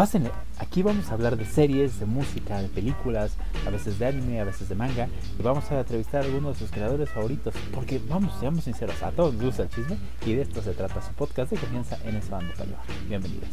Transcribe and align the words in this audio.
Pásenle, 0.00 0.30
aquí 0.58 0.82
vamos 0.82 1.10
a 1.10 1.14
hablar 1.14 1.36
de 1.36 1.44
series, 1.44 2.00
de 2.00 2.06
música, 2.06 2.62
de 2.62 2.68
películas, 2.68 3.36
a 3.66 3.70
veces 3.70 3.98
de 3.98 4.06
anime, 4.06 4.40
a 4.40 4.44
veces 4.44 4.66
de 4.70 4.74
manga, 4.74 5.10
y 5.38 5.42
vamos 5.42 5.70
a 5.70 5.78
entrevistar 5.78 6.22
a 6.22 6.24
algunos 6.24 6.54
de 6.54 6.60
sus 6.60 6.70
creadores 6.70 7.10
favoritos, 7.10 7.52
porque 7.74 8.00
vamos, 8.08 8.32
seamos 8.40 8.64
sinceros, 8.64 9.02
a 9.02 9.10
todos 9.10 9.34
nos 9.34 9.44
gusta 9.44 9.64
el 9.64 9.68
chisme, 9.68 9.98
y 10.24 10.32
de 10.32 10.40
esto 10.40 10.62
se 10.62 10.72
trata 10.72 11.02
su 11.02 11.12
podcast 11.12 11.52
de 11.52 11.58
confianza 11.58 11.98
en 12.06 12.16
ese 12.16 12.30
bando 12.30 12.50
para 12.54 12.82
Bienvenidos. 13.10 13.50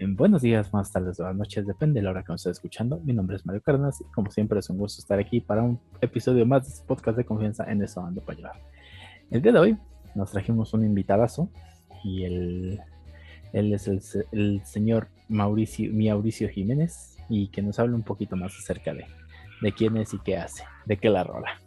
En 0.00 0.16
buenos 0.16 0.42
días, 0.42 0.72
más 0.72 0.90
tardes 0.90 1.20
o 1.20 1.22
buenas 1.22 1.38
noches, 1.38 1.64
depende 1.64 2.00
de 2.00 2.04
la 2.04 2.10
hora 2.10 2.24
que 2.24 2.32
nos 2.32 2.40
esté 2.40 2.50
escuchando. 2.50 2.98
Mi 3.04 3.12
nombre 3.12 3.36
es 3.36 3.46
Mario 3.46 3.62
Cárdenas 3.62 4.00
y 4.00 4.10
como 4.12 4.32
siempre 4.32 4.58
es 4.58 4.68
un 4.70 4.78
gusto 4.78 5.00
estar 5.00 5.20
aquí 5.20 5.40
para 5.40 5.62
un 5.62 5.78
episodio 6.00 6.44
más 6.46 6.64
de 6.64 6.74
este 6.74 6.84
podcast 6.84 7.16
de 7.16 7.24
confianza 7.24 7.62
en 7.70 7.80
ese 7.80 8.00
bando 8.00 8.22
para 8.22 8.54
El 9.30 9.40
día 9.40 9.52
de 9.52 9.58
hoy 9.60 9.78
nos 10.16 10.32
trajimos 10.32 10.74
un 10.74 10.84
invitadazo 10.84 11.48
y 12.02 12.24
el 12.24 12.80
él 13.52 13.72
es 13.72 13.88
el, 14.32 14.64
señor 14.64 15.08
Mauricio, 15.28 15.90
Mauricio 15.92 16.48
Jiménez 16.48 17.16
y 17.28 17.48
que 17.48 17.62
nos 17.62 17.78
hable 17.78 17.94
un 17.94 18.02
poquito 18.02 18.36
más 18.36 18.56
acerca 18.56 18.94
de, 18.94 19.06
de 19.60 19.72
quién 19.72 19.96
es 19.96 20.14
y 20.14 20.18
qué 20.18 20.36
hace, 20.36 20.64
de 20.86 20.96
qué 20.96 21.10
la 21.10 21.24
rola. 21.24 21.60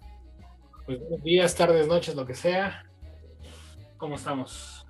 Pues 0.86 1.00
buenos 1.00 1.24
días, 1.24 1.55
tardes, 1.55 1.88
noches, 1.88 2.16
lo 2.16 2.26
que 2.26 2.34
sea. 2.34 2.84
¿Cómo 3.98 4.16
estamos? 4.16 4.86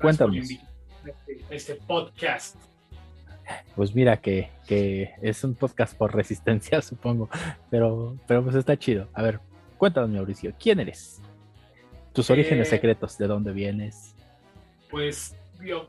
Cuéntanos. 0.00 0.48
Este, 0.48 1.44
este, 1.50 1.74
podcast. 1.74 2.56
Pues 3.74 3.94
mira 3.94 4.20
que, 4.20 4.48
que, 4.66 5.12
es 5.22 5.42
un 5.42 5.54
podcast 5.54 5.96
por 5.96 6.14
resistencia, 6.14 6.80
supongo, 6.82 7.28
pero, 7.68 8.16
pero 8.26 8.44
pues 8.44 8.54
está 8.54 8.78
chido. 8.78 9.08
A 9.12 9.22
ver, 9.22 9.40
cuéntanos, 9.76 10.10
Mauricio, 10.10 10.54
¿quién 10.58 10.80
eres? 10.80 11.20
Tus 12.12 12.30
orígenes 12.30 12.68
eh, 12.68 12.70
secretos, 12.70 13.18
¿de 13.18 13.26
dónde 13.26 13.52
vienes? 13.52 14.14
Pues 14.90 15.36
yo 15.62 15.88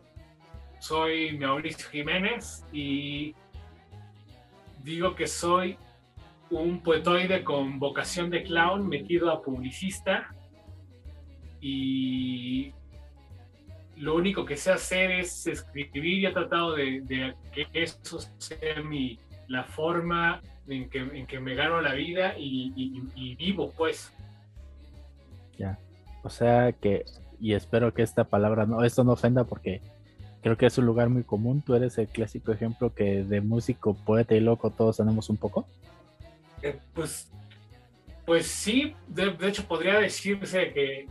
soy 0.79 1.37
Mauricio 1.37 1.89
Jiménez 1.89 2.65
y 2.71 3.35
digo 4.83 5.15
que 5.15 5.27
soy 5.27 5.77
un 6.49 6.81
poetoide 6.81 7.43
con 7.43 7.79
vocación 7.79 8.29
de 8.29 8.43
clown 8.43 8.87
metido 8.87 9.31
a 9.31 9.41
publicista 9.41 10.33
y 11.61 12.73
lo 13.97 14.15
único 14.15 14.45
que 14.45 14.57
sé 14.57 14.71
hacer 14.71 15.11
es 15.11 15.45
escribir 15.45 16.19
y 16.19 16.25
he 16.25 16.31
tratado 16.31 16.75
de, 16.75 17.35
que 17.51 17.67
eso 17.73 18.19
sea 18.39 18.81
mi, 18.83 19.19
la 19.47 19.63
forma 19.63 20.41
en 20.67 20.89
que, 20.89 21.39
me 21.39 21.55
gano 21.55 21.79
la 21.81 21.93
vida 21.93 22.33
y, 22.37 22.73
y 23.15 23.35
vivo 23.35 23.71
pues. 23.77 24.11
Ya, 25.57 25.77
o 26.23 26.29
sea 26.29 26.71
que 26.71 27.05
y 27.41 27.55
espero 27.55 27.93
que 27.93 28.03
esta 28.03 28.23
palabra 28.23 28.65
no, 28.65 28.83
esto 28.83 29.03
no 29.03 29.13
ofenda 29.13 29.43
porque 29.43 29.81
creo 30.41 30.57
que 30.57 30.67
es 30.67 30.77
un 30.77 30.85
lugar 30.85 31.09
muy 31.09 31.23
común. 31.23 31.63
Tú 31.65 31.75
eres 31.75 31.97
el 31.97 32.07
clásico 32.07 32.51
ejemplo 32.51 32.93
que 32.93 33.23
de 33.23 33.41
músico, 33.41 33.95
poeta 33.95 34.35
y 34.35 34.39
loco 34.39 34.69
todos 34.69 34.97
tenemos 34.97 35.29
un 35.29 35.37
poco. 35.37 35.65
Eh, 36.61 36.79
pues, 36.93 37.31
pues 38.25 38.45
sí, 38.45 38.95
de, 39.07 39.35
hecho 39.41 39.65
podría 39.67 39.99
decirse 39.99 40.71
que, 40.71 41.07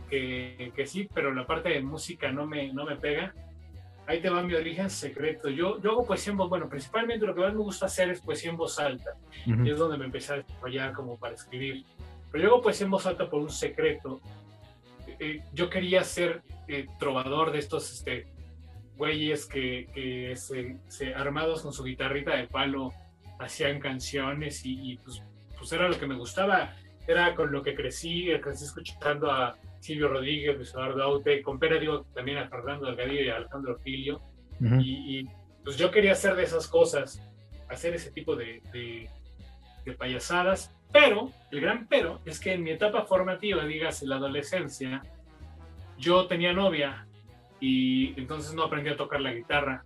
que, 0.73 0.85
sí, 0.85 1.09
pero 1.13 1.33
la 1.33 1.45
parte 1.45 1.69
de 1.69 1.81
música 1.81 2.31
no 2.31 2.47
me, 2.47 2.71
no 2.71 2.85
me 2.85 2.95
pega. 2.95 3.33
Ahí 4.07 4.21
te 4.21 4.29
va 4.29 4.41
mi 4.41 4.53
origen 4.53 4.89
secreto. 4.89 5.49
Yo, 5.49 5.81
yo 5.81 5.91
hago 5.91 6.05
poesía 6.05 6.31
en 6.31 6.37
voz, 6.37 6.49
bueno, 6.49 6.67
principalmente 6.67 7.25
lo 7.25 7.35
que 7.35 7.41
más 7.41 7.53
me 7.53 7.59
gusta 7.59 7.85
hacer 7.85 8.09
es 8.09 8.21
poesía 8.21 8.49
en 8.49 8.57
voz 8.57 8.79
alta. 8.79 9.11
Y 9.45 9.69
es 9.69 9.77
donde 9.77 9.97
me 9.97 10.05
empecé 10.05 10.33
a 10.33 10.37
desarrollar 10.37 10.93
como 10.93 11.17
para 11.17 11.35
escribir. 11.35 11.85
Pero 12.31 12.43
yo 12.43 12.49
hago 12.51 12.61
poesía 12.61 12.85
en 12.85 12.91
voz 12.91 13.05
alta 13.05 13.29
por 13.29 13.41
un 13.41 13.49
secreto 13.49 14.21
eh, 15.23 15.43
yo 15.53 15.69
quería 15.69 16.03
ser 16.03 16.41
eh, 16.67 16.87
trovador 16.97 17.51
de 17.51 17.59
estos 17.59 17.91
este, 17.91 18.25
güeyes 18.97 19.45
que, 19.45 20.33
se, 20.35 21.13
armados 21.13 21.61
con 21.61 21.71
su 21.71 21.83
guitarrita 21.83 22.35
de 22.35 22.47
palo 22.47 22.91
hacían 23.37 23.79
canciones 23.79 24.61
y, 24.65 24.97
pues, 25.03 25.21
pues, 25.59 25.71
era 25.73 25.87
lo 25.87 25.99
que 25.99 26.07
me 26.07 26.15
gustaba, 26.15 26.73
era 27.07 27.35
con 27.35 27.51
lo 27.51 27.61
que 27.61 27.75
crecí, 27.75 28.29
crecí 28.41 28.65
escuchando 28.65 29.29
a 29.29 29.55
Silvio 29.79 30.07
Rodríguez, 30.07 30.55
Luis 30.55 30.73
Eduardo 30.73 31.03
Aute, 31.03 31.43
con 31.43 31.59
Pera 31.59 31.79
digo 31.79 32.03
también 32.15 32.39
a 32.39 32.49
Fernando 32.49 32.87
Delgadillo 32.87 33.21
y 33.21 33.29
a 33.29 33.35
Alejandro 33.35 33.77
Filio, 33.77 34.21
y, 34.79 35.23
pues 35.63 35.77
yo 35.77 35.91
quería 35.91 36.13
hacer 36.13 36.35
de 36.35 36.43
esas 36.43 36.67
cosas, 36.67 37.21
hacer 37.69 37.93
ese 37.93 38.09
tipo 38.09 38.35
de, 38.35 38.63
de 38.73 39.07
payasadas, 39.97 40.73
pero, 40.91 41.31
el 41.51 41.61
gran 41.61 41.87
pero, 41.87 42.19
es 42.25 42.39
que 42.39 42.53
en 42.53 42.63
mi 42.63 42.71
etapa 42.71 43.05
formativa, 43.05 43.63
digas, 43.65 44.01
en 44.01 44.09
la 44.09 44.17
adolescencia, 44.17 45.01
yo 45.97 46.27
tenía 46.27 46.53
novia 46.53 47.07
y 47.59 48.19
entonces 48.19 48.53
no 48.53 48.63
aprendí 48.63 48.89
a 48.89 48.97
tocar 48.97 49.21
la 49.21 49.33
guitarra 49.33 49.85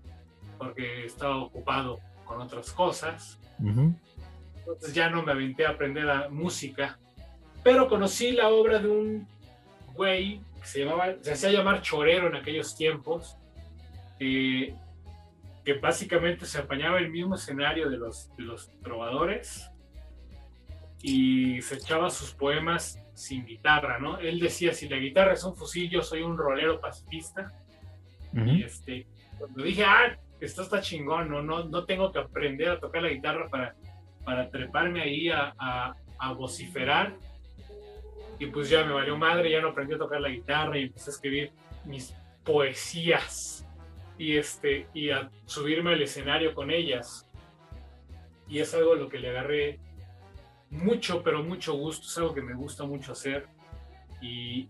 porque 0.57 1.05
estaba 1.05 1.37
ocupado 1.37 1.99
con 2.23 2.41
otras 2.41 2.71
cosas. 2.71 3.39
Entonces 3.59 4.93
ya 4.93 5.09
no 5.09 5.21
me 5.21 5.31
aventé 5.31 5.65
a 5.65 5.71
aprender 5.71 6.05
la 6.05 6.29
música, 6.29 6.97
pero 7.63 7.87
conocí 7.87 8.31
la 8.31 8.47
obra 8.49 8.79
de 8.79 8.89
un 8.89 9.27
güey 9.93 10.39
que 10.59 10.67
se 10.67 10.79
llamaba, 10.79 11.15
se 11.21 11.33
hacía 11.33 11.51
llamar 11.51 11.81
Chorero 11.81 12.27
en 12.27 12.35
aquellos 12.35 12.75
tiempos, 12.75 13.37
que 14.17 14.73
básicamente 15.81 16.45
se 16.45 16.59
apañaba 16.59 16.97
el 16.97 17.11
mismo 17.11 17.35
escenario 17.35 17.89
de 17.89 17.97
los, 17.97 18.35
de 18.37 18.43
los 18.43 18.71
trovadores 18.81 19.69
y 21.07 21.61
se 21.61 21.75
echaba 21.75 22.09
sus 22.09 22.31
poemas 22.33 22.99
sin 23.13 23.45
guitarra, 23.45 23.99
¿no? 23.99 24.17
Él 24.17 24.39
decía, 24.39 24.73
si 24.73 24.89
la 24.89 24.97
guitarra 24.97 25.33
es 25.33 25.43
un 25.43 25.55
fusil, 25.55 25.87
yo 25.87 26.01
soy 26.01 26.23
un 26.23 26.35
rolero 26.35 26.81
pacifista. 26.81 27.53
Y 28.33 28.63
este, 28.63 29.05
cuando 29.37 29.63
dije, 29.63 29.83
ah, 29.85 30.17
esto 30.39 30.63
está 30.63 30.81
chingón, 30.81 31.29
¿no? 31.29 31.43
No, 31.43 31.63
no 31.65 31.85
tengo 31.85 32.11
que 32.11 32.17
aprender 32.17 32.69
a 32.69 32.79
tocar 32.79 33.03
la 33.03 33.09
guitarra 33.09 33.47
para, 33.49 33.75
para 34.23 34.49
treparme 34.49 35.03
ahí 35.03 35.29
a, 35.29 35.53
a, 35.59 36.33
vociferar. 36.33 37.13
Y 38.39 38.47
pues 38.47 38.67
ya 38.71 38.83
me 38.83 38.93
valió 38.93 39.15
madre, 39.15 39.51
ya 39.51 39.61
no 39.61 39.69
aprendí 39.69 39.93
a 39.93 39.99
tocar 39.99 40.19
la 40.19 40.29
guitarra 40.29 40.79
y 40.79 40.85
empecé 40.85 41.11
a 41.11 41.13
escribir 41.13 41.51
mis 41.85 42.15
poesías 42.43 43.63
y, 44.17 44.37
este, 44.37 44.87
y 44.95 45.11
a 45.11 45.29
subirme 45.45 45.93
al 45.93 46.01
escenario 46.01 46.55
con 46.55 46.71
ellas. 46.71 47.29
Y 48.49 48.57
es 48.57 48.73
algo 48.73 48.93
a 48.93 48.95
lo 48.95 49.07
que 49.07 49.19
le 49.19 49.29
agarré 49.29 49.79
mucho, 50.83 51.23
pero 51.23 51.43
mucho 51.43 51.73
gusto, 51.73 52.07
es 52.07 52.17
algo 52.17 52.33
que 52.33 52.41
me 52.41 52.53
gusta 52.53 52.83
mucho 52.83 53.11
hacer. 53.11 53.47
Y, 54.21 54.67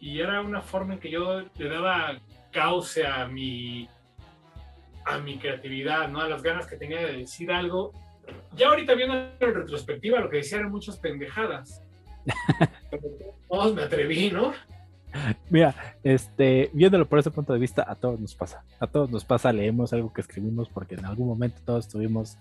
y 0.00 0.20
era 0.20 0.40
una 0.40 0.62
forma 0.62 0.94
en 0.94 1.00
que 1.00 1.10
yo 1.10 1.42
le 1.56 1.68
daba 1.68 2.18
cauce 2.50 3.06
a 3.06 3.26
mi, 3.26 3.88
a 5.04 5.18
mi 5.18 5.38
creatividad, 5.38 6.08
¿no? 6.08 6.20
A 6.20 6.28
las 6.28 6.42
ganas 6.42 6.66
que 6.66 6.76
tenía 6.76 7.00
de 7.00 7.18
decir 7.18 7.50
algo. 7.50 7.92
Ya 8.54 8.68
ahorita 8.68 8.94
viendo 8.94 9.14
en 9.14 9.54
retrospectiva 9.54 10.20
lo 10.20 10.28
que 10.28 10.38
decía 10.38 10.58
eran 10.58 10.70
muchas 10.70 10.98
pendejadas. 10.98 11.82
pero 12.90 13.74
me 13.74 13.82
atreví, 13.82 14.30
¿no? 14.30 14.52
Mira, 15.48 15.74
este, 16.04 16.70
viéndolo 16.74 17.08
por 17.08 17.18
ese 17.18 17.30
punto 17.30 17.54
de 17.54 17.58
vista, 17.58 17.84
a 17.88 17.94
todos 17.94 18.20
nos 18.20 18.34
pasa. 18.34 18.62
A 18.78 18.86
todos 18.86 19.10
nos 19.10 19.24
pasa, 19.24 19.52
leemos 19.52 19.92
algo 19.92 20.12
que 20.12 20.20
escribimos 20.20 20.68
porque 20.68 20.96
en 20.96 21.06
algún 21.06 21.26
momento 21.26 21.60
todos 21.64 21.88
tuvimos 21.88 22.36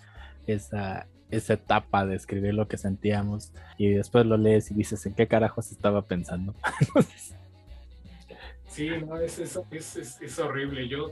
esa, 0.45 1.07
esa 1.29 1.53
etapa 1.53 2.05
de 2.05 2.15
escribir 2.15 2.53
lo 2.53 2.67
que 2.67 2.77
sentíamos 2.77 3.51
y 3.77 3.89
después 3.89 4.25
lo 4.25 4.37
lees 4.37 4.71
y 4.71 4.73
dices 4.73 5.05
en 5.05 5.13
qué 5.13 5.27
carajos 5.27 5.71
estaba 5.71 6.03
pensando. 6.03 6.55
sí, 8.67 8.89
no, 9.05 9.17
es, 9.19 9.39
es, 9.39 10.21
es, 10.21 10.39
horrible. 10.39 10.87
Yo, 10.87 11.11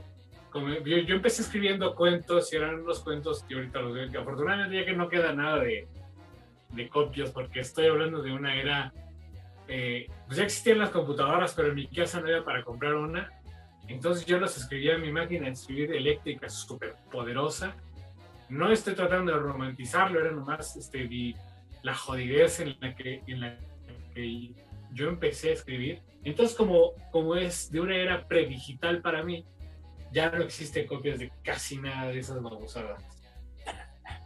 yo, 0.84 1.14
empecé 1.14 1.42
escribiendo 1.42 1.94
cuentos 1.94 2.52
y 2.52 2.56
eran 2.56 2.80
unos 2.80 3.00
cuentos 3.00 3.44
que 3.44 3.54
ahorita 3.54 3.80
los 3.80 3.94
veo, 3.94 4.10
que 4.10 4.18
afortunadamente 4.18 4.76
ya 4.76 4.84
que 4.86 4.94
no 4.94 5.08
queda 5.08 5.32
nada 5.32 5.62
de, 5.62 5.86
de 6.70 6.88
copias 6.88 7.30
porque 7.30 7.60
estoy 7.60 7.86
hablando 7.86 8.22
de 8.22 8.32
una 8.32 8.54
era, 8.54 8.92
eh, 9.68 10.06
pues 10.26 10.38
ya 10.38 10.44
existían 10.44 10.78
las 10.78 10.90
computadoras, 10.90 11.52
pero 11.54 11.68
en 11.68 11.74
mi 11.74 11.86
casa 11.88 12.20
no 12.20 12.28
era 12.28 12.42
para 12.42 12.62
comprar 12.62 12.94
una. 12.94 13.30
Entonces 13.86 14.24
yo 14.24 14.38
los 14.38 14.56
escribía 14.56 14.94
en 14.94 15.02
mi 15.02 15.12
máquina 15.12 15.46
de 15.46 15.52
escribir 15.52 15.92
eléctrica 15.92 16.48
súper 16.48 16.96
poderosa 17.12 17.76
no 18.48 18.70
estoy 18.70 18.94
tratando 18.94 19.32
de 19.32 19.38
romantizarlo, 19.38 20.20
era 20.20 20.30
nomás 20.30 20.76
este, 20.76 21.34
la 21.82 21.94
jodidez 21.94 22.60
en 22.60 22.76
la, 22.80 22.94
que, 22.94 23.22
en 23.26 23.40
la 23.40 23.58
que 24.14 24.52
yo 24.92 25.08
empecé 25.08 25.50
a 25.50 25.52
escribir. 25.54 26.02
Entonces, 26.24 26.56
como, 26.56 26.92
como 27.10 27.36
es 27.36 27.70
de 27.70 27.80
una 27.80 27.96
era 27.96 28.26
predigital 28.26 29.00
para 29.00 29.22
mí, 29.22 29.44
ya 30.12 30.30
no 30.30 30.42
existen 30.42 30.86
copias 30.86 31.18
de 31.18 31.30
casi 31.42 31.78
nada 31.78 32.08
de 32.08 32.18
esas 32.18 32.42
babosadas. 32.42 33.02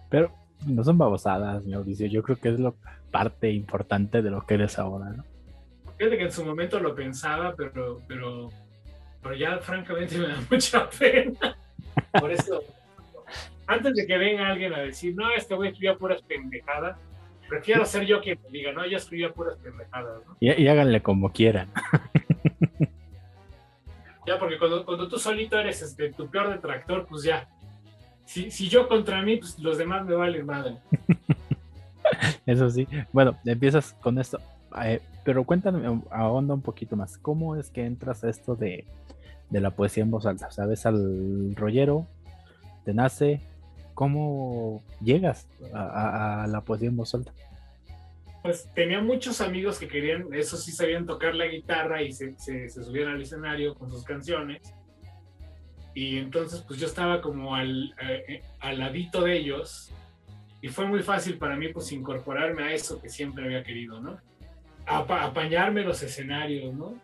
Pero 0.09 0.33
no 0.67 0.85
son 0.85 0.99
babosadas, 0.99 1.67
Mauricio. 1.67 2.07
Yo 2.07 2.23
creo 2.23 2.37
que 2.37 2.51
es 2.51 2.61
lo 2.61 2.77
parte 3.11 3.51
importante 3.51 4.23
de 4.23 4.31
lo 4.31 4.47
que 4.47 4.55
eres 4.55 4.79
ahora, 4.79 5.11
¿no? 5.11 5.25
Fíjate 5.99 6.17
que 6.17 6.25
en 6.25 6.33
su 6.33 6.45
momento 6.45 6.81
lo 6.81 6.95
pensaba, 6.95 7.55
pero, 7.57 8.01
pero, 8.07 8.49
pero 9.23 9.35
ya 9.35 9.59
francamente 9.59 10.17
me 10.19 10.29
da 10.29 10.41
mucha 10.51 10.89
pena. 10.89 11.57
Por 12.19 12.31
eso 12.31 12.63
antes 13.71 13.95
de 13.95 14.05
que 14.05 14.19
venga 14.19 14.49
alguien 14.49 14.75
a 14.75 14.81
decir, 14.81 15.15
no, 15.15 15.31
este 15.31 15.55
güey 15.55 15.71
escribía 15.71 15.97
puras 15.97 16.21
pendejadas, 16.23 16.99
prefiero 17.49 17.87
ser 17.87 18.05
yo 18.05 18.21
quien 18.21 18.39
me 18.43 18.51
diga, 18.51 18.73
no, 18.73 18.83
ella 18.83 18.97
escribía 18.97 19.33
puras 19.33 19.57
pendejadas. 19.63 20.27
¿no? 20.27 20.37
Y, 20.41 20.67
háganle 20.67 21.03
como 21.03 21.33
quieran. 21.33 21.69
Ya, 24.27 24.39
porque 24.39 24.59
cuando, 24.59 24.85
cuando 24.85 25.09
tú 25.09 25.19
solito 25.19 25.59
eres 25.59 25.81
este, 25.81 26.13
tu 26.13 26.29
peor 26.29 26.51
detractor, 26.51 27.07
pues 27.09 27.23
ya. 27.23 27.49
Si, 28.27 28.51
si 28.51 28.69
yo 28.69 28.87
contra 28.87 29.23
mí, 29.23 29.39
pues 29.39 29.59
los 29.59 29.79
demás 29.79 30.05
me 30.05 30.15
valen 30.15 30.45
madre. 30.45 30.77
Eso 32.47 32.69
sí. 32.69 32.87
Bueno, 33.13 33.39
empiezas 33.47 33.95
con 33.95 34.19
esto. 34.19 34.39
Eh, 34.85 35.01
pero 35.25 35.43
cuéntame, 35.45 36.03
ahonda 36.11 36.53
un 36.53 36.61
poquito 36.61 36.97
más. 36.97 37.17
¿Cómo 37.17 37.57
es 37.57 37.71
que 37.71 37.85
entras 37.87 38.23
a 38.23 38.29
esto 38.29 38.55
de, 38.55 38.85
de 39.49 39.61
la 39.61 39.71
poesía 39.71 40.05
en 40.05 40.11
voz 40.11 40.27
alta? 40.27 40.51
¿Sabes 40.51 40.85
al 40.85 41.57
rollero? 41.57 42.07
¿Te 42.85 42.93
nace? 42.93 43.41
¿Cómo 43.95 44.83
llegas 45.01 45.47
a, 45.75 46.45
a 46.45 46.47
la 46.47 46.63
poesía 46.63 46.89
en 46.89 46.97
voz 46.97 47.15
alta? 47.15 47.33
pues 48.43 48.69
tenía 48.75 49.01
muchos 49.01 49.41
amigos 49.41 49.79
que 49.79 49.87
querían, 49.87 50.33
eso 50.33 50.57
sí 50.57 50.73
sabían 50.73 51.07
tocar 51.07 51.35
la 51.35 51.47
guitarra 51.47 52.03
y 52.03 52.13
se, 52.13 52.39
se, 52.39 52.71
subían 52.71 53.09
al 53.09 53.21
escenario 53.21 53.75
con 53.75 53.91
sus 53.91 54.03
canciones. 54.03 54.63
Y 55.95 56.19
entonces 56.19 56.65
pues 56.67 56.81
yo 56.81 56.87
estaba 56.87 57.21
como 57.21 57.55
al, 57.55 57.95
eh, 58.01 58.43
al 58.61 58.79
ladito 58.79 59.23
de 59.23 59.37
ellos 59.37 59.93
y 60.63 60.69
fue 60.69 60.87
muy 60.87 61.03
fácil 61.03 61.37
para 61.37 61.57
mí 61.57 61.69
pues 61.69 61.93
incorporarme 61.93 62.63
a 62.63 62.73
eso 62.73 63.01
que 63.01 63.09
siempre 63.09 63.45
había 63.45 63.63
querido, 63.63 64.01
¿no? 64.01 64.19
apañarme 64.87 65.85
los 65.85 66.03
escenarios, 66.03 66.75
¿no? 66.75 66.99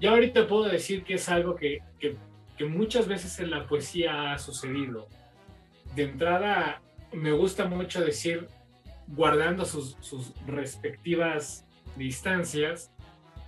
Ya 0.00 0.10
ahorita 0.10 0.46
puedo 0.46 0.64
decir 0.64 1.02
que 1.02 1.14
es 1.14 1.28
algo 1.28 1.56
que, 1.56 1.80
que, 1.98 2.16
que 2.56 2.64
muchas 2.64 3.08
veces 3.08 3.40
en 3.40 3.50
la 3.50 3.66
poesía 3.66 4.32
ha 4.32 4.38
sucedido. 4.38 5.08
De 5.94 6.04
entrada, 6.04 6.82
me 7.12 7.32
gusta 7.32 7.66
mucho 7.66 8.04
decir 8.04 8.48
guardando 9.06 9.64
sus, 9.64 9.96
respectivas 10.46 11.66
distancias, 11.96 12.92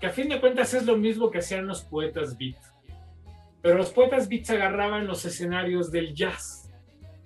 que 0.00 0.06
a 0.06 0.10
fin 0.10 0.28
de 0.28 0.40
cuentas 0.40 0.75
es 0.75 0.84
lo 0.84 0.96
mismo 0.96 1.31
que 1.31 1.38
hacían 1.38 1.66
los 1.66 1.82
poetas 1.82 2.37
beat. 2.37 2.56
Pero 3.62 3.76
los 3.76 3.90
poetas 3.90 4.28
beats 4.28 4.50
agarraban 4.50 5.06
los 5.06 5.25
escenarios 5.25 5.90
del 5.90 6.14
jazz. 6.14 6.70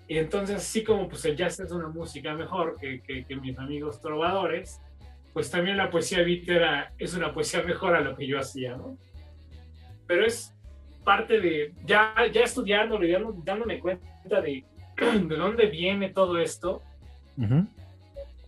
Y 0.09 0.19
entonces, 0.19 0.57
así 0.57 0.83
como 0.83 1.09
pues 1.09 1.25
el 1.25 1.37
jazz 1.37 1.61
es 1.61 1.71
una 1.71 1.89
música 1.89 2.35
mejor 2.35 2.77
que, 2.81 3.03
que, 3.03 3.37
mis 3.37 3.59
amigos 3.59 4.01
trovadores, 4.01 4.81
pues 5.33 5.51
también 5.51 5.77
la 5.77 5.91
poesía 5.91 6.23
beat 6.23 6.49
era, 6.49 6.93
es 6.99 7.15
una 7.15 7.33
poesía 7.33 7.63
mejor 7.63 7.95
a 7.95 8.01
lo 8.01 8.17
que 8.17 8.27
yo 8.27 8.39
hacía, 8.39 8.77
¿no? 8.77 8.97
Pero 10.07 10.25
es 10.25 10.55
parte 11.05 11.41
de, 11.41 11.75
ya, 11.85 12.15
ya 12.33 12.43
estudiándolo 12.43 13.07
y 13.07 13.13
dándome 13.45 13.79
cuenta 13.79 14.41
de, 14.41 14.65
de 15.29 15.37
dónde 15.37 15.67
viene 15.67 16.11
todo 16.11 16.39
esto, 16.39 16.83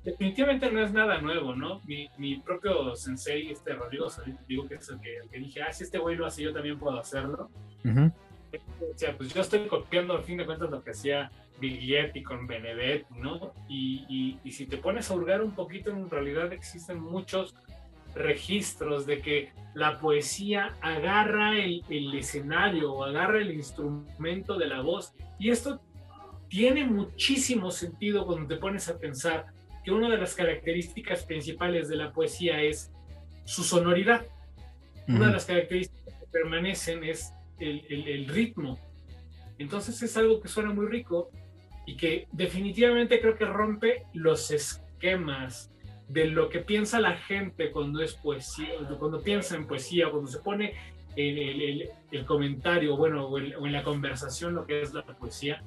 definitivamente 0.05 0.71
no 0.71 0.83
es 0.83 0.93
nada 0.93 1.21
nuevo, 1.21 1.55
¿no? 1.55 1.81
Mi, 1.87 2.09
mi 2.19 2.37
propio 2.37 2.95
sensei, 2.97 3.51
este 3.51 3.75
Rodrigo 3.75 4.09
digo 4.49 4.69
que 4.69 4.75
es 4.75 4.89
el 4.89 5.01
que, 5.01 5.39
dije, 5.39 5.63
ah, 5.63 5.73
si 5.73 5.85
este 5.85 5.99
güey 5.99 6.17
lo 6.17 6.27
hace, 6.27 6.43
yo 6.43 6.53
también 6.53 6.79
puedo 6.79 6.99
hacerlo. 6.99 7.51
O 7.85 8.99
sea, 8.99 9.17
pues 9.17 9.33
yo 9.33 9.41
estoy 9.41 9.67
copiando 9.67 10.15
al 10.15 10.25
fin 10.25 10.37
de 10.37 10.45
cuentas 10.45 10.71
lo 10.71 10.83
que 10.83 10.91
hacía 10.91 11.31
Biglietti 11.59 12.23
con 12.23 12.47
Benedetti, 12.47 13.15
¿no? 13.15 13.55
Y, 13.69 14.05
y, 14.09 14.39
y, 14.45 14.53
si 14.53 14.67
te 14.67 14.77
pones 14.77 15.11
a 15.11 15.15
hurgar 15.15 15.43
un 15.43 15.53
poquito, 15.53 15.91
en 15.91 16.11
realidad 16.11 16.53
existen 16.53 17.01
muchos 17.01 17.55
registros 18.15 19.07
de 19.07 19.23
que 19.23 19.53
la 19.75 19.99
poesía 19.99 20.75
agarra 20.83 21.57
el, 21.57 21.83
el 21.89 22.13
escenario 22.15 22.93
o 22.93 23.05
agarra 23.05 23.39
el 23.41 23.53
instrumento 23.53 24.59
de 24.59 24.67
la 24.67 24.83
voz. 24.83 25.15
Y 25.39 25.51
esto 25.51 25.81
tiene 26.53 26.85
muchísimo 26.85 27.71
sentido 27.71 28.27
cuando 28.27 28.47
te 28.47 28.57
pones 28.61 28.87
a 28.91 28.99
pensar 28.99 29.47
que 29.83 29.91
una 29.91 30.11
de 30.11 30.19
las 30.19 30.35
características 30.35 31.25
principales 31.25 31.89
de 31.89 31.97
la 31.97 32.13
poesía 32.13 32.61
es 32.61 32.93
su 33.47 33.65
sonoridad. 33.65 34.27
Una 35.09 35.29
de 35.29 35.33
las 35.33 35.47
características 35.47 36.13
que 36.13 36.27
permanecen 36.27 37.05
es 37.05 37.33
el, 37.59 37.87
el, 37.89 38.29
ritmo. 38.29 38.79
Entonces 39.57 40.03
es 40.03 40.15
algo 40.19 40.43
que 40.43 40.49
suena 40.49 40.75
muy 40.75 40.85
rico 40.89 41.31
y 41.87 41.97
que 41.97 42.29
definitivamente 42.33 43.19
creo 43.23 43.35
que 43.35 43.47
rompe 43.47 44.03
los 44.13 44.51
esquemas 44.51 45.71
de 46.09 46.27
lo 46.27 46.51
que 46.51 46.59
piensa 46.59 47.01
la 47.01 47.17
gente 47.17 47.71
cuando 47.71 48.03
es 48.03 48.13
poesía, 48.13 48.69
cuando 48.99 49.23
piensa 49.23 49.57
en 49.57 49.67
poesía, 49.67 50.11
cuando 50.11 50.31
se 50.31 50.41
pone 50.41 50.75
en 51.17 51.39
el, 51.39 51.89
el 52.11 52.27
comentario, 52.27 52.95
bueno, 52.95 53.25
o, 53.25 53.37
o 53.37 53.39
en 53.39 53.73
la 53.73 53.83
conversación 53.83 54.55
lo 54.55 54.67
que 54.67 54.83
es 54.83 54.93
la 54.93 55.03
poesía. 55.03 55.63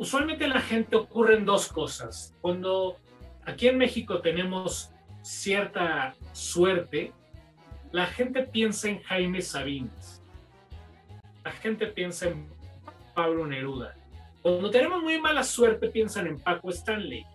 Usualmente 0.00 0.48
la 0.48 0.62
gente 0.62 0.96
ocurren 0.96 1.44
dos 1.44 1.68
cosas. 1.68 2.34
Cuando 2.40 2.96
aquí 3.44 3.68
en 3.68 3.76
México 3.76 4.22
tenemos 4.22 4.90
cierta 5.20 6.14
suerte, 6.32 7.12
la 7.92 8.06
gente 8.06 8.44
piensa 8.44 8.88
en 8.88 9.02
Jaime 9.02 9.42
Sabines, 9.42 10.22
la 11.44 11.50
gente 11.50 11.86
piensa 11.86 12.28
en 12.28 12.48
Pablo 13.14 13.46
Neruda. 13.46 13.94
Cuando 14.40 14.70
tenemos 14.70 15.02
muy 15.02 15.20
mala 15.20 15.42
suerte, 15.42 15.90
piensan 15.90 16.28
en 16.28 16.38
Paco 16.38 16.70
Stanley 16.70 17.26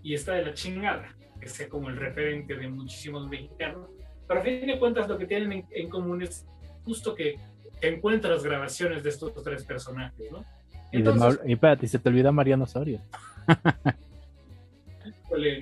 y 0.00 0.14
está 0.14 0.34
de 0.34 0.44
la 0.44 0.54
chingada, 0.54 1.16
que 1.40 1.48
sea 1.48 1.68
como 1.68 1.88
el 1.88 1.96
referente 1.96 2.54
de 2.54 2.68
muchísimos 2.68 3.28
mexicanos. 3.28 3.88
Pero 4.28 4.38
a 4.38 4.44
fin 4.44 4.68
de 4.68 4.78
cuentas, 4.78 5.08
lo 5.08 5.18
que 5.18 5.26
tienen 5.26 5.66
en, 5.68 5.88
común 5.88 6.22
es 6.22 6.46
justo 6.84 7.16
que, 7.16 7.40
encuentras 7.80 8.44
grabaciones 8.44 9.02
de 9.02 9.10
estos 9.10 9.32
tres 9.42 9.64
personajes, 9.64 10.30
¿no? 10.30 10.44
Entonces, 10.92 11.40
y, 11.44 11.52
espérate, 11.52 11.86
se 11.86 11.98
te 11.98 12.08
olvida 12.08 12.32
Mariano 12.32 12.64
Osorio. 12.64 13.00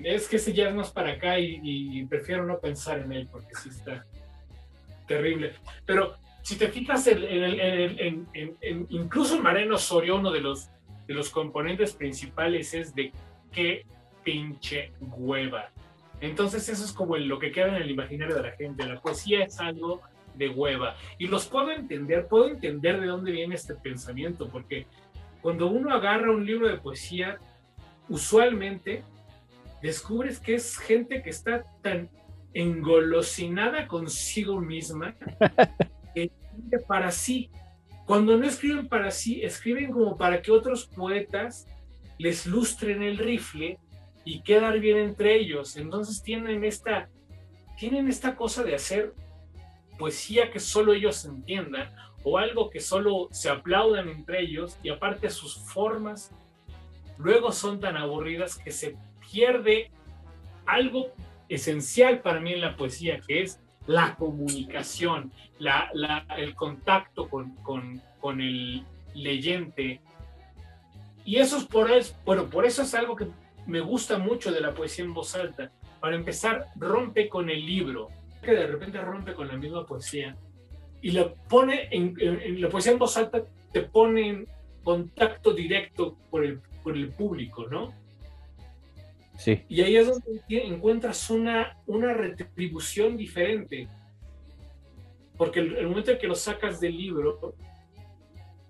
es 0.04 0.28
que 0.28 0.36
ese 0.36 0.52
ya 0.52 0.68
es 0.68 0.74
más 0.74 0.90
para 0.90 1.12
acá 1.12 1.38
y, 1.38 2.04
prefiero 2.06 2.46
no 2.46 2.58
pensar 2.58 3.00
en 3.00 3.12
él 3.12 3.28
porque 3.30 3.54
sí 3.60 3.68
está 3.70 4.04
terrible. 5.06 5.52
Pero 5.84 6.14
si 6.42 6.56
te 6.56 6.68
fijas, 6.68 7.06
en, 7.08 8.26
incluso 8.88 9.40
Mareno 9.42 9.76
Sorio, 9.78 10.16
uno 10.16 10.30
de 10.30 10.40
los, 10.40 10.68
de 11.06 11.14
los 11.14 11.30
componentes 11.30 11.92
principales 11.92 12.74
es 12.74 12.94
de 12.94 13.12
qué 13.52 13.84
pinche 14.24 14.92
hueva. 15.00 15.70
Entonces 16.20 16.68
eso 16.68 16.84
es 16.84 16.92
como 16.92 17.16
lo 17.16 17.38
que 17.38 17.52
queda 17.52 17.76
en 17.76 17.82
el 17.82 17.90
imaginario 17.90 18.36
de 18.36 18.42
la 18.42 18.52
gente. 18.52 18.86
La 18.86 19.00
poesía 19.00 19.44
es 19.44 19.60
algo 19.60 20.00
de 20.34 20.48
hueva. 20.48 20.96
Y 21.18 21.26
los 21.26 21.46
puedo 21.46 21.70
entender, 21.70 22.26
puedo 22.26 22.48
entender 22.48 23.00
de 23.00 23.06
dónde 23.06 23.32
viene 23.32 23.54
este 23.54 23.74
pensamiento, 23.74 24.48
porque 24.48 24.86
cuando 25.42 25.68
uno 25.68 25.92
agarra 25.94 26.30
un 26.30 26.44
libro 26.44 26.68
de 26.68 26.78
poesía, 26.78 27.38
usualmente 28.08 29.02
descubres 29.82 30.38
que 30.38 30.54
es 30.54 30.76
gente 30.78 31.22
que 31.22 31.30
está 31.30 31.64
tan 31.82 32.10
engolosinada 32.54 33.86
consigo 33.86 34.60
misma 34.60 35.14
que 36.14 36.24
escribe 36.24 36.78
para 36.86 37.10
sí. 37.10 37.50
Cuando 38.06 38.36
no 38.36 38.46
escriben 38.46 38.88
para 38.88 39.10
sí, 39.10 39.42
escriben 39.42 39.92
como 39.92 40.16
para 40.16 40.40
que 40.40 40.52
otros 40.52 40.86
poetas 40.86 41.66
les 42.18 42.46
lustren 42.46 43.02
el 43.02 43.18
rifle 43.18 43.78
y 44.24 44.42
quedar 44.42 44.78
bien 44.80 44.98
entre 44.98 45.36
ellos. 45.36 45.76
Entonces 45.76 46.22
tienen 46.22 46.64
esta, 46.64 47.08
tienen 47.78 48.08
esta 48.08 48.36
cosa 48.36 48.62
de 48.62 48.74
hacer 48.74 49.12
poesía 49.98 50.50
que 50.50 50.60
solo 50.60 50.92
ellos 50.92 51.24
entiendan 51.24 51.92
o 52.28 52.38
algo 52.38 52.70
que 52.70 52.80
solo 52.80 53.28
se 53.30 53.48
aplaudan 53.48 54.08
entre 54.08 54.40
ellos 54.42 54.80
y 54.82 54.88
aparte 54.88 55.30
sus 55.30 55.60
formas 55.60 56.32
luego 57.18 57.52
son 57.52 57.78
tan 57.78 57.96
aburridas 57.96 58.58
que 58.58 58.72
se 58.72 58.96
pierde 59.30 59.92
algo 60.66 61.12
esencial 61.48 62.22
para 62.22 62.40
mí 62.40 62.52
en 62.52 62.62
la 62.62 62.76
poesía, 62.76 63.20
que 63.20 63.42
es 63.42 63.60
la 63.86 64.16
comunicación, 64.16 65.30
la, 65.60 65.88
el 66.36 66.56
contacto 66.56 67.28
con, 67.28 67.54
con, 67.62 68.02
con, 68.18 68.40
el 68.40 68.84
leyente. 69.14 70.00
Y 71.24 71.36
eso 71.36 71.58
es 71.58 71.64
por 71.64 71.92
eso, 71.92 72.16
bueno, 72.24 72.46
por 72.46 72.66
eso 72.66 72.82
es 72.82 72.92
algo 72.96 73.14
que 73.14 73.28
me 73.68 73.78
gusta 73.78 74.18
mucho 74.18 74.50
de 74.50 74.60
la 74.60 74.74
poesía 74.74 75.04
en 75.04 75.14
voz 75.14 75.36
alta. 75.36 75.70
Para 76.00 76.16
empezar, 76.16 76.66
rompe 76.74 77.28
con 77.28 77.50
el 77.50 77.64
libro, 77.64 78.08
que 78.42 78.50
de 78.50 78.66
repente 78.66 79.00
rompe 79.00 79.32
con 79.32 79.46
la 79.46 79.56
misma 79.56 79.86
poesía. 79.86 80.36
Y 81.06 81.12
lo 81.12 81.34
pone 81.48 81.86
en, 81.92 82.16
en, 82.18 82.60
la 82.60 82.68
poesía 82.68 82.90
en 82.90 82.98
voz 82.98 83.16
alta, 83.16 83.44
te 83.70 83.82
pone 83.82 84.28
en 84.28 84.48
contacto 84.82 85.52
directo 85.52 86.16
por 86.28 86.44
el, 86.44 86.58
por 86.82 86.96
el 86.96 87.12
público, 87.12 87.68
¿no? 87.68 87.94
Y 89.68 89.82
ahí 89.82 89.96
es 89.96 90.08
donde 90.08 90.42
encuentras 90.48 91.30
una, 91.30 91.78
una 91.86 92.12
retribución 92.12 93.16
diferente. 93.16 93.86
Porque 95.36 95.60
el, 95.60 95.86
momento 95.86 96.10
en 96.10 96.18
que 96.18 96.26
lo 96.26 96.34
sacas 96.34 96.80
del 96.80 96.96
libro, 96.96 97.54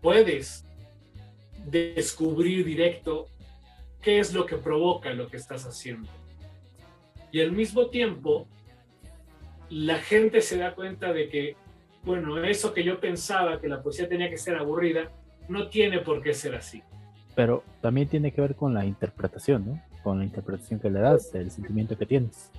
puedes 0.03 0.63
descubrir 1.65 2.67
directo 2.67 3.29
qué 4.03 4.19
es 4.19 4.35
lo 4.35 4.45
que 4.45 4.59
provoca 4.59 5.11
lo 5.15 5.27
que 5.29 5.39
estás 5.39 5.65
haciendo. 5.65 6.11
Y 7.33 7.41
al 7.41 7.53
mismo 7.53 7.87
tiempo, 7.87 8.47
la 9.71 9.97
gente 9.97 10.43
se 10.43 10.59
da 10.59 10.75
cuenta 10.75 11.15
de 11.15 11.31
que, 11.31 11.57
bueno, 12.07 12.43
eso 12.45 12.73
que 12.73 12.85
yo 12.85 13.01
pensaba 13.01 13.61
que 13.61 13.69
la 13.69 13.83
poesía 13.83 14.09
tenía 14.09 14.31
que 14.31 14.39
ser 14.39 14.57
aburrida, 14.57 15.11
no 15.49 15.69
tiene 15.69 15.99
por 15.99 16.23
qué 16.23 16.33
ser 16.33 16.55
así. 16.55 16.83
Pero 17.35 17.65
también 17.83 18.09
tiene 18.09 18.33
que 18.33 18.41
ver 18.41 18.55
con 18.55 18.73
la 18.73 18.87
interpretación, 18.87 19.67
¿no? 19.67 19.83
con 20.05 20.21
la 20.21 20.25
interpretación 20.25 20.79
que 20.79 20.89
le 20.89 21.01
das, 21.01 21.35
el 21.35 21.51
sentimiento 21.51 21.99
que 21.99 22.07
tienes. 22.07 22.53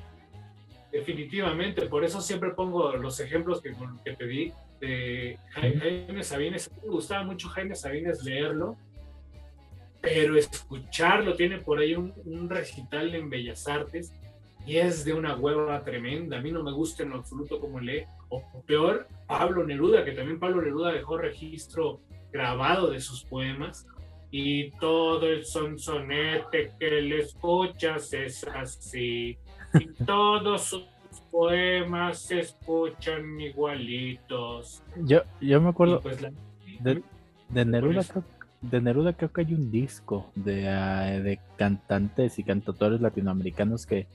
Definitivamente, 0.91 1.85
por 1.85 2.03
eso 2.03 2.19
siempre 2.19 2.49
pongo 2.49 2.91
los 2.97 3.21
ejemplos 3.21 3.61
que, 3.61 3.73
que 4.03 4.13
te 4.17 4.27
di 4.27 4.51
de 4.81 5.39
Jaime 5.51 6.23
Sabines. 6.23 6.69
Me 6.83 6.89
gustaba 6.89 7.23
mucho 7.23 7.47
Jaime 7.47 7.73
Sabines 7.73 8.23
leerlo, 8.25 8.75
pero 10.01 10.37
escucharlo, 10.37 11.35
tiene 11.35 11.59
por 11.59 11.79
ahí 11.79 11.95
un, 11.95 12.13
un 12.25 12.49
recital 12.49 13.15
en 13.15 13.29
Bellas 13.29 13.65
Artes 13.65 14.11
y 14.65 14.75
es 14.75 15.05
de 15.05 15.13
una 15.13 15.37
hueva 15.37 15.81
tremenda. 15.85 16.37
A 16.37 16.41
mí 16.41 16.51
no 16.51 16.63
me 16.63 16.73
gusta 16.73 17.03
en 17.03 17.13
absoluto 17.13 17.61
como 17.61 17.79
lee. 17.79 18.03
O 18.29 18.43
peor, 18.65 19.07
Pablo 19.27 19.65
Neruda, 19.65 20.03
que 20.03 20.11
también 20.11 20.39
Pablo 20.39 20.61
Neruda 20.61 20.91
dejó 20.91 21.17
registro 21.17 22.01
grabado 22.31 22.91
de 22.91 22.99
sus 22.99 23.23
poemas. 23.23 23.87
Y 24.29 24.71
todo 24.71 25.25
el 25.25 25.45
sonsonete 25.45 26.73
que 26.77 27.01
le 27.01 27.19
escuchas 27.19 28.11
es 28.13 28.45
así. 28.45 29.37
Y 29.73 29.87
todos 30.05 30.63
sus 30.63 30.85
poemas 31.31 32.19
se 32.19 32.39
escuchan 32.39 33.39
igualitos. 33.39 34.83
Yo, 34.97 35.21
yo 35.39 35.61
me 35.61 35.69
acuerdo 35.69 36.01
pues 36.01 36.19
de, 36.21 37.03
de, 37.49 37.65
Neruda, 37.65 38.03
creo, 38.03 38.23
de 38.61 38.81
Neruda 38.81 39.13
creo 39.13 39.31
que 39.31 39.41
hay 39.41 39.53
un 39.53 39.71
disco 39.71 40.29
de, 40.35 40.63
uh, 40.63 41.23
de 41.23 41.39
cantantes 41.57 42.37
y 42.37 42.43
cantautores 42.43 42.99
latinoamericanos 42.99 43.85
que 43.85 44.07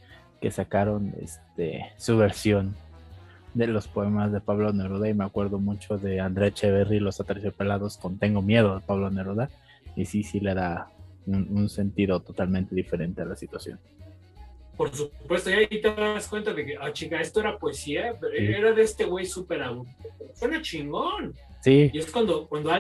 que 0.43 0.51
sacaron 0.51 1.15
este, 1.23 1.93
su 1.97 2.19
versión 2.19 2.75
de 3.55 3.67
los 3.67 3.89
poemas 3.89 4.33
de 4.33 4.41
Pablo 4.41 4.73
Neruda 4.73 5.09
y 5.09 5.15
me 5.15 5.25
acuerdo 5.25 5.59
mucho 5.59 5.99
de 5.99 6.21
André 6.21 6.49
Echeverry 6.49 7.01
Los 7.01 7.21
Aterciopelados 7.21 7.99
con 7.99 8.19
Tengo 8.19 8.43
Miedo 8.43 8.75
de 8.75 8.81
Pablo 8.81 9.11
Neruda 9.11 9.51
y 9.97 10.07
sí, 10.07 10.23
sí 10.23 10.41
le 10.41 10.55
da 10.55 10.91
un, 11.27 11.69
sentido 11.69 12.21
totalmente 12.21 12.75
diferente 12.75 13.23
a 13.23 13.25
la 13.25 13.37
situación. 13.37 13.79
Por 14.77 14.91
supuesto, 14.95 15.51
y 15.51 15.53
ahí 15.53 15.81
te 15.81 15.95
das 15.95 16.27
cuenta 16.29 16.53
de 16.53 16.65
que, 16.65 16.77
ah, 16.81 16.93
chica, 16.93 17.21
esto 17.21 17.41
era 17.41 17.59
poesía, 17.59 18.15
era 18.33 18.73
de 18.73 18.83
este 18.83 19.05
güey 19.05 19.27
súper. 19.27 19.63
Suena 20.35 20.61
chingón. 20.63 21.35
Sí. 21.61 21.91
Y 21.93 21.99
es 21.99 22.11
cuando, 22.11 22.49
cuando 22.49 22.73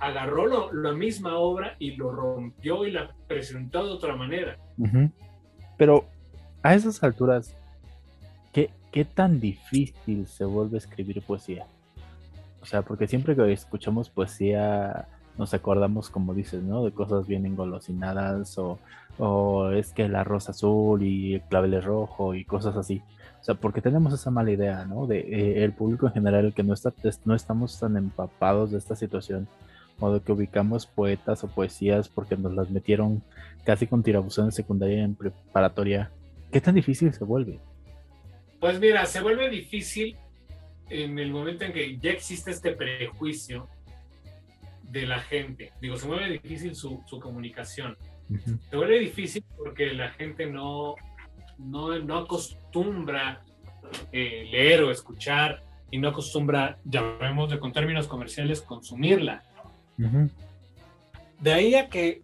agarró 0.00 0.72
la 0.72 0.92
misma 0.92 1.38
obra 1.38 1.76
y 1.78 1.92
lo 1.92 2.10
rompió 2.10 2.84
y 2.84 2.90
la 2.90 3.14
presentó 3.28 3.86
de 3.86 3.92
otra 3.92 4.16
manera. 4.16 4.58
Pero 5.78 6.06
a 6.62 6.74
esas 6.74 7.02
alturas, 7.02 7.56
¿qué, 8.90 9.04
¿qué 9.04 9.04
tan 9.04 9.40
difícil 9.40 10.26
se 10.26 10.44
vuelve 10.44 10.76
a 10.76 10.78
escribir 10.78 11.22
poesía? 11.22 11.66
O 12.62 12.66
sea, 12.66 12.82
porque 12.82 13.06
siempre 13.06 13.34
que 13.34 13.52
escuchamos 13.52 14.10
poesía 14.10 15.08
nos 15.38 15.54
acordamos, 15.54 16.10
como 16.10 16.34
dices, 16.34 16.62
¿no? 16.62 16.84
De 16.84 16.92
cosas 16.92 17.26
bien 17.26 17.46
engolosinadas 17.46 18.58
o, 18.58 18.78
o 19.18 19.70
es 19.70 19.92
que 19.92 20.04
el 20.04 20.14
arroz 20.14 20.48
azul 20.50 21.02
y 21.02 21.34
el 21.34 21.42
clavel 21.42 21.82
rojo 21.82 22.34
y 22.34 22.44
cosas 22.44 22.76
así. 22.76 23.02
O 23.40 23.44
sea, 23.44 23.54
porque 23.54 23.80
tenemos 23.80 24.12
esa 24.12 24.30
mala 24.30 24.50
idea, 24.50 24.84
¿no? 24.84 25.06
De 25.06 25.20
eh, 25.20 25.64
el 25.64 25.72
público 25.72 26.06
en 26.06 26.12
general, 26.12 26.52
que 26.54 26.62
no, 26.62 26.74
está, 26.74 26.92
no 27.24 27.34
estamos 27.34 27.78
tan 27.80 27.96
empapados 27.96 28.70
de 28.70 28.78
esta 28.78 28.96
situación, 28.96 29.48
o 29.98 30.12
de 30.12 30.20
que 30.20 30.32
ubicamos 30.32 30.86
poetas 30.86 31.44
o 31.44 31.48
poesías 31.48 32.08
porque 32.08 32.36
nos 32.36 32.54
las 32.54 32.70
metieron 32.70 33.22
casi 33.64 33.86
con 33.86 34.02
tirabuzón 34.02 34.46
en 34.46 34.52
secundaria 34.52 35.04
en 35.04 35.14
preparatoria 35.14 36.10
¿Qué 36.50 36.60
tan 36.60 36.74
difícil 36.74 37.12
se 37.12 37.22
vuelve? 37.22 37.60
Pues 38.60 38.78
mira, 38.78 39.06
se 39.06 39.22
vuelve 39.22 39.48
difícil 39.48 40.16
en 40.90 41.18
el 41.18 41.30
momento 41.30 41.64
en 41.64 41.72
que 41.72 41.98
ya 41.98 42.10
existe 42.10 42.50
este 42.50 42.72
prejuicio 42.72 43.68
de 44.82 45.06
la 45.06 45.20
gente. 45.20 45.72
Digo, 45.80 45.96
se 45.96 46.06
vuelve 46.06 46.28
difícil 46.30 46.74
su, 46.74 47.02
comunicación. 47.22 47.96
Se 48.68 48.76
vuelve 48.76 48.98
difícil 48.98 49.42
porque 49.56 49.92
la 49.94 50.10
gente 50.10 50.46
no, 50.46 50.94
no, 51.58 51.98
no 51.98 52.18
acostumbra 52.18 53.42
eh, 54.12 54.46
leer 54.50 54.82
o 54.82 54.90
escuchar 54.90 55.62
y 55.90 55.98
no 55.98 56.08
acostumbra, 56.08 56.78
llamémosle 56.84 57.58
con 57.58 57.72
términos 57.72 58.06
comerciales, 58.06 58.60
consumirla. 58.60 59.42
De 61.40 61.52
ahí 61.52 61.74
a 61.74 61.88
que 61.88 62.22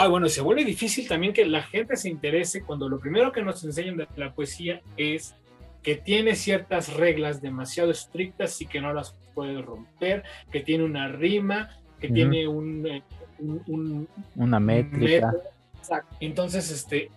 Ah, 0.00 0.06
bueno, 0.06 0.28
se 0.28 0.40
vuelve 0.40 0.64
difícil 0.64 1.08
también 1.08 1.32
que 1.32 1.44
la 1.44 1.60
gente 1.60 1.96
se 1.96 2.08
interese 2.08 2.62
cuando 2.62 2.88
lo 2.88 3.00
primero 3.00 3.32
que 3.32 3.42
nos 3.42 3.64
enseñan 3.64 3.96
de 3.96 4.06
la 4.14 4.32
poesía 4.32 4.80
es 4.96 5.34
que 5.82 5.96
tiene 5.96 6.36
ciertas 6.36 6.94
reglas 6.94 7.42
demasiado 7.42 7.90
estrictas 7.90 8.60
y 8.60 8.66
que 8.66 8.80
no 8.80 8.92
las 8.92 9.16
puede 9.34 9.60
romper, 9.60 10.22
que 10.52 10.60
tiene 10.60 10.84
una 10.84 11.08
rima, 11.08 11.70
que 11.98 12.10
tiene 12.10 12.46
un, 12.46 12.86
eh, 12.86 13.02
una 14.36 14.60
métrica. 14.60 15.34
Entonces, 16.20 16.70
este, 16.70 17.10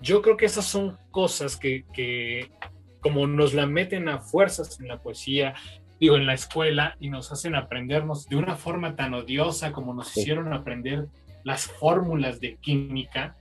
yo 0.00 0.22
creo 0.22 0.36
que 0.36 0.46
esas 0.46 0.64
son 0.64 0.96
cosas 1.10 1.56
que, 1.56 1.86
que, 1.92 2.52
como 3.00 3.26
nos 3.26 3.52
la 3.52 3.66
meten 3.66 4.08
a 4.08 4.20
fuerzas 4.20 4.78
en 4.78 4.86
la 4.86 5.02
poesía, 5.02 5.54
digo, 5.98 6.14
en 6.14 6.26
la 6.26 6.34
escuela, 6.34 6.96
y 7.00 7.10
nos 7.10 7.32
hacen 7.32 7.56
aprendernos 7.56 8.28
de 8.28 8.36
una 8.36 8.54
forma 8.54 8.94
tan 8.94 9.12
odiosa 9.14 9.72
como 9.72 9.92
nos 9.92 10.16
hicieron 10.16 10.52
aprender 10.52 11.08
las 11.44 11.66
fórmulas 11.66 12.40
de 12.40 12.56
química, 12.56 13.36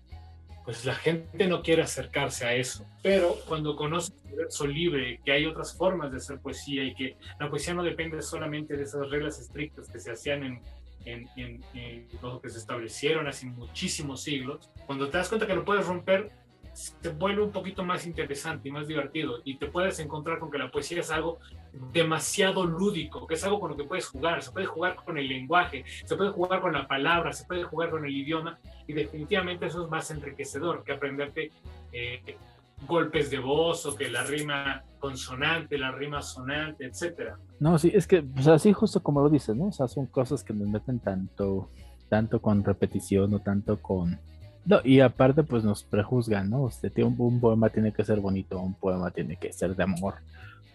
pues 0.65 0.83
la 0.83 0.95
gente 0.95 1.47
no 1.47 1.61
quiere 1.61 1.81
acercarse 1.81 2.45
a 2.45 2.53
eso. 2.53 2.85
Pero 3.01 3.37
cuando 3.47 3.75
conoce 3.75 4.11
el 4.11 4.27
universo 4.27 4.67
libre, 4.67 5.21
que 5.23 5.31
hay 5.31 5.45
otras 5.45 5.77
formas 5.77 6.11
de 6.11 6.17
hacer 6.17 6.39
poesía 6.39 6.83
y 6.83 6.93
que 6.93 7.15
la 7.39 7.49
poesía 7.49 7.73
no 7.73 7.83
depende 7.83 8.21
solamente 8.21 8.75
de 8.75 8.83
esas 8.83 9.09
reglas 9.09 9.39
estrictas 9.39 9.87
que 9.87 9.99
se 9.99 10.11
hacían 10.11 10.43
en, 10.43 10.61
en, 11.05 11.61
que 11.73 12.49
se 12.49 12.57
establecieron 12.57 13.27
hace 13.27 13.45
muchísimos 13.45 14.21
siglos, 14.21 14.69
cuando 14.85 15.09
te 15.09 15.17
das 15.17 15.29
cuenta 15.29 15.47
que 15.47 15.55
lo 15.55 15.63
puedes 15.63 15.85
romper, 15.85 16.31
se 16.77 17.09
vuelve 17.09 17.41
un 17.41 17.51
poquito 17.51 17.83
más 17.83 18.05
interesante 18.05 18.69
y 18.69 18.71
más 18.71 18.87
divertido 18.87 19.39
y 19.43 19.57
te 19.57 19.65
puedes 19.65 19.99
encontrar 19.99 20.37
con 20.37 20.51
que 20.51 20.59
la 20.59 20.69
poesía 20.69 20.99
es 20.99 21.09
algo 21.09 21.39
demasiado 21.91 22.65
lúdico, 22.65 23.25
que 23.25 23.33
es 23.33 23.43
algo 23.43 23.59
con 23.59 23.71
lo 23.71 23.77
que 23.77 23.83
puedes 23.83 24.05
jugar, 24.05 24.43
se 24.43 24.51
puede 24.51 24.67
jugar 24.67 24.95
con 24.95 25.17
el 25.17 25.27
lenguaje, 25.27 25.83
se 26.05 26.15
puede 26.15 26.29
jugar 26.29 26.61
con 26.61 26.73
la 26.73 26.87
palabra, 26.87 27.33
se 27.33 27.45
puede 27.45 27.63
jugar 27.63 27.89
con 27.89 28.05
el 28.05 28.15
idioma 28.15 28.59
y 28.85 28.93
definitivamente 28.93 29.65
eso 29.65 29.85
es 29.85 29.89
más 29.89 30.11
enriquecedor 30.11 30.83
que 30.83 30.93
aprenderte 30.93 31.51
eh, 31.91 32.37
golpes 32.87 33.31
de 33.31 33.39
voz 33.39 33.87
o 33.87 33.95
que 33.95 34.07
la 34.07 34.23
rima 34.23 34.83
consonante, 34.99 35.79
la 35.79 35.91
rima 35.91 36.21
sonante, 36.21 36.85
etcétera. 36.85 37.39
No, 37.59 37.79
sí, 37.79 37.91
es 37.91 38.05
que 38.05 38.21
pues 38.21 38.47
así 38.47 38.71
justo 38.71 39.01
como 39.01 39.21
lo 39.21 39.29
dices, 39.29 39.55
¿no? 39.55 39.69
O 39.69 39.71
sea, 39.71 39.87
son 39.87 40.05
cosas 40.05 40.43
que 40.43 40.53
nos 40.53 40.67
meten 40.67 40.99
tanto, 40.99 41.71
tanto 42.07 42.39
con 42.39 42.63
repetición 42.63 43.33
o 43.33 43.39
tanto 43.39 43.81
con 43.81 44.19
no, 44.67 44.81
y 44.83 44.99
aparte, 44.99 45.43
pues 45.43 45.63
nos 45.63 45.81
prejuzgan, 45.81 46.49
¿no? 46.49 46.63
Usted 46.63 46.91
tiene 46.91 47.15
un, 47.17 47.39
poema 47.39 47.69
tiene 47.69 47.93
que 47.93 48.03
ser 48.03 48.19
bonito, 48.19 48.59
un 48.59 48.73
poema 48.73 49.11
tiene 49.11 49.37
que 49.37 49.53
ser 49.53 49.73
de 49.77 49.83
amor, 49.83 50.15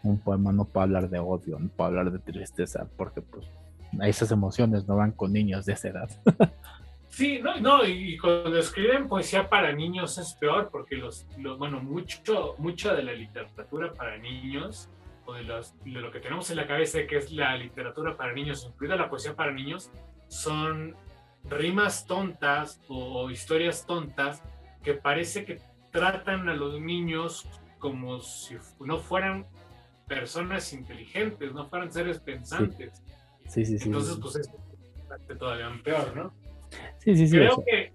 un 0.03 0.19
poema 0.19 0.51
no 0.51 0.65
puede 0.65 0.85
hablar 0.85 1.11
de 1.11 1.19
odio, 1.19 1.59
no 1.59 1.69
puede 1.69 1.89
hablar 1.89 2.11
de 2.11 2.19
tristeza, 2.19 2.89
porque 2.97 3.21
pues 3.21 3.47
esas 4.03 4.33
emociones 4.33 4.89
no 4.89 4.97
van 4.97 5.13
con 5.13 5.31
niños 5.31 5.67
de 5.67 5.75
esa 5.75 5.89
edad. 5.89 6.11
Sí, 7.13 7.41
no, 7.43 7.61
no, 7.61 7.85
y 7.85 8.17
cuando 8.17 8.59
escriben 8.59 9.07
poesía 9.07 9.47
para 9.51 9.71
niños 9.75 10.17
es 10.17 10.33
peor, 10.33 10.71
porque 10.73 10.97
los, 10.97 11.27
bueno, 11.59 11.79
mucho, 11.83 12.55
mucho 12.57 12.95
de 12.95 13.03
la 13.03 13.13
literatura 13.13 13.93
para 13.93 14.17
niños, 14.17 14.89
o 15.27 15.35
de, 15.35 15.43
los, 15.43 15.75
de 15.85 15.91
lo 15.91 16.11
que 16.11 16.21
tenemos 16.21 16.51
en 16.51 16.57
la 16.57 16.67
cabeza 16.67 17.01
que 17.07 17.19
es 17.19 17.31
la 17.31 17.55
literatura 17.59 18.17
para 18.17 18.33
niños, 18.33 18.65
incluida 18.67 18.97
la 18.97 19.11
poesía 19.11 19.37
para 19.37 19.53
niños, 19.53 19.91
son 20.29 20.97
rimas 21.45 22.07
tontas 22.07 22.81
o 22.89 23.31
historias 23.31 23.87
tontas 23.87 24.43
que 24.83 24.95
parece 24.95 25.45
que 25.45 25.61
tratan 25.91 26.49
a 26.49 26.55
los 26.55 26.81
niños 26.81 27.47
como 27.79 28.21
si 28.21 28.57
no 28.81 28.99
fueran 28.99 29.47
personas 30.07 30.73
inteligentes, 30.73 31.53
no 31.53 31.67
fueran 31.69 31.93
seres 31.93 32.21
pensantes. 32.21 33.03
Sí, 33.49 33.65
sí, 33.65 33.79
sí. 33.79 33.87
Entonces, 33.87 34.19
pues 34.21 34.37
es 34.37 34.51
todavía 35.39 35.71
peor, 35.83 36.17
¿no? 36.17 36.33
Sí, 36.99 37.17
sí, 37.17 37.29
sí. 37.29 37.37
Creo 37.37 37.63
que. 37.65 37.93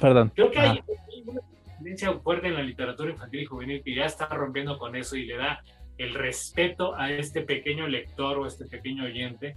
Perdón. 0.00 0.32
Creo 0.34 0.50
que 0.50 0.58
hay, 0.58 0.82
una 1.26 1.40
tendencia 1.76 2.12
fuerte 2.18 2.48
en 2.48 2.54
la 2.54 2.62
literatura 2.62 3.10
infantil 3.10 3.40
y 3.40 3.46
juvenil 3.46 3.82
que 3.82 3.94
ya 3.94 4.04
está 4.06 4.26
rompiendo 4.28 4.78
con 4.78 4.96
eso 4.96 5.16
y 5.16 5.24
le 5.24 5.36
da 5.36 5.62
el 5.98 6.14
respeto 6.14 6.94
a 6.96 7.10
este 7.10 7.42
pequeño 7.42 7.86
lector 7.86 8.38
o 8.38 8.46
este 8.46 8.66
pequeño 8.66 9.04
oyente 9.04 9.56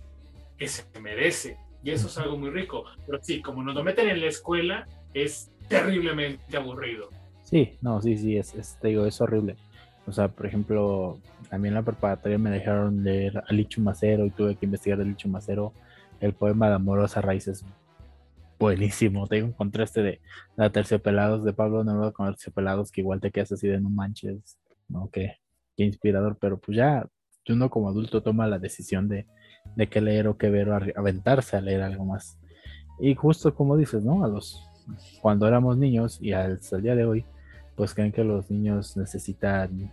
que 0.58 0.68
se 0.68 0.84
merece. 1.00 1.58
Y 1.84 1.92
eso 1.92 2.08
es 2.08 2.18
algo 2.18 2.38
muy 2.38 2.50
rico. 2.50 2.86
Pero 3.06 3.20
sí, 3.22 3.42
como 3.42 3.64
nos 3.64 3.76
lo 3.76 3.84
meten 3.84 4.10
en 4.10 4.22
la 4.22 4.28
escuela, 4.28 4.88
es 5.14 5.52
terriblemente 5.68 6.56
aburrido. 6.56 7.10
Sí, 7.44 7.78
no, 7.82 8.02
sí, 8.02 8.18
sí, 8.18 8.38
es, 8.38 8.78
te 8.82 8.88
digo, 8.88 9.06
es 9.06 9.20
horrible. 9.22 9.58
O 10.06 10.12
sea, 10.12 10.28
por 10.28 10.46
ejemplo, 10.46 11.20
a 11.52 11.58
mí 11.58 11.68
en 11.68 11.74
la 11.74 11.84
preparatoria 11.84 12.38
me 12.38 12.50
dejaron 12.50 13.04
leer 13.04 13.38
a 13.38 13.46
Macero 13.80 14.26
y 14.26 14.32
tuve 14.32 14.56
que 14.56 14.66
investigar 14.66 14.98
de 14.98 15.06
Licho 15.06 15.30
Macero 15.30 15.74
el 16.20 16.34
poema 16.34 16.70
de 16.70 16.76
Amorosa 16.76 17.22
Raíces. 17.22 17.66
Buenísimo. 18.60 19.28
Tengo 19.28 19.48
un 19.48 19.54
contraste 19.54 20.02
de 20.02 20.22
la 20.56 20.72
Terciopelados 20.72 21.44
de 21.44 21.54
Pablo 21.54 21.84
Neruda 21.84 22.12
con 22.12 22.28
Terciopelados 22.28 22.92
que 22.92 23.02
igual 23.02 23.20
te 23.20 23.32
quedas 23.32 23.52
así 23.52 23.68
de 23.68 23.80
no 23.80 23.90
manches, 23.90 24.58
¿no? 24.88 25.10
Qué, 25.12 25.38
qué 25.76 25.84
inspirador, 25.84 26.38
pero 26.40 26.58
pues 26.60 26.78
ya 26.78 27.08
uno 27.50 27.70
como 27.70 27.90
adulto 27.90 28.24
toma 28.24 28.48
la 28.48 28.60
decisión 28.60 29.10
de, 29.10 29.26
de 29.76 29.88
qué 29.88 30.02
leer 30.02 30.28
o 30.28 30.38
qué 30.38 30.50
ver 30.50 30.70
o 30.70 30.80
aventarse 30.96 31.58
a 31.58 31.62
leer 31.62 31.82
algo 31.82 32.06
más. 32.06 32.38
Y 33.00 33.16
justo 33.16 33.54
como 33.56 33.78
dices, 33.78 34.04
¿no? 34.04 34.24
A 34.24 34.28
los 34.28 34.70
cuando 35.22 35.48
éramos 35.48 35.78
niños 35.78 36.20
y 36.22 36.34
al, 36.34 36.60
día 36.82 36.96
de 36.96 37.06
hoy, 37.06 37.26
pues 37.76 37.94
creen 37.94 38.12
que 38.12 38.24
los 38.24 38.52
niños 38.52 38.98
necesitan 38.98 39.92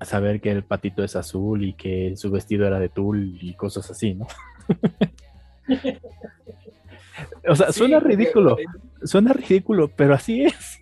saber 0.00 0.40
que 0.40 0.50
el 0.50 0.62
patito 0.62 1.02
es 1.02 1.16
azul 1.16 1.64
y 1.64 1.72
que 1.72 2.14
su 2.16 2.30
vestido 2.30 2.66
era 2.66 2.78
de 2.78 2.88
tul 2.88 3.36
y 3.40 3.54
cosas 3.54 3.90
así, 3.90 4.14
¿no? 4.14 4.26
o 7.48 7.56
sea, 7.56 7.72
suena 7.72 7.98
ridículo, 7.98 8.56
suena 9.02 9.32
ridículo, 9.32 9.88
pero 9.88 10.14
así 10.14 10.44
es. 10.44 10.80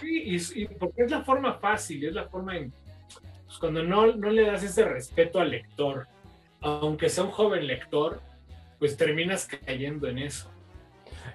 sí, 0.00 0.38
y, 0.54 0.66
porque 0.66 1.02
es 1.02 1.10
la 1.10 1.22
forma 1.22 1.58
fácil, 1.58 2.04
es 2.04 2.14
la 2.14 2.26
forma 2.28 2.56
en, 2.56 2.72
pues, 3.46 3.58
cuando 3.58 3.82
no, 3.82 4.16
no 4.16 4.30
le 4.30 4.46
das 4.46 4.62
ese 4.62 4.86
respeto 4.86 5.38
al 5.38 5.50
lector, 5.50 6.08
aunque 6.60 7.08
sea 7.08 7.24
un 7.24 7.30
joven 7.30 7.66
lector, 7.66 8.20
pues 8.78 8.96
terminas 8.96 9.46
cayendo 9.46 10.08
en 10.08 10.18
eso. 10.18 10.50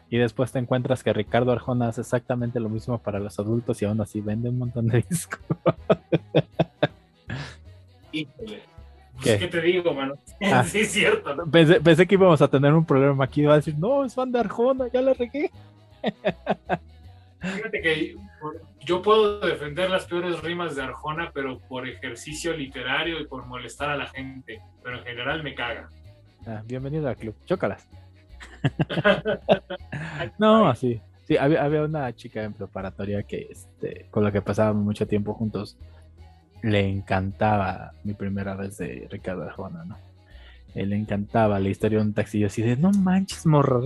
Y 0.09 0.17
después 0.17 0.51
te 0.51 0.59
encuentras 0.59 1.03
que 1.03 1.13
Ricardo 1.13 1.51
Arjona 1.51 1.87
hace 1.87 2.01
exactamente 2.01 2.59
lo 2.59 2.69
mismo 2.69 2.97
para 2.97 3.19
los 3.19 3.39
adultos 3.39 3.81
y 3.81 3.85
aún 3.85 4.01
así 4.01 4.21
vende 4.21 4.49
un 4.49 4.59
montón 4.59 4.87
de 4.87 5.01
discos. 5.09 5.39
Híjole. 8.11 8.61
Pues, 9.21 9.37
¿Qué? 9.37 9.47
te 9.47 9.61
digo, 9.61 9.93
mano? 9.93 10.15
Ah. 10.41 10.63
sí, 10.63 10.79
es 10.79 10.91
cierto. 10.91 11.35
Pensé, 11.51 12.07
que 12.07 12.15
íbamos 12.15 12.41
a 12.41 12.47
tener 12.47 12.73
un 12.73 12.83
programa 12.83 13.25
aquí 13.25 13.41
iba 13.41 13.53
a 13.53 13.57
decir, 13.57 13.75
no, 13.77 14.03
es 14.03 14.15
fan 14.15 14.31
de 14.31 14.39
Arjona, 14.39 14.87
ya 14.91 15.01
la 15.01 15.13
regué. 15.13 15.51
Fíjate 17.39 17.81
que 17.81 18.15
yo 18.85 19.01
puedo 19.01 19.39
defender 19.39 19.89
las 19.89 20.05
peores 20.05 20.41
rimas 20.41 20.75
de 20.75 20.83
Arjona, 20.83 21.31
pero 21.33 21.59
por 21.59 21.87
ejercicio 21.87 22.53
literario 22.53 23.19
y 23.19 23.27
por 23.27 23.45
molestar 23.45 23.89
a 23.89 23.97
la 23.97 24.07
gente. 24.07 24.61
Pero 24.83 24.97
en 24.97 25.03
general 25.03 25.43
me 25.43 25.53
caga. 25.55 25.89
Ah, 26.45 26.61
bienvenido 26.65 27.07
al 27.07 27.17
club. 27.17 27.35
Chócalas. 27.45 27.87
no, 30.39 30.67
así. 30.67 30.99
Sí, 31.27 31.37
había, 31.37 31.83
una 31.83 32.13
chica 32.15 32.43
en 32.43 32.53
preparatoria 32.53 33.23
que, 33.23 33.47
este, 33.51 34.07
con 34.09 34.23
la 34.23 34.31
que 34.31 34.41
pasábamos 34.41 34.83
mucho 34.83 35.07
tiempo 35.07 35.33
juntos. 35.33 35.77
Le 36.63 36.87
encantaba 36.87 37.93
mi 38.03 38.13
primera 38.13 38.55
vez 38.55 38.77
de 38.77 39.07
Ricardo 39.09 39.43
Arjona, 39.43 39.83
¿no? 39.85 39.97
Le 40.73 40.95
encantaba 40.95 41.59
la 41.59 41.69
historia 41.69 41.99
de 41.99 42.05
un 42.05 42.13
taxillo 42.13 42.47
así 42.47 42.61
de 42.61 42.77
no 42.77 42.91
manches, 42.91 43.45
morro, 43.45 43.83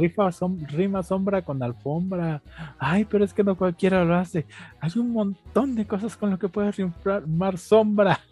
rima 0.68 1.04
sombra 1.04 1.42
con 1.42 1.62
alfombra. 1.64 2.42
Ay, 2.78 3.06
pero 3.06 3.26
es 3.26 3.34
que 3.34 3.44
no 3.44 3.58
cualquiera 3.58 4.04
lo 4.06 4.16
hace. 4.16 4.46
Hay 4.80 4.92
un 4.96 5.12
montón 5.12 5.76
de 5.76 5.86
cosas 5.86 6.16
con 6.16 6.30
lo 6.30 6.40
que 6.40 6.50
puedes 6.50 6.76
rimar 6.78 7.58
sombra. 7.58 8.20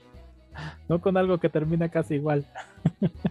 No 0.88 1.02
con 1.02 1.18
algo 1.18 1.40
que 1.40 1.50
termina 1.50 1.90
casi 1.90 2.14
igual. 2.14 2.46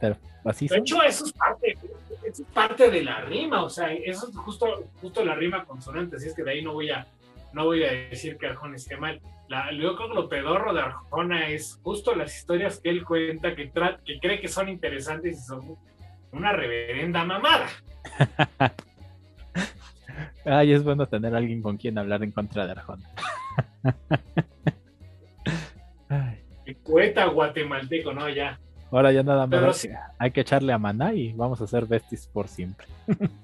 de 0.00 0.76
hecho, 0.76 1.02
eso 1.02 1.24
es 1.24 1.32
parte, 1.32 1.78
es 2.24 2.42
parte 2.52 2.90
de 2.90 3.02
la 3.02 3.22
rima, 3.22 3.64
o 3.64 3.70
sea, 3.70 3.92
eso 3.92 4.28
es 4.28 4.36
justo, 4.36 4.84
justo 5.00 5.24
la 5.24 5.34
rima 5.34 5.64
consonante, 5.64 6.16
así 6.16 6.28
es 6.28 6.34
que 6.34 6.42
de 6.42 6.50
ahí 6.52 6.62
no 6.62 6.74
voy 6.74 6.90
a, 6.90 7.06
no 7.54 7.66
voy 7.66 7.84
a 7.84 7.92
decir 7.92 8.36
que 8.36 8.46
Arjona 8.46 8.76
esté 8.76 8.96
mal. 8.96 9.20
La, 9.48 9.70
yo 9.72 9.96
creo 9.96 10.08
que 10.08 10.14
lo 10.14 10.28
pedorro 10.28 10.74
de 10.74 10.80
Arjona 10.80 11.48
es 11.48 11.80
justo 11.82 12.14
las 12.14 12.36
historias 12.36 12.80
que 12.80 12.90
él 12.90 13.04
cuenta, 13.04 13.54
que, 13.54 13.70
que 14.04 14.18
cree 14.20 14.40
que 14.40 14.48
son 14.48 14.68
interesantes 14.68 15.38
y 15.38 15.40
son 15.40 15.76
una 16.32 16.52
reverenda 16.52 17.24
mamada. 17.24 17.68
Ay, 20.44 20.72
es 20.72 20.84
bueno 20.84 21.06
tener 21.06 21.34
a 21.34 21.38
alguien 21.38 21.62
con 21.62 21.76
quien 21.76 21.98
hablar 21.98 22.22
en 22.22 22.32
contra 22.32 22.66
de 22.66 22.72
Arjona. 22.72 23.08
El 26.66 26.76
poeta 26.76 27.26
guatemalteco, 27.26 28.12
no, 28.12 28.28
ya. 28.28 28.58
Ahora 28.90 29.12
ya 29.12 29.22
nada 29.22 29.46
más 29.46 29.88
hay 30.18 30.30
que 30.30 30.40
echarle 30.40 30.72
a 30.72 30.78
Maná 30.78 31.12
y 31.12 31.32
vamos 31.32 31.60
a 31.60 31.64
hacer 31.64 31.86
besties 31.86 32.26
por 32.26 32.48
siempre. 32.48 32.86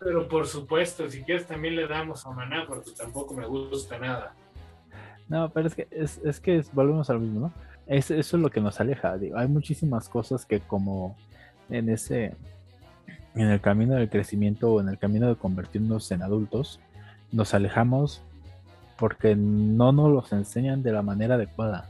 Pero 0.00 0.26
por 0.28 0.46
supuesto, 0.46 1.08
si 1.08 1.22
quieres 1.22 1.46
también 1.46 1.76
le 1.76 1.86
damos 1.86 2.26
a 2.26 2.30
Maná 2.30 2.64
porque 2.66 2.90
tampoco 2.92 3.34
me 3.34 3.46
gusta 3.46 3.98
nada. 3.98 4.34
No, 5.28 5.50
pero 5.50 5.68
es 5.68 5.74
que 5.74 5.86
es, 5.90 6.40
que 6.40 6.64
volvemos 6.72 7.08
al 7.10 7.20
mismo, 7.20 7.40
¿no? 7.40 7.52
Es, 7.86 8.10
eso 8.10 8.36
es 8.36 8.42
lo 8.42 8.50
que 8.50 8.60
nos 8.60 8.80
aleja. 8.80 9.12
hay 9.12 9.48
muchísimas 9.48 10.08
cosas 10.08 10.46
que 10.46 10.60
como 10.60 11.16
en 11.68 11.88
ese 11.88 12.34
en 13.34 13.48
el 13.48 13.60
camino 13.60 13.94
del 13.94 14.08
crecimiento 14.08 14.72
o 14.72 14.80
en 14.80 14.88
el 14.88 14.98
camino 14.98 15.28
de 15.28 15.36
convertirnos 15.36 16.10
en 16.10 16.22
adultos, 16.22 16.80
nos 17.30 17.54
alejamos 17.54 18.22
porque 18.98 19.36
no 19.36 19.92
nos 19.92 20.10
los 20.10 20.32
enseñan 20.32 20.82
de 20.82 20.92
la 20.92 21.02
manera 21.02 21.36
adecuada. 21.36 21.88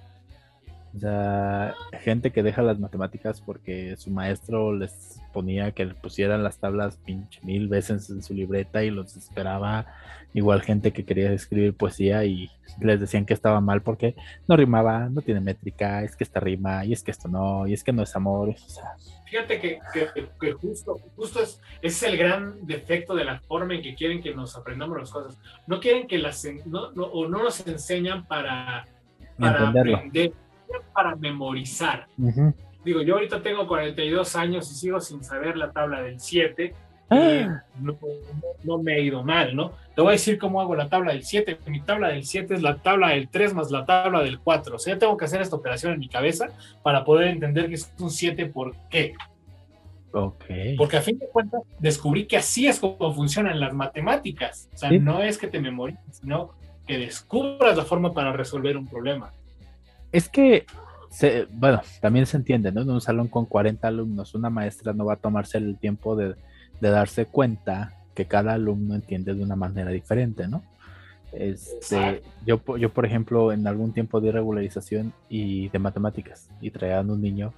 O 0.94 0.98
sea, 0.98 1.74
gente 2.00 2.33
que 2.33 2.42
deja 2.42 2.62
las 2.62 2.81
matemáticas 2.81 3.40
porque 3.40 3.96
su 3.96 4.11
maestro 4.11 4.74
les 4.74 5.20
ponía 5.33 5.70
que 5.70 5.85
le 5.85 5.94
pusieran 5.94 6.42
las 6.42 6.59
tablas 6.59 6.96
pinche 6.96 7.40
mil 7.42 7.68
veces 7.68 8.11
en 8.11 8.22
su 8.22 8.35
libreta 8.35 8.83
y 8.83 8.90
los 8.90 9.16
esperaba. 9.16 9.87
Igual 10.35 10.62
gente 10.62 10.92
que 10.92 11.05
quería 11.05 11.33
escribir 11.33 11.74
poesía 11.74 12.24
y 12.24 12.50
les 12.81 13.00
decían 13.00 13.24
que 13.24 13.35
estaba 13.35 13.61
mal 13.61 13.83
porque 13.83 14.14
no 14.48 14.57
rimaba, 14.57 15.09
no 15.09 15.22
tiene 15.22 15.40
métrica, 15.40 16.03
es 16.03 16.16
que 16.16 16.24
esta 16.24 16.40
rima, 16.40 16.85
y 16.85 16.92
es 16.92 17.03
que 17.03 17.11
esto 17.11 17.29
no, 17.29 17.66
y 17.66 17.72
es 17.72 17.83
que 17.83 17.92
no 17.92 18.03
es 18.03 18.14
amor. 18.14 18.55
Fíjate 19.26 19.61
que, 19.61 19.81
justo, 20.61 21.00
justo 21.16 21.42
es, 21.42 21.61
es, 21.83 22.03
el 22.03 22.16
gran 22.16 22.64
defecto 22.66 23.14
de 23.14 23.24
la 23.24 23.40
forma 23.40 23.74
en 23.74 23.83
que 23.83 23.94
quieren 23.94 24.20
que 24.22 24.35
nos 24.35 24.57
aprendamos 24.57 24.98
las 24.98 25.11
cosas. 25.11 25.38
No 25.68 25.79
quieren 25.79 26.09
que 26.09 26.18
las, 26.18 26.44
no, 26.66 26.92
no, 26.92 27.05
o 27.05 27.29
no 27.29 27.42
nos 27.42 27.64
enseñan 27.66 28.26
para, 28.26 28.87
para 29.38 29.68
aprender 29.68 30.33
para 30.92 31.16
memorizar. 31.16 32.06
Digo, 32.85 33.02
yo 33.02 33.14
ahorita 33.14 33.42
tengo 33.42 33.66
42 33.66 34.37
años 34.37 34.70
y 34.70 34.74
sigo 34.74 35.00
sin 35.00 35.22
saber 35.22 35.56
la 35.56 35.70
tabla 35.70 36.02
del 36.02 36.20
7. 36.20 36.74
Ah. 37.11 37.62
No, 38.62 38.78
me 38.78 38.96
he 38.96 39.02
ido 39.02 39.22
mal, 39.22 39.54
¿no? 39.54 39.72
Te 39.94 40.00
voy 40.00 40.11
a 40.11 40.12
decir 40.12 40.38
cómo 40.38 40.61
hago 40.61 40.76
la 40.76 40.88
tabla 40.88 41.12
del 41.12 41.24
7. 41.24 41.59
Mi 41.66 41.80
tabla 41.80 42.09
del 42.09 42.24
7 42.24 42.54
es 42.54 42.62
la 42.62 42.76
tabla 42.76 43.09
del 43.09 43.28
3 43.28 43.54
más 43.54 43.70
la 43.70 43.85
tabla 43.85 44.22
del 44.22 44.38
4. 44.38 44.76
O 44.76 44.78
sea, 44.78 44.98
tengo 44.98 45.16
que 45.16 45.24
hacer 45.24 45.40
esta 45.40 45.56
operación 45.56 45.92
en 45.92 45.98
mi 45.98 46.09
cabeza 46.09 46.48
para 46.83 47.04
poder 47.04 47.28
entender 47.28 47.68
que 47.68 47.74
es 47.74 47.92
un 47.98 48.11
7 48.11 48.46
por 48.46 48.74
qué. 48.88 49.14
Okay. 50.12 50.76
Porque 50.76 50.96
a 50.96 51.02
fin 51.02 51.18
de 51.18 51.28
cuentas 51.28 51.62
descubrí 51.78 52.26
que 52.26 52.37
así 52.37 52.66
es 52.66 52.80
como 52.80 53.12
funcionan 53.12 53.61
las 53.61 53.74
matemáticas. 53.74 54.68
O 54.74 54.76
sea, 54.78 54.90
no 54.90 55.22
es 55.22 55.37
que 55.37 55.48
te 55.48 55.61
memorices, 55.61 56.18
sino 56.20 56.52
que 56.87 56.98
descubras 56.98 57.76
la 57.76 57.85
forma 57.85 58.12
para 58.12 58.33
resolver 58.33 58.76
un 58.76 58.87
problema. 58.87 59.33
Es 60.12 60.28
que, 60.28 60.66
se, 61.10 61.46
bueno, 61.52 61.80
también 62.00 62.26
se 62.26 62.36
entiende, 62.36 62.72
¿no? 62.72 62.82
En 62.82 62.90
un 62.90 63.00
salón 63.00 63.28
con 63.28 63.46
40 63.46 63.86
alumnos, 63.86 64.34
una 64.34 64.50
maestra 64.50 64.92
no 64.92 65.04
va 65.04 65.14
a 65.14 65.16
tomarse 65.16 65.58
el 65.58 65.76
tiempo 65.78 66.16
de, 66.16 66.34
darse 66.80 67.26
cuenta 67.26 67.94
que 68.14 68.24
cada 68.24 68.54
alumno 68.54 68.94
entiende 68.94 69.34
de 69.34 69.42
una 69.42 69.56
manera 69.56 69.90
diferente, 69.90 70.48
¿no? 70.48 70.62
Este, 71.32 72.22
yo, 72.44 72.60
yo, 72.76 72.92
por 72.92 73.06
ejemplo, 73.06 73.52
en 73.52 73.66
algún 73.66 73.92
tiempo 73.92 74.20
de 74.20 74.32
regularización 74.32 75.12
y 75.28 75.68
de 75.68 75.78
matemáticas 75.78 76.48
y 76.60 76.70
traían 76.70 77.08
un 77.10 77.22
niño 77.22 77.52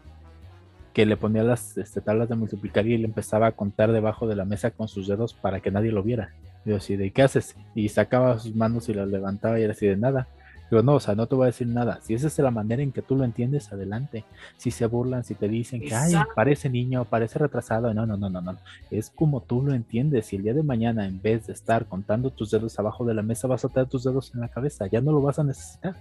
que 0.93 1.07
le 1.07 1.17
ponía 1.17 1.43
las 1.43 1.77
este, 1.79 2.01
tablas 2.01 2.29
de 2.29 2.35
multiplicar 2.35 2.87
y 2.87 2.99
le 2.99 3.07
empezaba 3.07 3.47
a 3.47 3.53
contar 3.53 3.93
debajo 3.93 4.27
de 4.27 4.37
la 4.37 4.45
mesa 4.45 4.71
con 4.71 4.89
sus 4.89 5.09
dedos 5.09 5.33
para 5.33 5.61
que 5.61 5.71
nadie 5.71 5.91
lo 5.91 6.03
viera. 6.03 6.35
Yo 6.65 6.77
así 6.77 6.97
de, 6.97 7.11
¿qué 7.11 7.23
haces? 7.23 7.57
Y 7.75 7.89
sacaba 7.89 8.39
sus 8.39 8.55
manos 8.55 8.89
y 8.89 8.95
las 8.95 9.09
levantaba 9.09 9.59
y 9.59 9.63
era 9.63 9.73
así 9.73 9.87
de 9.87 9.97
nada. 9.97 10.29
Digo, 10.73 10.83
no, 10.83 10.95
o 10.95 11.01
sea, 11.01 11.15
no 11.15 11.27
te 11.27 11.35
voy 11.35 11.45
a 11.45 11.47
decir 11.49 11.67
nada. 11.67 12.01
Si 12.01 12.15
esa 12.15 12.29
es 12.29 12.39
la 12.39 12.51
manera 12.51 12.83
en 12.83 12.93
que 12.93 13.03
tú 13.03 13.15
lo 13.15 13.25
entiendes, 13.25 13.71
adelante. 13.75 14.25
Si 14.57 14.71
se 14.71 14.87
burlan, 14.87 15.23
si 15.23 15.35
te 15.35 15.47
dicen 15.47 15.83
que, 15.83 15.95
ay, 15.95 16.15
parece 16.35 16.71
niño, 16.71 17.05
parece 17.05 17.39
retrasado, 17.39 17.93
no, 17.93 18.07
no, 18.07 18.17
no, 18.17 18.31
no, 18.31 18.41
no. 18.41 18.57
Es 18.91 19.11
como 19.11 19.43
tú 19.43 19.61
lo 19.61 19.75
entiendes. 19.75 20.29
Si 20.29 20.37
el 20.37 20.45
día 20.45 20.55
de 20.55 20.63
mañana, 20.63 21.07
en 21.07 21.21
vez 21.21 21.47
de 21.47 21.53
estar 21.53 21.85
contando 21.85 22.31
tus 22.31 22.53
dedos 22.53 22.79
abajo 22.79 23.05
de 23.05 23.13
la 23.13 23.21
mesa, 23.21 23.47
vas 23.47 23.63
a 23.67 23.69
tener 23.69 23.87
tus 23.87 24.05
dedos 24.05 24.33
en 24.35 24.41
la 24.41 24.49
cabeza, 24.49 24.87
ya 24.87 25.03
no 25.03 25.13
lo 25.13 25.21
vas 25.21 25.39
a 25.39 25.45
necesitar. 25.45 25.95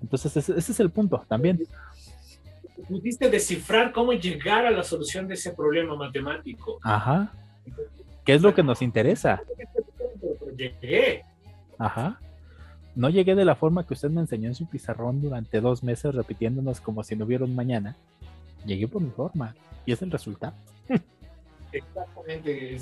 Entonces, 0.00 0.36
ese, 0.36 0.56
es 0.56 0.78
el 0.78 0.90
punto 0.90 1.24
también. 1.26 1.58
Pudiste 2.86 3.28
descifrar 3.28 3.90
cómo 3.90 4.12
llegar 4.12 4.66
a 4.66 4.70
la 4.70 4.84
solución 4.84 5.26
de 5.26 5.34
ese 5.34 5.50
problema 5.50 5.96
matemático. 5.96 6.78
Ajá. 6.84 7.32
¿Qué 8.24 8.34
es 8.34 8.42
lo 8.42 8.54
que 8.54 8.62
nos 8.62 8.82
interesa? 8.82 9.42
Llegué. 10.56 11.24
Ajá. 11.76 12.20
No 12.94 13.08
llegué 13.08 13.34
de 13.34 13.44
la 13.44 13.54
forma 13.54 13.86
que 13.86 13.94
usted 13.94 14.10
me 14.10 14.20
enseñó 14.20 14.48
en 14.48 14.54
su 14.54 14.66
pizarrón 14.66 15.22
durante 15.22 15.60
dos 15.60 15.82
meses 15.82 16.14
repitiéndonos 16.14 16.80
como 16.80 17.02
si 17.02 17.16
no 17.16 17.24
hubiera 17.24 17.44
un 17.44 17.54
mañana. 17.54 17.96
Llegué 18.66 18.86
por 18.86 19.02
mi 19.02 19.10
forma 19.10 19.54
y 19.86 19.92
es 19.92 20.02
el 20.02 20.10
resultado. 20.10 20.54
Exactamente, 21.72 22.74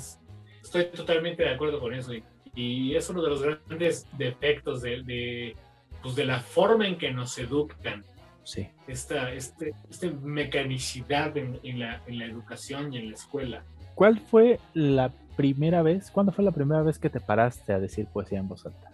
estoy 0.61 0.85
totalmente 0.85 1.43
de 1.43 1.49
acuerdo 1.49 1.79
con 1.79 1.93
eso 1.93 2.11
y, 2.53 2.93
es 2.93 3.09
uno 3.09 3.23
de 3.23 3.29
los 3.29 3.41
grandes 3.41 4.05
defectos 4.17 4.81
de, 4.81 5.01
de, 5.03 5.55
pues 6.03 6.15
de 6.15 6.25
la 6.25 6.41
forma 6.41 6.85
en 6.85 6.97
que 6.97 7.09
nos 7.11 7.37
educan. 7.37 8.03
Sí. 8.43 8.67
Esta, 8.87 9.31
este, 9.31 9.73
esta 9.89 10.07
mecanicidad 10.21 11.37
en, 11.37 11.79
la, 11.79 12.01
en 12.07 12.19
la 12.19 12.25
educación 12.25 12.93
y 12.93 12.97
en 12.97 13.09
la 13.09 13.13
escuela. 13.13 13.63
¿Cuál 13.95 14.19
fue 14.19 14.59
la 14.73 15.13
primera 15.37 15.81
vez, 15.81 16.11
cuándo 16.11 16.33
fue 16.33 16.43
la 16.43 16.51
primera 16.51 16.81
vez 16.81 16.99
que 16.99 17.09
te 17.09 17.21
paraste 17.21 17.71
a 17.71 17.79
decir 17.79 18.07
poesía 18.07 18.39
en 18.39 18.49
voz 18.49 18.65
alta? 18.65 18.90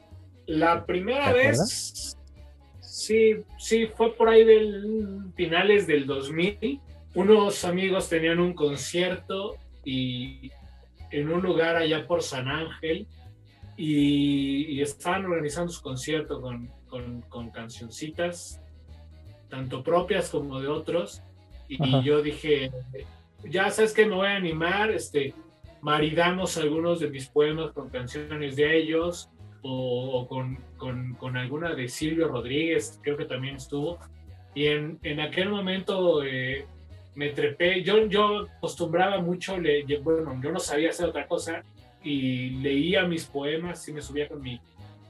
La 0.47 0.85
primera 0.85 1.33
vez, 1.33 2.17
sí, 2.79 3.35
sí, 3.59 3.87
fue 3.87 4.13
por 4.13 4.29
ahí 4.29 4.45
del 4.45 5.33
finales 5.35 5.85
del 5.87 6.05
2000. 6.05 6.79
Unos 7.15 7.65
amigos 7.65 8.07
tenían 8.07 8.39
un 8.39 8.53
concierto 8.53 9.57
y 9.83 10.49
en 11.11 11.29
un 11.29 11.41
lugar 11.41 11.75
allá 11.75 12.07
por 12.07 12.23
San 12.23 12.47
Ángel 12.47 13.07
y, 13.75 14.81
estaban 14.81 15.25
organizando 15.25 15.71
su 15.71 15.81
concierto 15.81 16.39
con, 16.39 16.71
con, 16.87 17.21
con 17.23 17.49
cancioncitas, 17.51 18.61
tanto 19.49 19.83
propias 19.83 20.29
como 20.29 20.61
de 20.61 20.69
otros. 20.69 21.21
Y, 21.67 22.03
yo 22.03 22.21
dije, 22.21 22.71
ya 23.43 23.69
sabes 23.69 23.91
que 23.93 24.05
me 24.05 24.15
voy 24.15 24.27
a 24.27 24.37
animar, 24.37 24.91
este, 24.91 25.33
maridamos 25.81 26.55
algunos 26.55 27.01
de 27.01 27.09
mis 27.09 27.27
poemas 27.27 27.73
con 27.73 27.89
canciones 27.89 28.55
de 28.55 28.77
ellos 28.77 29.29
o, 29.69 30.27
con, 30.27 30.57
con, 30.77 31.13
con, 31.15 31.35
alguna 31.35 31.75
de 31.75 31.89
Silvio 31.89 32.29
Rodríguez, 32.29 32.99
creo 33.03 33.17
que 33.17 33.25
también 33.25 33.55
estuvo. 33.55 33.99
Y 34.55 34.67
en, 34.67 34.97
en 35.03 35.19
aquel 35.19 35.49
momento 35.49 36.23
eh, 36.23 36.65
me 37.15 37.29
trepé, 37.29 37.83
yo, 37.83 38.05
yo 38.07 38.47
acostumbraba 38.57 39.19
mucho, 39.19 39.59
le, 39.59 39.83
bueno, 39.99 40.39
yo 40.41 40.51
no 40.51 40.59
sabía 40.59 40.89
hacer 40.89 41.07
otra 41.07 41.27
cosa 41.27 41.63
y 42.01 42.51
leía 42.61 43.03
mis 43.03 43.25
poemas 43.25 43.85
y 43.89 43.93
me 43.93 44.01
subía 44.01 44.29
con 44.29 44.41
mi 44.41 44.61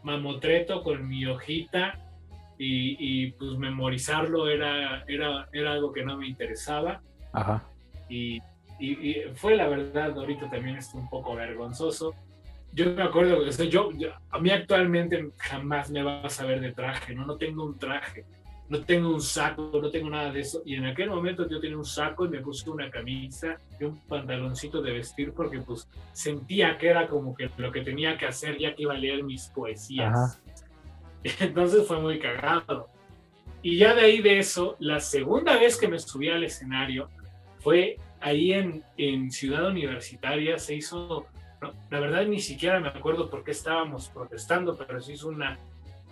mamotreto, 0.04 0.84
con 0.84 1.08
mi 1.08 1.26
hojita 1.26 2.00
y, 2.58 2.98
y 3.00 3.32
pues 3.34 3.58
memorizarlo 3.58 4.50
era, 4.50 5.04
era, 5.08 5.48
era 5.54 5.74
algo 5.74 5.94
que 5.94 6.04
no 6.04 6.18
me 6.18 6.28
interesaba. 6.28 7.02
Ajá. 7.32 7.64
Y, 8.10 8.42
y, 8.80 9.22
fue 9.36 9.56
la 9.56 9.68
verdad, 9.68 10.18
ahorita 10.18 10.50
también 10.50 10.78
es 10.78 10.94
un 10.96 11.08
poco 11.10 11.36
vergonzoso. 11.36 12.16
Yo 12.74 12.94
me 12.94 13.04
acuerdo 13.04 13.44
que 13.44 13.70
yo, 13.70 13.92
yo, 13.94 14.10
a 14.30 14.40
mí 14.40 14.52
actualmente 14.52 15.32
jamás 15.38 15.90
me 15.90 16.04
vas 16.04 16.40
a 16.40 16.46
ver 16.46 16.62
de 16.62 16.74
traje, 16.74 17.16
¿no? 17.16 17.26
No 17.26 17.38
tengo 17.38 17.66
un 17.66 17.78
traje 17.78 18.26
no 18.70 18.82
tengo 18.82 19.14
un 19.14 19.22
saco, 19.22 19.72
no 19.82 19.90
tengo 19.90 20.10
nada 20.10 20.32
de 20.32 20.42
eso. 20.42 20.62
Y 20.66 20.76
en 20.76 20.86
aquel 20.86 21.10
momento 21.10 21.48
yo 21.48 21.60
tenía 21.60 21.78
un 21.78 21.86
saco 21.86 22.26
y 22.26 22.30
me 22.30 22.42
puse 22.42 22.70
una 22.70 22.90
camisa 22.90 23.58
y 23.80 23.86
un 23.86 24.00
pantaloncito 24.02 24.82
de 24.82 24.92
vestir 24.94 25.32
porque 25.34 25.60
pues 25.60 25.88
sentía 26.12 26.78
que 26.78 26.88
era 26.88 27.08
como 27.08 27.36
que 27.36 27.50
lo 27.58 27.72
que 27.72 27.82
tenía 27.82 28.18
que 28.18 28.26
hacer 28.26 28.58
ya 28.58 28.76
que 28.76 28.84
iba 28.84 28.94
a 28.94 28.98
leer 28.98 29.24
mis 29.24 29.48
poesías. 29.48 30.42
Entonces 31.40 31.88
fue 31.88 32.00
muy 32.00 32.20
cagado. 32.20 32.90
Y 33.62 33.78
ya 33.78 33.96
de 33.96 34.02
ahí 34.02 34.22
de 34.22 34.40
eso, 34.40 34.76
la 34.80 35.00
segunda 35.00 35.58
vez 35.58 35.78
que 35.78 35.88
me 35.88 36.00
subí 36.00 36.30
al 36.30 36.44
escenario 36.44 37.10
fue 37.60 37.98
ahí 38.20 38.54
en, 38.54 38.84
en 38.98 39.32
Ciudad 39.32 39.68
Universitaria, 39.68 40.60
se 40.60 40.76
hizo, 40.76 41.26
la 41.90 42.00
verdad 42.00 42.26
ni 42.26 42.40
siquiera 42.40 42.80
me 42.80 42.90
acuerdo 42.90 43.30
por 43.30 43.44
qué 43.44 43.52
estábamos 43.52 44.10
protestando, 44.10 44.78
pero 44.78 45.02
se 45.02 45.14
hizo 45.14 45.30
una, 45.30 45.58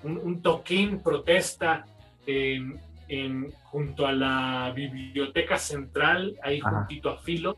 un, 0.04 0.18
un 0.18 0.42
toquín 0.42 1.02
protesta 1.02 1.86
en, 2.28 3.52
junto 3.64 4.08
a 4.08 4.12
la 4.12 4.72
biblioteca 4.76 5.58
central, 5.58 6.38
ahí 6.44 6.60
juntito 6.60 7.10
a 7.10 7.18
Filo. 7.18 7.58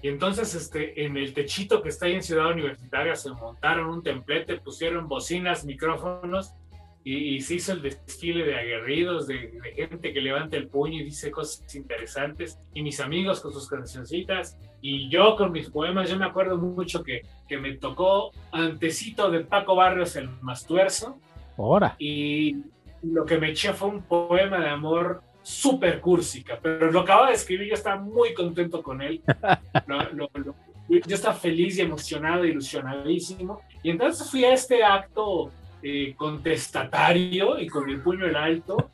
Y 0.00 0.08
entonces 0.08 0.54
este, 0.54 1.04
en 1.04 1.16
el 1.16 1.32
techito 1.32 1.82
que 1.82 1.90
está 1.90 2.06
ahí 2.06 2.14
en 2.14 2.22
Ciudad 2.22 2.50
Universitaria 2.50 3.14
se 3.14 3.30
montaron 3.30 3.88
un 3.88 4.02
templete, 4.02 4.56
pusieron 4.56 5.06
bocinas, 5.06 5.64
micrófonos 5.64 6.54
y, 7.04 7.40
se 7.40 7.54
hizo 7.54 7.72
el 7.72 7.82
desfile 7.82 8.44
de 8.44 8.56
aguerridos, 8.56 9.26
de, 9.26 9.58
gente 9.74 10.12
que 10.12 10.20
levanta 10.20 10.56
el 10.56 10.68
puño 10.68 11.00
y 11.00 11.04
dice 11.04 11.30
cosas 11.30 11.74
interesantes. 11.74 12.58
Y 12.74 12.82
mis 12.82 13.00
amigos 13.00 13.40
con 13.40 13.52
sus 13.52 13.68
cancioncitas 13.68 14.56
y 14.80 15.08
yo 15.08 15.36
con 15.36 15.52
mis 15.52 15.68
poemas. 15.68 16.08
Yo 16.08 16.16
me 16.16 16.26
acuerdo 16.26 16.58
mucho 16.58 17.02
que, 17.02 17.22
que 17.48 17.58
me 17.58 17.74
tocó 17.74 18.30
antecito 18.52 19.30
de 19.30 19.40
Paco 19.40 19.74
Barrios 19.74 20.14
el 20.16 20.28
Mastuerzo 20.42 21.18
Ahora. 21.56 21.96
Y 21.98 22.56
lo 23.02 23.24
que 23.24 23.38
me 23.38 23.50
eché 23.50 23.72
fue 23.72 23.88
un 23.88 24.02
poema 24.02 24.58
de 24.58 24.68
amor 24.68 25.22
súper 25.42 26.00
cursica, 26.00 26.58
pero 26.62 26.90
lo 26.90 27.00
acababa 27.00 27.28
de 27.28 27.34
escribir, 27.34 27.68
yo 27.68 27.74
estaba 27.74 28.00
muy 28.00 28.32
contento 28.32 28.82
con 28.82 29.02
él. 29.02 29.22
yo 30.88 31.14
estaba 31.14 31.34
feliz 31.34 31.78
y 31.78 31.82
emocionado, 31.82 32.44
ilusionadísimo. 32.44 33.60
Y 33.82 33.90
entonces 33.90 34.30
fui 34.30 34.44
a 34.44 34.52
este 34.52 34.84
acto 34.84 35.50
eh, 35.82 36.14
contestatario 36.16 37.58
y 37.58 37.66
con 37.68 37.88
el 37.88 38.00
puño 38.00 38.26
en 38.26 38.36
alto. 38.36 38.90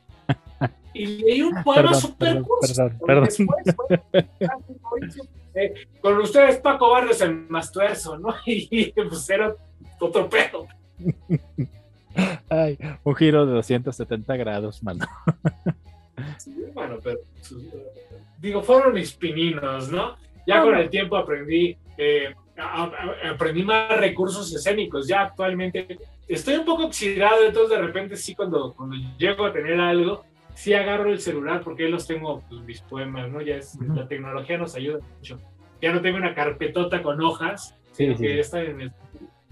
Y 0.95 1.07
leí 1.07 1.43
un 1.43 1.63
poema 1.65 1.95
súper. 1.95 2.43
Perdón, 3.07 3.29
eh, 5.55 5.75
con 6.01 6.19
ustedes 6.19 6.59
Paco 6.59 6.91
Barrios 6.91 7.21
el 7.21 7.49
Mastuerzo, 7.49 8.19
¿no? 8.19 8.35
Y, 8.47 8.93
pues 8.93 9.29
era 9.31 9.55
otro 10.01 10.29
pedo. 10.29 10.67
Ay, 12.49 12.79
un 13.05 13.15
giro 13.15 13.47
de 13.47 13.53
270 13.53 14.37
grados, 14.37 14.83
mano. 14.83 15.07
Sí, 16.39 16.53
bueno, 16.75 16.99
pero 17.03 17.21
digo, 18.41 18.63
fueron 18.63 18.95
mis 18.95 19.13
pininos, 19.13 19.91
¿no? 19.91 20.17
Ya 20.47 20.63
con 20.63 20.75
el 20.77 20.89
tiempo 20.89 21.17
aprendí, 21.17 21.77
eh, 21.99 22.35
aprendí 22.59 23.63
más 23.63 23.97
recursos 23.99 24.53
escénicos. 24.55 25.07
Ya 25.07 25.23
actualmente 25.23 25.99
estoy 26.27 26.57
un 26.57 26.65
poco 26.65 26.87
oxidado, 26.87 27.45
entonces 27.45 27.79
de 27.79 27.83
repente 27.85 28.17
sí, 28.17 28.35
cuando, 28.35 28.75
cuando 28.75 28.97
llego 29.19 29.47
a 29.47 29.53
tener 29.53 29.81
algo, 29.81 30.25
sí 30.55 30.75
agarro 30.75 31.11
el 31.11 31.21
celular 31.21 31.63
porque 31.63 31.85
ahí 31.85 31.91
los 31.91 32.07
tengo 32.07 32.43
pues, 32.49 32.61
mis 32.63 32.81
poemas, 32.83 33.31
¿no? 33.31 33.41
Ya 33.41 33.57
es, 33.57 33.79
la 33.81 34.07
tecnología 34.07 34.59
nos 34.59 34.75
ayuda 34.75 35.01
mucho. 35.17 35.41
Ya 35.81 35.93
no 35.93 36.01
tengo 36.01 36.17
una 36.17 36.35
carpetota 36.35 37.03
con 37.03 37.21
hojas, 37.23 37.77
sí, 37.93 38.15
que 38.17 38.41
está 38.41 38.63
en 38.63 38.81
el 38.81 38.93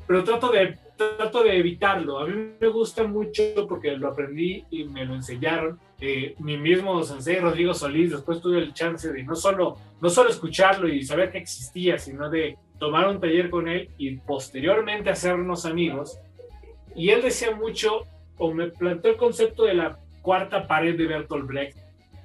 pero 0.07 0.23
trato 0.23 0.51
de, 0.51 0.79
trato 0.97 1.43
de 1.43 1.59
evitarlo. 1.59 2.21
A 2.21 2.27
mí 2.27 2.53
me 2.61 2.69
gusta 2.69 3.07
mucho 3.07 3.43
porque 3.69 3.97
lo 3.97 4.09
aprendí 4.09 4.65
y 4.71 4.85
me 4.85 5.05
lo 5.05 5.15
enseñaron. 5.15 5.79
Eh, 6.01 6.35
mi 6.39 6.57
mismo 6.57 7.03
sensei 7.03 7.41
Rodrigo 7.41 7.75
Solís, 7.75 8.13
después 8.13 8.41
tuve 8.41 8.59
el 8.59 8.73
chance 8.73 9.13
de 9.13 9.23
no 9.25 9.35
solo, 9.35 9.77
no 10.01 10.09
solo 10.09 10.31
escucharlo 10.31 10.89
y 10.89 11.03
saber 11.03 11.33
que 11.33 11.39
existía, 11.39 11.99
sino 11.99 12.31
de 12.31 12.57
tomar 12.79 13.09
un 13.09 13.21
taller 13.21 13.51
con 13.51 13.69
él 13.69 13.91
y 13.99 14.17
posteriormente 14.17 15.11
hacernos 15.11 15.67
amigos. 15.67 16.19
Y 16.95 17.11
él 17.11 17.23
decía 17.23 17.55
mucho, 17.55 18.03
o 18.39 18.53
me 18.53 18.69
planteó 18.69 19.11
el 19.11 19.17
concepto 19.17 19.65
de 19.65 19.75
la 19.75 19.99
cuarta 20.23 20.67
pared 20.67 20.97
de 20.97 21.07
Bertolt 21.07 21.47
Brecht 21.47 21.79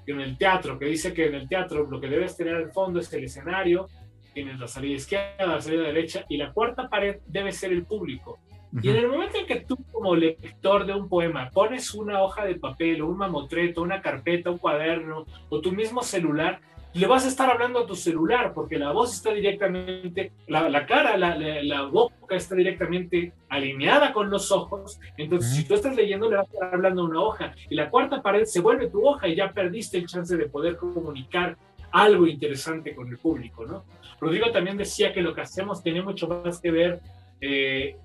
en 0.07 0.21
el 0.21 0.37
teatro, 0.37 0.77
que 0.77 0.85
dice 0.85 1.13
que 1.13 1.27
en 1.27 1.35
el 1.35 1.47
teatro 1.47 1.87
lo 1.89 1.99
que 1.99 2.07
debes 2.07 2.37
tener 2.37 2.55
al 2.55 2.71
fondo 2.71 2.99
es 2.99 3.11
el 3.13 3.23
escenario, 3.23 3.87
tienes 4.33 4.59
la 4.59 4.67
salida 4.67 4.95
izquierda, 4.95 5.45
la 5.45 5.61
salida 5.61 5.83
derecha, 5.83 6.25
y 6.29 6.37
la 6.37 6.51
cuarta 6.51 6.89
pared 6.89 7.17
debe 7.27 7.51
ser 7.51 7.71
el 7.71 7.85
público. 7.85 8.39
Y 8.81 8.89
en 8.89 8.95
el 8.95 9.09
momento 9.09 9.37
en 9.37 9.45
que 9.45 9.57
tú 9.57 9.77
como 9.91 10.15
lector 10.15 10.85
de 10.85 10.93
un 10.93 11.09
poema 11.09 11.49
pones 11.49 11.93
una 11.93 12.23
hoja 12.23 12.45
de 12.45 12.55
papel 12.55 13.01
o 13.01 13.07
un 13.07 13.17
mamotreto, 13.17 13.81
una 13.81 14.01
carpeta, 14.01 14.49
un 14.49 14.59
cuaderno 14.59 15.25
o 15.49 15.59
tu 15.59 15.73
mismo 15.73 16.01
celular, 16.01 16.61
le 16.93 17.07
vas 17.07 17.25
a 17.25 17.29
estar 17.29 17.49
hablando 17.49 17.79
a 17.79 17.87
tu 17.87 17.95
celular 17.95 18.53
porque 18.53 18.77
la 18.77 18.91
voz 18.91 19.13
está 19.13 19.33
directamente, 19.33 20.33
la, 20.47 20.85
cara, 20.85 21.15
la, 21.17 21.35
la, 21.37 21.83
boca 21.83 22.35
está 22.35 22.55
directamente 22.55 23.33
alineada 23.49 24.11
con 24.11 24.29
los 24.29 24.51
ojos. 24.51 24.99
Entonces, 25.17 25.55
si 25.55 25.63
tú 25.65 25.75
estás 25.75 25.95
leyendo, 25.95 26.29
le 26.29 26.37
vas 26.37 26.49
a 26.49 26.53
estar 26.53 26.73
hablando 26.73 27.03
a 27.03 27.05
una 27.05 27.21
hoja. 27.21 27.53
Y 27.69 27.75
la 27.75 27.89
cuarta 27.89 28.21
pared 28.21 28.43
se 28.43 28.59
vuelve 28.59 28.89
tu 28.89 29.05
hoja 29.07 29.27
y 29.27 29.35
ya 29.35 29.53
perdiste 29.53 29.97
el 29.97 30.07
chance 30.07 30.35
de 30.35 30.47
poder 30.47 30.77
comunicar 30.77 31.57
algo 31.91 32.27
interesante 32.27 32.95
con 32.95 33.07
el 33.07 33.17
público, 33.17 33.65
¿no? 33.65 33.85
Rodrigo 34.19 34.51
también 34.51 34.77
decía 34.77 35.13
que 35.13 35.21
lo 35.21 35.33
que 35.33 35.41
hacemos 35.41 35.81
tiene 35.81 36.01
mucho 36.01 36.27
más 36.27 36.59
que 36.59 36.71
ver 36.71 37.01
eh, 37.41 37.97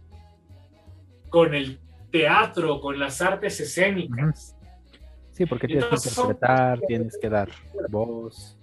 con 1.29 1.55
el 1.55 1.79
teatro, 2.11 2.81
con 2.81 2.99
las 2.99 3.21
artes 3.21 3.61
escénicas. 3.61 4.57
Sí, 5.33 5.45
porque 5.45 5.67
tienes 5.67 5.87
que 5.87 6.09
interpretar, 6.09 6.81
tienes 6.81 7.19
que 7.21 7.29
dar 7.29 7.51
voz. 7.91 8.56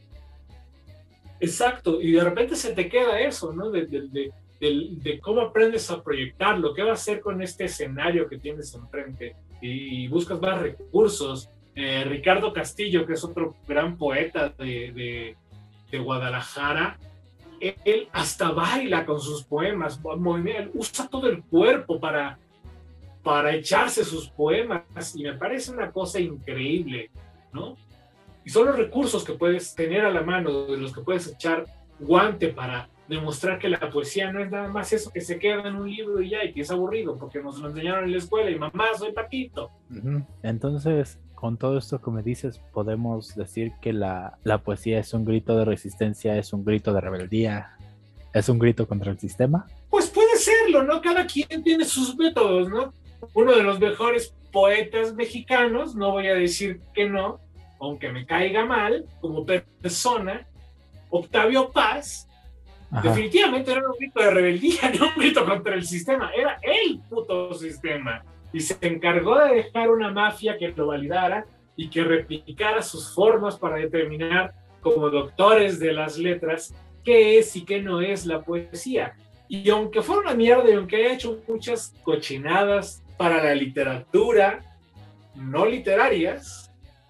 Exacto, 1.43 2.01
y 2.01 2.13
de 2.13 2.23
repente 2.23 2.55
se 2.55 2.73
te 2.73 2.87
queda 2.87 3.19
eso, 3.19 3.51
¿no? 3.51 3.69
De, 3.69 4.31
cómo 5.21 5.41
aprendes 5.41 5.91
a 5.91 6.01
proyectarlo, 6.01 6.73
qué 6.73 6.83
va 6.83 6.91
a 6.91 6.93
hacer 6.93 7.19
con 7.19 7.41
este 7.41 7.65
escenario 7.65 8.29
que 8.29 8.37
tienes 8.37 8.73
enfrente, 8.73 9.35
y, 9.61 10.07
buscas 10.07 10.39
más 10.39 10.61
recursos. 10.61 11.49
Eh, 11.75 12.05
Ricardo 12.05 12.53
Castillo, 12.53 13.05
que 13.05 13.13
es 13.13 13.23
otro 13.25 13.55
gran 13.67 13.97
poeta 13.97 14.49
de, 14.57 15.35
Guadalajara, 15.91 16.97
él 17.59 18.07
hasta 18.13 18.51
baila 18.51 19.05
con 19.05 19.19
sus 19.19 19.43
poemas, 19.43 19.99
usa 20.73 21.07
todo 21.07 21.27
el 21.27 21.43
cuerpo 21.43 21.99
para, 21.99 22.39
para 23.21 23.53
echarse 23.53 24.03
sus 24.03 24.29
poemas 24.29 25.15
y 25.15 25.23
me 25.23 25.33
parece 25.33 25.71
una 25.71 25.91
cosa 25.91 26.19
increíble, 26.19 27.11
¿no? 27.51 27.75
Y 28.45 28.49
son 28.49 28.67
los 28.67 28.77
recursos 28.77 29.23
que 29.23 29.33
puedes 29.33 29.73
tener 29.75 30.05
a 30.05 30.11
la 30.11 30.21
mano, 30.21 30.65
de 30.65 30.77
los 30.77 30.93
que 30.93 31.01
puedes 31.01 31.27
echar 31.27 31.65
guante 31.99 32.49
para 32.49 32.89
demostrar 33.07 33.59
que 33.59 33.69
la 33.69 33.79
poesía 33.89 34.31
no 34.31 34.41
es 34.41 34.49
nada 34.49 34.69
más 34.69 34.91
eso 34.93 35.11
que 35.11 35.21
se 35.21 35.37
queda 35.37 35.67
en 35.67 35.75
un 35.75 35.89
libro 35.89 36.21
y 36.21 36.29
ya, 36.29 36.43
y 36.43 36.53
que 36.53 36.61
es 36.61 36.71
aburrido, 36.71 37.17
porque 37.17 37.41
nos 37.41 37.59
lo 37.59 37.69
enseñaron 37.69 38.05
en 38.05 38.11
la 38.11 38.17
escuela 38.17 38.49
y 38.49 38.57
mamá, 38.57 38.85
soy 38.97 39.11
Paquito. 39.11 39.71
Entonces, 40.41 41.19
con 41.35 41.57
todo 41.57 41.77
esto 41.77 42.01
que 42.01 42.11
me 42.11 42.23
dices, 42.23 42.61
podemos 42.71 43.35
decir 43.35 43.73
que 43.81 43.91
la, 43.91 44.37
poesía 44.63 44.99
es 44.99 45.13
un 45.13 45.25
grito 45.25 45.57
de 45.57 45.65
resistencia, 45.65 46.37
es 46.37 46.53
un 46.53 46.63
grito 46.63 46.93
de 46.93 47.01
rebeldía, 47.01 47.77
es 48.33 48.47
un 48.49 48.59
grito 48.59 48.87
contra 48.87 49.11
el 49.11 49.19
sistema. 49.19 49.67
Pues 49.89 50.09
puede 50.09 50.37
serlo, 50.37 50.83
¿no? 50.83 51.01
Cada 51.01 51.25
quien 51.25 51.61
tiene 51.63 51.85
sus 51.85 52.15
métodos, 52.15 52.69
¿no? 52.69 52.93
Uno 53.33 53.55
de 53.55 53.63
los 53.63 53.79
mejores 53.79 54.33
poetas 54.51 55.13
mexicanos, 55.15 55.95
no 55.95 56.11
voy 56.11 56.27
a 56.27 56.35
decir 56.35 56.79
que 56.93 57.09
no, 57.09 57.41
aunque 57.85 58.11
me 58.11 58.25
caiga 58.25 58.65
mal 58.65 59.05
como 59.19 59.45
persona, 59.45 60.47
Octavio 61.09 61.71
Paz, 61.71 62.27
definitivamente 63.01 63.71
era 63.71 63.87
un 63.87 63.97
grito 63.97 64.21
de 64.21 64.31
rebeldía, 64.31 64.91
no 64.99 65.07
un 65.07 65.15
grito 65.15 65.45
contra 65.45 65.75
el 65.75 65.85
sistema, 65.85 66.31
era 66.35 66.59
el 66.61 66.99
puto 67.09 67.53
sistema. 67.53 68.23
y 68.51 68.59
se 68.59 68.77
encargó 68.81 69.39
de 69.39 69.55
dejar 69.55 69.89
una 69.89 70.11
mafia 70.11 70.57
que 70.57 70.69
lo 70.69 70.87
validara 70.87 71.45
y 71.75 71.89
que 71.89 72.03
replicara 72.03 72.81
sus 72.81 73.13
formas 73.13 73.57
para 73.57 73.77
determinar 73.77 74.53
como 74.81 75.09
doctores 75.09 75.79
de 75.79 75.93
las 75.93 76.17
letras 76.17 76.73
qué 77.03 77.39
es 77.39 77.55
y 77.55 77.65
qué 77.65 77.81
no 77.81 78.01
es 78.01 78.25
la 78.25 78.41
poesía. 78.41 79.15
Y 79.47 79.69
aunque 79.69 80.01
fue 80.01 80.19
una 80.19 80.33
mierda 80.33 80.69
y 80.69 80.73
aunque 80.73 80.97
haya 80.97 81.13
hecho 81.13 81.41
muchas 81.47 81.93
cochinadas 82.03 83.03
para 83.17 83.43
la 83.43 83.55
literatura 83.55 84.61
no 85.35 85.65
literarias, 85.65 86.62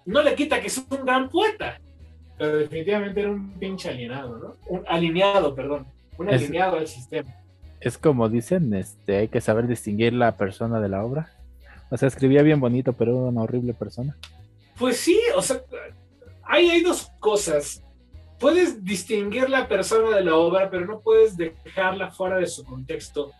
no 0.06 0.22
le 0.22 0.34
quita 0.34 0.60
que 0.60 0.68
es 0.68 0.78
un 0.78 1.04
gran 1.04 1.28
poeta. 1.28 1.80
Pero 2.36 2.58
definitivamente 2.58 3.20
era 3.20 3.30
un 3.30 3.52
pinche 3.52 3.88
alienado, 3.88 4.38
¿no? 4.38 4.56
Un 4.66 4.84
alineado, 4.88 5.54
perdón. 5.54 5.86
Un 6.18 6.28
alineado 6.28 6.78
al 6.78 6.86
sistema. 6.86 7.32
Es 7.80 7.98
como 7.98 8.28
dicen, 8.28 8.72
este, 8.74 9.16
hay 9.16 9.28
que 9.28 9.40
saber 9.40 9.66
distinguir 9.66 10.12
la 10.12 10.36
persona 10.36 10.80
de 10.80 10.88
la 10.88 11.04
obra. 11.04 11.30
O 11.90 11.96
sea, 11.96 12.08
escribía 12.08 12.42
bien 12.42 12.60
bonito, 12.60 12.92
pero 12.92 13.12
era 13.12 13.28
una 13.28 13.42
horrible 13.42 13.74
persona. 13.74 14.16
Pues 14.78 14.96
sí, 14.96 15.20
o 15.36 15.42
sea, 15.42 15.60
ahí 16.42 16.70
hay 16.70 16.82
dos 16.82 17.10
cosas. 17.20 17.82
Puedes 18.40 18.84
distinguir 18.84 19.48
la 19.48 19.68
persona 19.68 20.16
de 20.16 20.24
la 20.24 20.34
obra, 20.34 20.70
pero 20.70 20.86
no 20.86 21.00
puedes 21.00 21.36
dejarla 21.36 22.10
fuera 22.10 22.38
de 22.38 22.46
su 22.46 22.64
contexto 22.64 23.32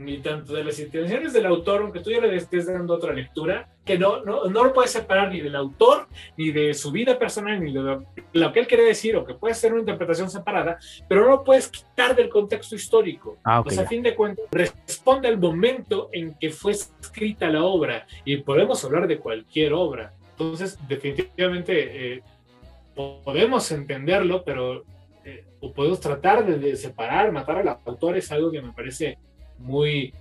ni 0.00 0.18
tanto 0.18 0.54
de 0.54 0.64
las 0.64 0.78
intenciones 0.80 1.34
del 1.34 1.44
autor, 1.44 1.82
aunque 1.82 2.00
tú 2.00 2.10
ya 2.10 2.20
le 2.20 2.34
estés 2.34 2.66
dando 2.66 2.94
otra 2.94 3.12
lectura, 3.12 3.68
que 3.84 3.98
no, 3.98 4.24
no, 4.24 4.46
no 4.46 4.64
lo 4.64 4.72
puedes 4.72 4.90
separar 4.90 5.30
ni 5.30 5.40
del 5.40 5.54
autor, 5.54 6.08
ni 6.38 6.50
de 6.50 6.72
su 6.72 6.90
vida 6.90 7.18
personal, 7.18 7.62
ni 7.62 7.70
de 7.70 8.00
lo, 8.32 8.52
que 8.52 8.60
él 8.60 8.66
quiere 8.66 8.84
decir, 8.84 9.14
o 9.16 9.26
que 9.26 9.34
puede 9.34 9.52
ser 9.52 9.72
una 9.72 9.80
interpretación 9.80 10.30
separada, 10.30 10.78
pero 11.06 11.24
no 11.24 11.28
lo 11.28 11.44
puedes 11.44 11.68
quitar 11.68 12.16
del 12.16 12.30
contexto 12.30 12.74
histórico. 12.74 13.36
Ah, 13.44 13.58
a 13.58 13.86
fin 13.86 14.02
de 14.02 14.14
cuentas, 14.14 14.46
responde 14.50 15.28
al 15.28 15.38
momento 15.38 16.08
en 16.12 16.34
que 16.34 16.48
fue 16.48 16.72
escrita 16.72 17.50
la 17.50 17.62
obra, 17.62 18.06
y 18.24 18.38
podemos 18.38 18.82
hablar 18.84 19.06
de 19.06 19.18
cualquier 19.18 19.74
obra. 19.74 20.14
Entonces, 20.30 20.78
definitivamente, 20.88 22.14
eh, 22.14 22.22
podemos 22.94 23.70
entenderlo, 23.70 24.42
pero 24.44 24.82
eh, 25.26 25.44
o 25.60 25.74
podemos 25.74 26.00
tratar 26.00 26.46
de, 26.46 26.58
de 26.58 26.74
separar, 26.76 27.30
matar 27.32 27.58
al 27.58 27.68
autor, 27.68 28.16
es 28.16 28.32
algo 28.32 28.50
que 28.50 28.62
me 28.62 28.72
parece 28.72 29.18
muy, 29.60 30.12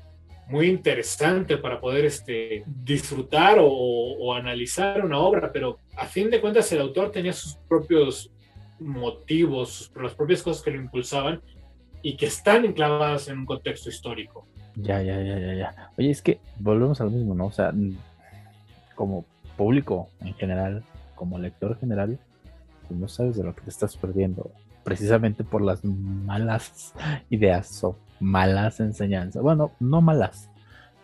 muy 0.48 0.68
interesante 0.68 1.58
para 1.58 1.80
poder 1.80 2.06
este, 2.06 2.64
disfrutar 2.66 3.58
o, 3.62 4.34
analizar 4.34 5.04
una 5.04 5.20
obra, 5.20 5.52
pero 5.52 5.80
a 5.98 6.06
fin 6.06 6.30
de 6.30 6.40
cuentas 6.40 6.72
el 6.72 6.82
autor 6.82 7.12
tenía 7.12 7.34
sus 7.34 7.56
propios 7.68 8.32
motivos, 8.80 9.92
las 10.02 10.14
propias 10.14 10.44
cosas 10.44 10.64
que 10.64 10.72
lo 10.72 10.78
impulsaban 10.78 11.42
y 12.02 12.16
que 12.16 12.28
están 12.28 12.64
enclavadas 12.64 13.28
en 13.28 13.40
un 13.40 13.46
contexto 13.46 13.90
histórico. 13.90 14.48
Ya, 14.76 15.02
ya, 15.02 15.22
ya, 15.22 15.40
ya, 15.40 15.54
ya. 15.54 15.92
Oye, 15.98 16.12
es 16.12 16.22
que 16.22 16.40
volvemos 16.58 17.02
a 17.02 17.04
lo 17.04 17.10
mismo, 17.10 17.36
¿no? 17.36 17.48
O 17.48 17.52
sea, 17.52 17.74
como 18.96 19.26
público 19.58 20.10
en 20.22 20.34
general, 20.36 20.84
como 21.16 21.38
lector 21.38 21.78
general, 21.80 22.18
pues 22.88 23.00
no 23.00 23.08
sabes 23.08 23.36
de 23.36 23.44
lo 23.44 23.54
que 23.54 23.62
te 23.62 23.70
estás 23.70 23.98
perdiendo, 23.98 24.52
precisamente 24.84 25.44
por 25.44 25.62
las 25.62 25.84
malas 25.84 26.94
ideas 27.30 27.84
malas 28.20 28.80
enseñanzas. 28.80 29.42
Bueno, 29.42 29.72
no 29.80 30.02
malas, 30.02 30.50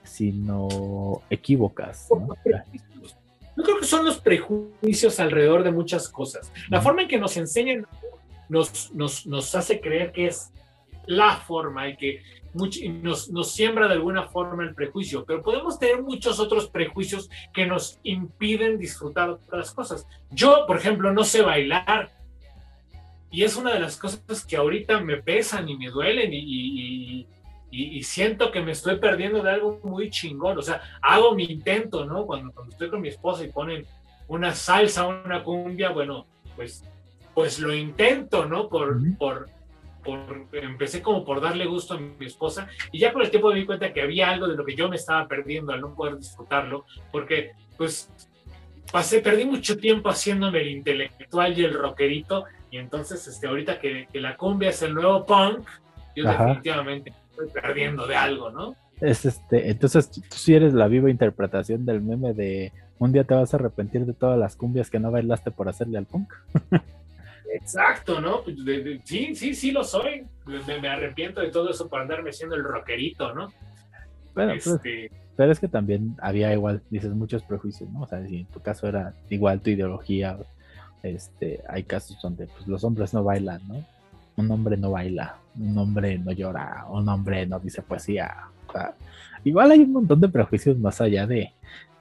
sino 0.04 1.22
equívocas. 1.30 2.08
¿no? 2.10 2.36
Yo 3.58 3.64
creo 3.64 3.80
que 3.80 3.86
son 3.86 4.06
los 4.06 4.20
prejuicios 4.20 5.20
alrededor 5.20 5.64
de 5.64 5.72
muchas 5.72 6.10
cosas. 6.10 6.52
La 6.70 6.82
forma 6.82 7.04
en 7.04 7.08
que 7.08 7.18
nos 7.18 7.38
enseñan 7.38 7.88
nos, 8.50 8.92
nos, 8.94 9.26
nos 9.26 9.56
hace 9.56 9.80
creer 9.80 10.12
que 10.12 10.28
es 10.28 10.52
la 11.08 11.38
forma 11.38 11.88
y 11.90 11.98
que 11.98 12.22
nos, 12.54 13.30
nos 13.30 13.52
siembra 13.52 13.88
de 13.88 13.96
alguna 13.96 14.28
forma 14.28 14.64
el 14.64 14.74
prejuicio, 14.74 15.26
pero 15.26 15.44
podemos 15.44 15.78
tener 15.78 16.02
muchos 16.02 16.40
otros 16.40 16.70
prejuicios 16.70 17.30
que 17.54 17.66
nos 17.66 18.00
impiden 18.04 18.78
disfrutar 18.78 19.30
otras 19.30 19.72
cosas. 19.72 20.08
Yo, 20.32 20.66
por 20.66 20.78
ejemplo, 20.78 21.12
no 21.12 21.24
sé 21.24 21.42
bailar, 21.42 22.12
y 23.36 23.44
es 23.44 23.58
una 23.58 23.74
de 23.74 23.82
las 23.82 23.98
cosas 23.98 24.46
que 24.46 24.56
ahorita 24.56 25.02
me 25.02 25.18
pesan 25.18 25.68
y 25.68 25.76
me 25.76 25.90
duelen 25.90 26.30
y, 26.32 27.28
y, 27.70 28.04
siento 28.04 28.50
que 28.50 28.62
me 28.62 28.72
estoy 28.72 28.98
perdiendo 28.98 29.44
de 29.44 29.52
algo 29.52 29.82
muy 29.84 30.10
chingón. 30.10 30.58
O 30.58 30.62
sea, 30.62 30.82
hago 31.02 31.36
mi 31.36 31.44
intento, 31.44 32.06
¿no? 32.06 32.26
Cuando, 32.26 32.54
cuando 32.54 32.72
estoy 32.72 32.90
con 32.90 33.02
mi 33.02 33.10
esposa 33.10 33.44
y 33.44 33.52
ponen 33.52 33.86
una 34.30 34.54
salsa, 34.56 35.06
una 35.06 35.44
cumbia, 35.44 35.90
bueno, 35.90 36.26
pues, 36.56 36.86
pues 37.34 37.60
lo 37.60 37.74
intento, 37.74 38.46
¿no? 38.46 38.70
Por, 38.70 38.96
por, 39.18 39.50
por, 40.02 40.48
empecé 40.54 41.02
como 41.02 41.26
por 41.26 41.42
darle 41.42 41.66
gusto 41.66 41.96
a 41.96 42.00
mi 42.00 42.26
esposa 42.26 42.70
y 42.94 43.00
ya 43.00 43.12
con 43.12 43.22
el 43.22 43.32
tiempo 43.32 43.50
me 43.50 43.60
di 43.60 43.66
cuenta 43.66 43.92
que 43.92 44.02
había 44.02 44.30
algo 44.30 44.48
de 44.48 44.56
lo 44.56 44.64
que 44.64 44.78
yo 44.78 44.88
me 44.88 44.96
estaba 44.96 45.28
perdiendo 45.28 45.74
al 45.74 45.82
no 45.82 45.94
poder 45.94 46.18
disfrutarlo, 46.18 46.86
porque 47.12 47.52
pues 47.76 48.10
pasé, 48.94 49.20
perdí 49.20 49.44
mucho 49.44 49.76
tiempo 49.76 50.08
haciéndome 50.08 50.62
el 50.62 50.70
intelectual 50.70 51.60
y 51.60 51.66
el 51.66 51.74
rockerito 51.74 52.46
y 52.76 52.78
entonces, 52.78 53.26
este, 53.26 53.48
ahorita 53.48 53.80
que, 53.80 54.06
la 54.16 54.36
cumbia 54.36 54.72
es 54.72 54.82
el 54.82 54.94
nuevo 54.94 55.26
punk, 55.26 55.66
yo 56.14 56.30
definitivamente 56.30 57.14
estoy 57.30 57.48
perdiendo 57.48 58.06
de 58.06 58.18
algo, 58.18 58.50
¿no? 58.52 58.76
Es 59.00 59.24
este, 59.24 59.70
entonces 59.70 60.12
tú 60.12 60.22
sí 60.32 60.56
eres 60.56 60.74
la 60.74 60.90
viva 60.90 61.10
interpretación 61.10 61.86
del 61.86 62.02
meme 62.02 62.34
de 62.34 62.74
un 62.98 63.14
día 63.14 63.24
te 63.24 63.34
vas 63.34 63.54
a 63.54 63.58
arrepentir 63.58 64.06
de 64.06 64.12
todas 64.12 64.38
las 64.38 64.58
cumbias 64.58 64.90
que 64.90 65.00
no 65.00 65.10
bailaste 65.10 65.52
por 65.52 65.70
hacerle 65.70 66.00
al 66.00 66.06
punk. 66.06 66.34
Exacto, 67.54 68.20
¿no? 68.20 68.44
Pues, 68.44 68.58
sí, 69.06 69.36
sí, 69.36 69.56
sí 69.56 69.72
lo 69.72 69.86
soy. 69.86 70.26
Me, 70.46 70.90
arrepiento 70.90 71.40
de 71.40 71.52
todo 71.52 71.70
eso 71.70 71.88
por 71.88 72.02
andarme 72.02 72.34
siendo 72.34 72.58
el 72.58 72.64
rockerito, 72.66 73.34
¿no? 73.34 73.54
Bueno, 74.34 74.52
pues, 74.52 74.68
este... 74.68 75.12
pero 75.38 75.54
es 75.54 75.62
que 75.62 75.70
también 75.70 76.18
había 76.20 76.52
igual, 76.52 76.82
dices, 76.90 77.12
muchos 77.12 77.42
prejuicios, 77.44 77.90
¿no? 77.90 78.02
O 78.02 78.08
sea, 78.08 78.22
si 78.28 78.40
en 78.40 78.46
tu 78.48 78.60
caso 78.60 78.86
era 78.86 79.14
igual 79.30 79.62
tu 79.62 79.70
ideología, 79.70 80.38
este, 81.10 81.62
hay 81.70 81.84
casos 81.84 82.18
donde 82.22 82.48
pues, 82.48 82.68
los 82.68 82.84
hombres 82.84 83.14
no 83.14 83.24
bailan, 83.24 83.62
¿no? 83.68 83.86
Un 84.38 84.52
hombre 84.52 84.76
no 84.76 84.92
baila, 84.92 85.38
un 85.58 85.78
hombre 85.78 86.18
no 86.18 86.32
llora, 86.32 86.86
un 86.90 87.08
hombre 87.08 87.46
no 87.46 87.60
dice 87.60 87.82
poesía. 87.82 88.34
igual 89.44 89.72
hay 89.72 89.80
un 89.80 89.94
montón 89.94 90.20
de 90.20 90.28
prejuicios 90.28 90.78
más 90.78 91.00
allá 91.00 91.26
de, 91.26 91.54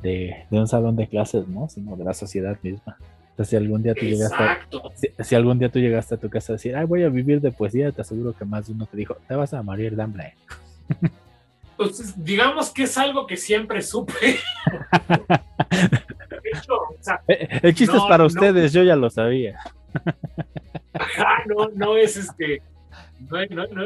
de, 0.02 0.46
un 0.50 0.66
salón 0.66 0.96
de 0.96 1.06
clases, 1.06 1.46
¿no? 1.46 1.68
Sino 1.68 1.96
de 1.96 2.04
la 2.04 2.14
sociedad 2.14 2.58
misma. 2.62 2.96
Entonces, 3.30 3.50
si 3.50 3.56
algún 3.56 3.82
día 3.82 3.94
tú 3.94 4.04
llegaste, 4.04 4.44
si, 5.22 5.34
algún 5.34 5.58
día 5.58 5.68
tú 5.68 5.78
llegaste 5.78 6.14
a 6.14 6.18
tu 6.18 6.30
casa 6.30 6.52
a 6.52 6.56
decir, 6.56 6.76
ay, 6.76 6.86
voy 6.86 7.02
a 7.02 7.08
vivir 7.08 7.40
de 7.40 7.52
poesía, 7.52 7.92
te 7.92 8.00
aseguro 8.00 8.32
que 8.32 8.44
más 8.44 8.66
de 8.66 8.72
uno 8.72 8.86
te 8.86 8.96
dijo, 8.96 9.16
te 9.28 9.34
vas 9.34 9.52
a 9.54 9.62
morir 9.62 9.94
de 9.94 10.02
hambre. 10.02 10.34
Pues 11.76 12.14
digamos 12.24 12.70
que 12.70 12.84
es 12.84 12.96
algo 12.96 13.26
que 13.26 13.36
siempre 13.36 13.82
supe. 13.82 14.14
Eh, 17.28 17.60
el 17.62 17.74
chiste 17.74 17.96
es 17.96 18.02
para 18.04 18.24
ustedes, 18.24 18.72
yo 18.72 18.82
ya 18.82 18.96
lo 18.96 19.10
sabía. 19.10 19.58
no, 21.46 21.68
no 21.74 21.96
es 21.96 22.16
este, 22.16 22.62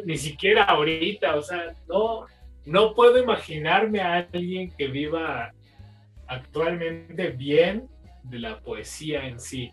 ni 0.05 0.17
siquiera 0.17 0.65
ahorita, 0.65 1.37
o 1.37 1.43
sea, 1.43 1.75
no, 1.89 2.27
no 2.65 2.95
puedo 2.95 3.19
imaginarme 3.19 4.01
a 4.01 4.29
alguien 4.33 4.71
que 4.77 4.89
viva 4.89 5.53
actualmente 6.27 7.31
bien 7.31 7.89
de 8.23 8.39
la 8.39 8.61
poesía 8.61 9.27
en 9.27 9.41
sí. 9.41 9.71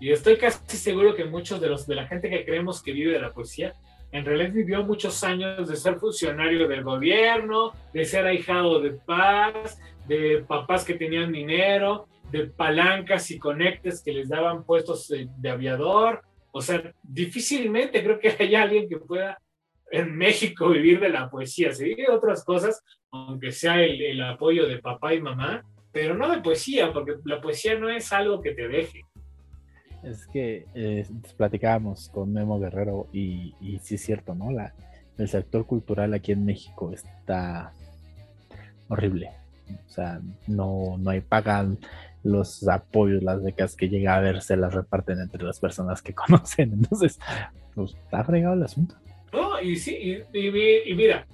Y 0.00 0.10
estoy 0.10 0.36
casi 0.36 0.76
seguro 0.76 1.14
que 1.14 1.24
muchos 1.24 1.60
de 1.60 1.68
los 1.68 1.86
de 1.86 1.94
la 1.94 2.06
gente 2.06 2.28
que 2.28 2.44
creemos 2.44 2.82
que 2.82 2.92
vive 2.92 3.12
de 3.12 3.20
la 3.20 3.32
poesía, 3.32 3.74
en 4.12 4.24
realidad 4.24 4.52
vivió 4.52 4.84
muchos 4.84 5.24
años 5.24 5.68
de 5.68 5.76
ser 5.76 5.96
funcionario 5.96 6.68
del 6.68 6.84
gobierno, 6.84 7.72
de 7.92 8.04
ser 8.04 8.26
ahijado 8.26 8.80
de 8.80 8.92
paz, 8.92 9.78
de 10.06 10.44
papás 10.46 10.84
que 10.84 10.94
tenían 10.94 11.32
dinero, 11.32 12.06
de 12.34 12.48
palancas 12.48 13.30
y 13.30 13.38
conectes 13.38 14.02
que 14.02 14.12
les 14.12 14.28
daban 14.28 14.64
puestos 14.64 15.06
de, 15.08 15.48
aviador. 15.48 16.22
O 16.50 16.60
sea, 16.60 16.92
difícilmente 17.02 18.02
creo 18.02 18.18
que 18.18 18.28
haya 18.40 18.62
alguien 18.62 18.88
que 18.88 18.96
pueda 18.96 19.38
en 19.92 20.16
México 20.16 20.70
vivir 20.70 20.98
de 20.98 21.10
la 21.10 21.30
poesía. 21.30 21.72
Se 21.72 21.84
vive 21.84 22.10
otras 22.10 22.44
cosas, 22.44 22.82
aunque 23.12 23.52
sea 23.52 23.80
el, 23.80 24.20
apoyo 24.20 24.66
de 24.66 24.78
papá 24.78 25.14
y 25.14 25.20
mamá, 25.20 25.64
pero 25.92 26.16
no 26.16 26.28
de 26.28 26.42
poesía, 26.42 26.92
porque 26.92 27.14
la 27.24 27.40
poesía 27.40 27.78
no 27.78 27.88
es 27.88 28.12
algo 28.12 28.40
que 28.40 28.52
te 28.52 28.66
deje. 28.66 29.02
Es 30.02 30.26
que 30.26 30.66
eh, 30.74 31.06
platicábamos 31.36 32.08
con 32.08 32.32
Memo 32.32 32.58
Guerrero 32.58 33.06
y, 33.12 33.54
y 33.60 33.78
sí 33.78 33.94
es 33.94 34.04
cierto, 34.04 34.34
¿no? 34.34 34.50
La, 34.50 34.74
el 35.18 35.28
sector 35.28 35.66
cultural 35.66 36.12
aquí 36.14 36.32
en 36.32 36.44
México 36.44 36.90
está 36.90 37.72
horrible. 38.88 39.30
O 39.86 39.90
sea, 39.90 40.20
no, 40.46 40.96
no 40.98 41.10
hay 41.10 41.20
pagan 41.20 41.78
los 42.24 42.66
apoyos, 42.66 43.22
las 43.22 43.42
becas 43.42 43.76
que 43.76 43.88
llega 43.88 44.16
a 44.16 44.20
ver 44.20 44.42
se 44.42 44.56
las 44.56 44.74
reparten 44.74 45.20
entre 45.20 45.44
las 45.44 45.60
personas 45.60 46.02
que 46.02 46.14
conocen. 46.14 46.72
Entonces, 46.72 47.20
pues 47.74 47.94
está 47.94 48.24
fregado 48.24 48.54
el 48.54 48.62
asunto. 48.64 48.96
No, 49.32 49.60
y 49.60 49.76
sí, 49.76 50.22
y, 50.32 50.94
mira, 50.94 51.26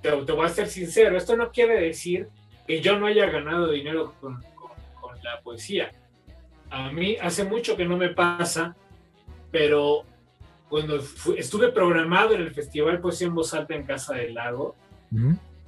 te, 0.00 0.10
voy 0.12 0.46
a 0.46 0.48
ser 0.48 0.68
sincero, 0.68 1.16
esto 1.16 1.36
no 1.36 1.50
quiere 1.50 1.80
decir 1.80 2.28
que 2.66 2.80
yo 2.80 2.98
no 2.98 3.06
haya 3.06 3.26
ganado 3.26 3.70
dinero 3.70 4.14
con, 4.20 4.42
la 5.22 5.40
poesía. 5.42 5.90
A 6.70 6.92
mí 6.92 7.16
hace 7.20 7.44
mucho 7.44 7.76
que 7.76 7.84
no 7.84 7.96
me 7.96 8.10
pasa, 8.10 8.76
pero 9.50 10.04
cuando 10.68 11.00
estuve 11.36 11.72
programado 11.72 12.34
en 12.34 12.42
el 12.42 12.54
Festival 12.54 13.00
Poesía 13.00 13.26
en 13.26 13.34
Voz 13.34 13.52
Alta 13.52 13.74
en 13.74 13.82
Casa 13.82 14.14
del 14.14 14.34
Lago, 14.34 14.76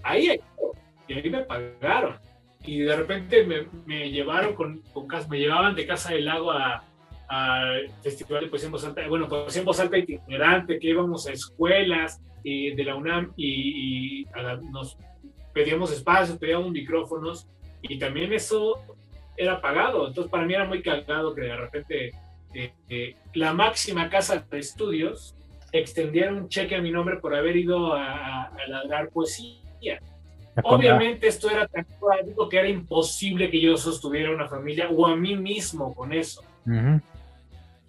ahí 0.04 0.40
y 1.08 1.14
ahí 1.14 1.30
me 1.30 1.42
pagaron. 1.42 2.14
Y 2.64 2.80
de 2.80 2.94
repente 2.94 3.44
me, 3.44 3.66
me 3.86 4.10
llevaron 4.10 4.54
con, 4.54 4.82
con, 4.92 5.06
me 5.28 5.38
llevaban 5.38 5.74
de 5.74 5.86
Casa 5.86 6.12
del 6.12 6.26
Lago 6.26 6.52
a, 6.52 6.84
al 7.30 7.88
Festival 8.02 8.44
de 8.44 8.50
Poesía 8.50 8.66
en 8.66 8.72
Voz 8.72 8.84
Alta, 8.84 9.06
bueno, 9.08 9.28
Poesía 9.28 9.60
en 9.60 9.66
Voz 9.66 9.78
Alta 9.78 9.96
itinerante, 9.96 10.80
que 10.80 10.88
íbamos 10.88 11.28
a 11.28 11.32
escuelas 11.32 12.20
y 12.42 12.74
de 12.74 12.84
la 12.84 12.96
UNAM 12.96 13.32
y, 13.36 14.26
nos 14.72 14.98
pedíamos 15.54 15.92
espacios, 15.92 16.38
pedíamos 16.38 16.72
micrófonos 16.72 17.48
y 17.82 17.98
también 18.00 18.32
eso 18.32 18.80
era 19.36 19.60
pagado. 19.60 20.08
Entonces 20.08 20.30
para 20.30 20.44
mí 20.44 20.54
era 20.54 20.64
muy 20.64 20.82
cagado 20.82 21.32
que 21.32 21.42
de 21.42 21.56
repente 21.56 22.10
eh, 22.52 22.72
eh, 22.88 23.14
la 23.34 23.54
máxima 23.54 24.10
casa 24.10 24.44
de 24.50 24.58
estudios 24.58 25.36
extendiera 25.72 26.32
un 26.32 26.48
cheque 26.48 26.74
a 26.74 26.82
mi 26.82 26.90
nombre 26.90 27.18
por 27.18 27.32
haber 27.34 27.56
ido 27.56 27.92
a, 27.94 28.46
a 28.46 28.66
ladrar 28.66 29.10
poesía. 29.10 30.00
Obviamente 30.62 31.28
esto 31.28 31.50
era 31.50 31.66
tan 31.66 31.86
algo 32.20 32.48
que 32.48 32.58
era 32.58 32.68
imposible 32.68 33.50
que 33.50 33.60
yo 33.60 33.76
sostuviera 33.76 34.30
una 34.30 34.48
familia 34.48 34.88
o 34.90 35.06
a 35.06 35.16
mí 35.16 35.36
mismo 35.36 35.94
con 35.94 36.12
eso. 36.12 36.42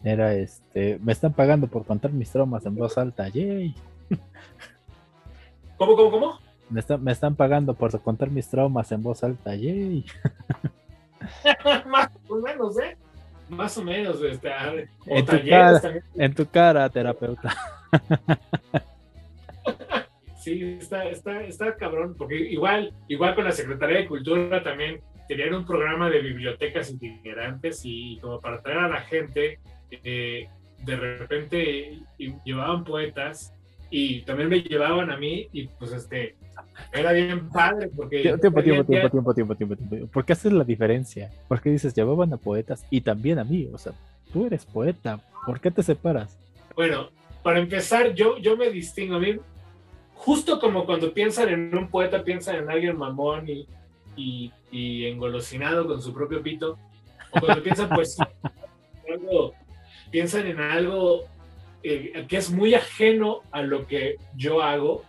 Era 0.03 0.33
este, 0.33 0.99
me 1.01 1.11
están 1.11 1.33
pagando 1.33 1.67
por 1.67 1.85
contar 1.85 2.11
mis 2.11 2.31
traumas 2.31 2.65
en 2.65 2.75
voz 2.75 2.97
alta, 2.97 3.27
yay. 3.29 3.75
¿Cómo, 5.77 5.95
cómo, 5.95 6.11
cómo? 6.11 6.39
Me, 6.69 6.81
me 6.99 7.11
están 7.11 7.35
pagando 7.35 7.73
por 7.73 7.99
contar 8.01 8.29
mis 8.29 8.47
traumas 8.47 8.91
en 8.91 9.03
voz 9.03 9.23
alta, 9.23 9.55
yay. 9.55 10.05
Más 11.87 12.09
o 12.27 12.35
menos, 12.35 12.79
¿eh? 12.79 12.97
Más 13.49 13.77
o 13.77 13.83
menos, 13.83 14.21
este, 14.23 14.49
en, 15.07 15.25
tu 15.25 15.49
cara, 15.49 15.81
en 16.15 16.33
tu 16.33 16.45
cara, 16.45 16.89
terapeuta. 16.89 17.53
sí, 20.41 20.77
está, 20.79 21.05
está, 21.05 21.43
está 21.43 21.75
cabrón, 21.75 22.15
porque 22.17 22.35
igual, 22.35 22.93
igual 23.07 23.35
con 23.35 23.45
la 23.45 23.51
Secretaría 23.51 23.99
de 23.99 24.07
Cultura 24.07 24.63
también 24.63 25.01
tenían 25.27 25.53
un 25.53 25.65
programa 25.65 26.09
de 26.09 26.21
bibliotecas 26.21 26.91
itinerantes 26.91 27.81
y 27.85 28.17
como 28.19 28.41
para 28.41 28.61
traer 28.61 28.79
a 28.79 28.89
la 28.89 29.01
gente, 29.01 29.59
eh, 29.91 30.47
de 30.79 30.95
repente 30.95 31.99
llevaban 32.43 32.83
poetas 32.83 33.53
y 33.89 34.21
también 34.23 34.49
me 34.49 34.61
llevaban 34.61 35.11
a 35.11 35.17
mí 35.17 35.47
y 35.51 35.67
pues 35.67 35.93
este, 35.93 36.35
era 36.91 37.11
bien 37.11 37.49
padre 37.49 37.89
porque... 37.95 38.21
Tiempo, 38.21 38.39
tiempo, 38.39 38.63
tiempo, 38.63 39.09
tiempo, 39.09 39.33
tiempo, 39.33 39.55
tiempo, 39.55 39.75
tiempo. 39.75 40.07
¿Por 40.07 40.25
qué 40.25 40.33
haces 40.33 40.51
la 40.51 40.63
diferencia? 40.63 41.29
¿Por 41.47 41.61
qué 41.61 41.69
dices 41.69 41.93
llevaban 41.93 42.33
a 42.33 42.37
poetas 42.37 42.85
y 42.89 43.01
también 43.01 43.39
a 43.39 43.43
mí? 43.43 43.69
O 43.71 43.77
sea, 43.77 43.93
tú 44.33 44.47
eres 44.47 44.65
poeta, 44.65 45.19
¿por 45.45 45.59
qué 45.59 45.71
te 45.71 45.83
separas? 45.83 46.37
Bueno, 46.75 47.09
para 47.43 47.59
empezar, 47.59 48.13
yo, 48.13 48.37
yo 48.37 48.55
me 48.57 48.69
distingo. 48.69 49.15
A 49.15 49.19
mí 49.19 49.37
justo 50.23 50.59
como 50.59 50.85
cuando 50.85 51.13
piensan 51.13 51.49
en 51.49 51.75
un 51.75 51.87
poeta, 51.87 52.23
piensan 52.23 52.57
en 52.57 52.69
alguien 52.69 52.95
mamón 52.95 53.49
y, 53.49 53.67
y, 54.15 54.51
y 54.71 55.05
engolosinado 55.07 55.87
con 55.87 55.99
su 55.99 56.13
propio 56.13 56.43
pito, 56.43 56.77
o 57.31 57.39
cuando 57.39 57.63
piensan, 57.63 57.89
pues, 57.89 58.17
piensan 60.11 60.45
en 60.45 60.59
algo 60.59 61.23
eh, 61.81 62.25
que 62.27 62.37
es 62.37 62.51
muy 62.51 62.75
ajeno 62.75 63.41
a 63.51 63.63
lo 63.63 63.87
que 63.87 64.17
yo 64.35 64.61
hago. 64.61 65.03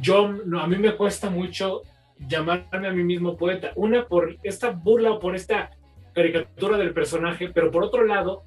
Yo, 0.00 0.28
no, 0.28 0.60
a 0.60 0.66
mí 0.66 0.76
me 0.76 0.96
cuesta 0.96 1.30
mucho 1.30 1.82
llamarme 2.18 2.88
a 2.88 2.92
mí 2.92 3.04
mismo 3.04 3.36
poeta. 3.36 3.70
Una, 3.76 4.06
por 4.06 4.38
esta 4.42 4.70
burla 4.70 5.12
o 5.12 5.20
por 5.20 5.36
esta 5.36 5.70
caricatura 6.12 6.78
del 6.78 6.92
personaje, 6.92 7.48
pero 7.54 7.70
por 7.70 7.84
otro 7.84 8.04
lado, 8.04 8.42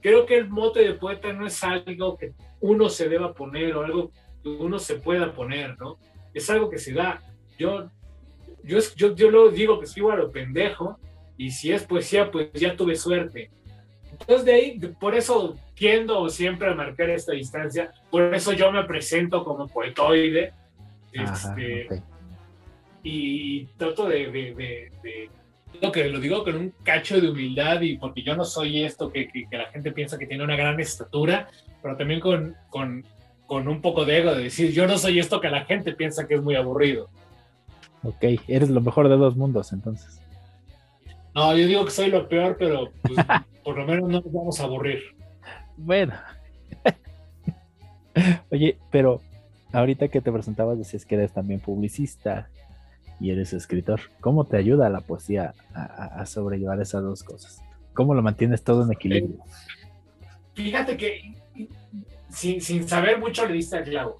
creo 0.00 0.26
que 0.26 0.36
el 0.36 0.48
mote 0.48 0.80
de 0.80 0.94
poeta 0.94 1.32
no 1.32 1.46
es 1.46 1.62
algo 1.62 2.16
que 2.16 2.32
uno 2.60 2.88
se 2.88 3.08
deba 3.08 3.32
poner 3.32 3.76
o 3.76 3.84
algo 3.84 4.10
uno 4.44 4.78
se 4.78 4.96
pueda 4.96 5.32
poner, 5.32 5.78
¿no? 5.78 5.98
Es 6.34 6.48
algo 6.50 6.70
que 6.70 6.78
se 6.78 6.92
da. 6.92 7.22
Yo, 7.58 7.90
yo, 8.64 8.78
yo, 8.96 9.14
yo 9.14 9.30
lo 9.30 9.50
digo 9.50 9.78
que 9.78 9.86
escribo 9.86 10.12
a 10.12 10.16
lo 10.16 10.30
pendejo 10.30 10.98
y 11.36 11.50
si 11.50 11.72
es 11.72 11.84
poesía, 11.84 12.30
pues 12.30 12.52
ya 12.52 12.76
tuve 12.76 12.96
suerte. 12.96 13.50
Entonces 14.12 14.44
de 14.44 14.52
ahí, 14.52 14.78
por 15.00 15.14
eso 15.14 15.56
tiendo 15.74 16.28
siempre 16.28 16.68
a 16.68 16.74
marcar 16.74 17.10
esta 17.10 17.32
distancia, 17.32 17.90
por 18.10 18.34
eso 18.34 18.52
yo 18.52 18.70
me 18.70 18.84
presento 18.84 19.44
como 19.44 19.66
poetoide. 19.66 20.52
Este, 21.12 21.88
y 23.02 23.64
trato 23.76 24.08
de, 24.08 24.30
de, 24.30 24.90
de, 25.02 25.30
lo 25.80 25.90
que 25.90 26.04
lo 26.08 26.20
digo 26.20 26.44
con 26.44 26.56
un 26.56 26.74
cacho 26.82 27.20
de 27.20 27.30
humildad 27.30 27.80
y 27.80 27.96
porque 27.96 28.22
yo 28.22 28.36
no 28.36 28.44
soy 28.44 28.84
esto 28.84 29.10
que, 29.10 29.26
que, 29.28 29.48
que, 29.48 29.56
la 29.56 29.66
gente 29.70 29.92
piensa 29.92 30.18
que 30.18 30.26
tiene 30.26 30.44
una 30.44 30.56
gran 30.56 30.78
estatura, 30.78 31.48
pero 31.82 31.96
también 31.96 32.20
con, 32.20 32.54
con 32.68 33.04
con 33.50 33.66
un 33.66 33.80
poco 33.80 34.04
de 34.04 34.18
ego 34.18 34.32
de 34.32 34.44
decir, 34.44 34.70
yo 34.70 34.86
no 34.86 34.96
soy 34.96 35.18
esto 35.18 35.40
que 35.40 35.50
la 35.50 35.64
gente 35.64 35.92
piensa 35.92 36.28
que 36.28 36.34
es 36.36 36.40
muy 36.40 36.54
aburrido. 36.54 37.10
Ok, 38.04 38.22
eres 38.46 38.70
lo 38.70 38.80
mejor 38.80 39.08
de 39.08 39.16
dos 39.16 39.34
mundos 39.34 39.72
entonces. 39.72 40.20
No, 41.34 41.56
yo 41.56 41.66
digo 41.66 41.84
que 41.84 41.90
soy 41.90 42.10
lo 42.10 42.28
peor, 42.28 42.54
pero 42.56 42.92
pues, 43.02 43.18
por 43.64 43.76
lo 43.76 43.84
menos 43.86 44.08
no 44.08 44.20
nos 44.20 44.32
vamos 44.32 44.60
a 44.60 44.64
aburrir. 44.66 45.00
Bueno. 45.76 46.14
Oye, 48.52 48.78
pero 48.92 49.20
ahorita 49.72 50.06
que 50.06 50.20
te 50.20 50.30
presentabas 50.30 50.78
decías 50.78 51.04
que 51.04 51.16
eres 51.16 51.32
también 51.32 51.58
publicista 51.58 52.50
y 53.18 53.32
eres 53.32 53.52
escritor. 53.52 54.00
¿Cómo 54.20 54.44
te 54.44 54.58
ayuda 54.58 54.88
la 54.90 55.00
poesía 55.00 55.54
a, 55.74 56.24
sobrellevar 56.24 56.80
esas 56.80 57.02
dos 57.02 57.24
cosas? 57.24 57.60
¿Cómo 57.94 58.14
lo 58.14 58.22
mantienes 58.22 58.62
todo 58.62 58.84
en 58.84 58.92
equilibrio? 58.92 59.38
Fíjate 60.54 60.96
que 60.96 61.34
sin, 62.30 62.60
sin 62.60 62.88
saber 62.88 63.18
mucho 63.18 63.46
le 63.46 63.54
diste 63.54 63.76
al 63.76 63.84
clavo. 63.84 64.18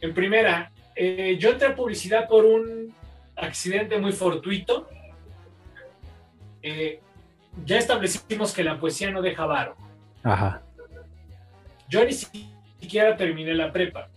En 0.00 0.12
primera, 0.12 0.70
eh, 0.94 1.36
yo 1.38 1.50
entré 1.50 1.68
a 1.68 1.74
publicidad 1.74 2.28
por 2.28 2.44
un 2.44 2.94
accidente 3.36 3.98
muy 3.98 4.12
fortuito. 4.12 4.88
Eh, 6.62 7.00
ya 7.64 7.78
establecimos 7.78 8.52
que 8.52 8.64
la 8.64 8.78
poesía 8.78 9.10
no 9.10 9.22
deja 9.22 9.46
varo. 9.46 9.76
Ajá. 10.22 10.62
Yo 11.88 12.04
ni 12.04 12.12
siquiera 12.12 13.16
terminé 13.16 13.54
la 13.54 13.72
prepa. 13.72 14.08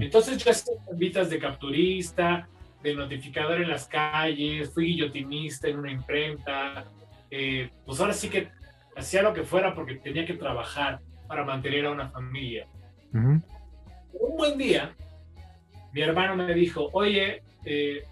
Entonces 0.00 0.42
yo 0.42 0.50
hacía 0.50 0.74
invitas 0.90 1.30
de 1.30 1.38
capturista, 1.38 2.48
de 2.82 2.94
notificador 2.94 3.60
en 3.62 3.68
las 3.68 3.86
calles, 3.86 4.74
fui 4.74 4.86
guillotinista 4.86 5.68
en 5.68 5.78
una 5.78 5.92
imprenta. 5.92 6.84
Eh, 7.30 7.70
pues 7.86 8.00
ahora 8.00 8.12
sí 8.12 8.28
que 8.28 8.48
hacía 8.96 9.22
lo 9.22 9.32
que 9.32 9.44
fuera 9.44 9.74
porque 9.74 9.94
tenía 9.94 10.26
que 10.26 10.34
trabajar 10.34 11.00
para 11.28 11.44
mantener 11.44 11.86
a 11.86 11.90
una 11.92 12.08
familia. 12.08 12.66
Un 13.12 13.42
buen 14.36 14.58
día, 14.58 14.94
mi 15.92 16.00
hermano 16.00 16.34
me 16.34 16.52
dijo, 16.54 16.88
oye, 16.92 17.42
eh, 17.64 18.02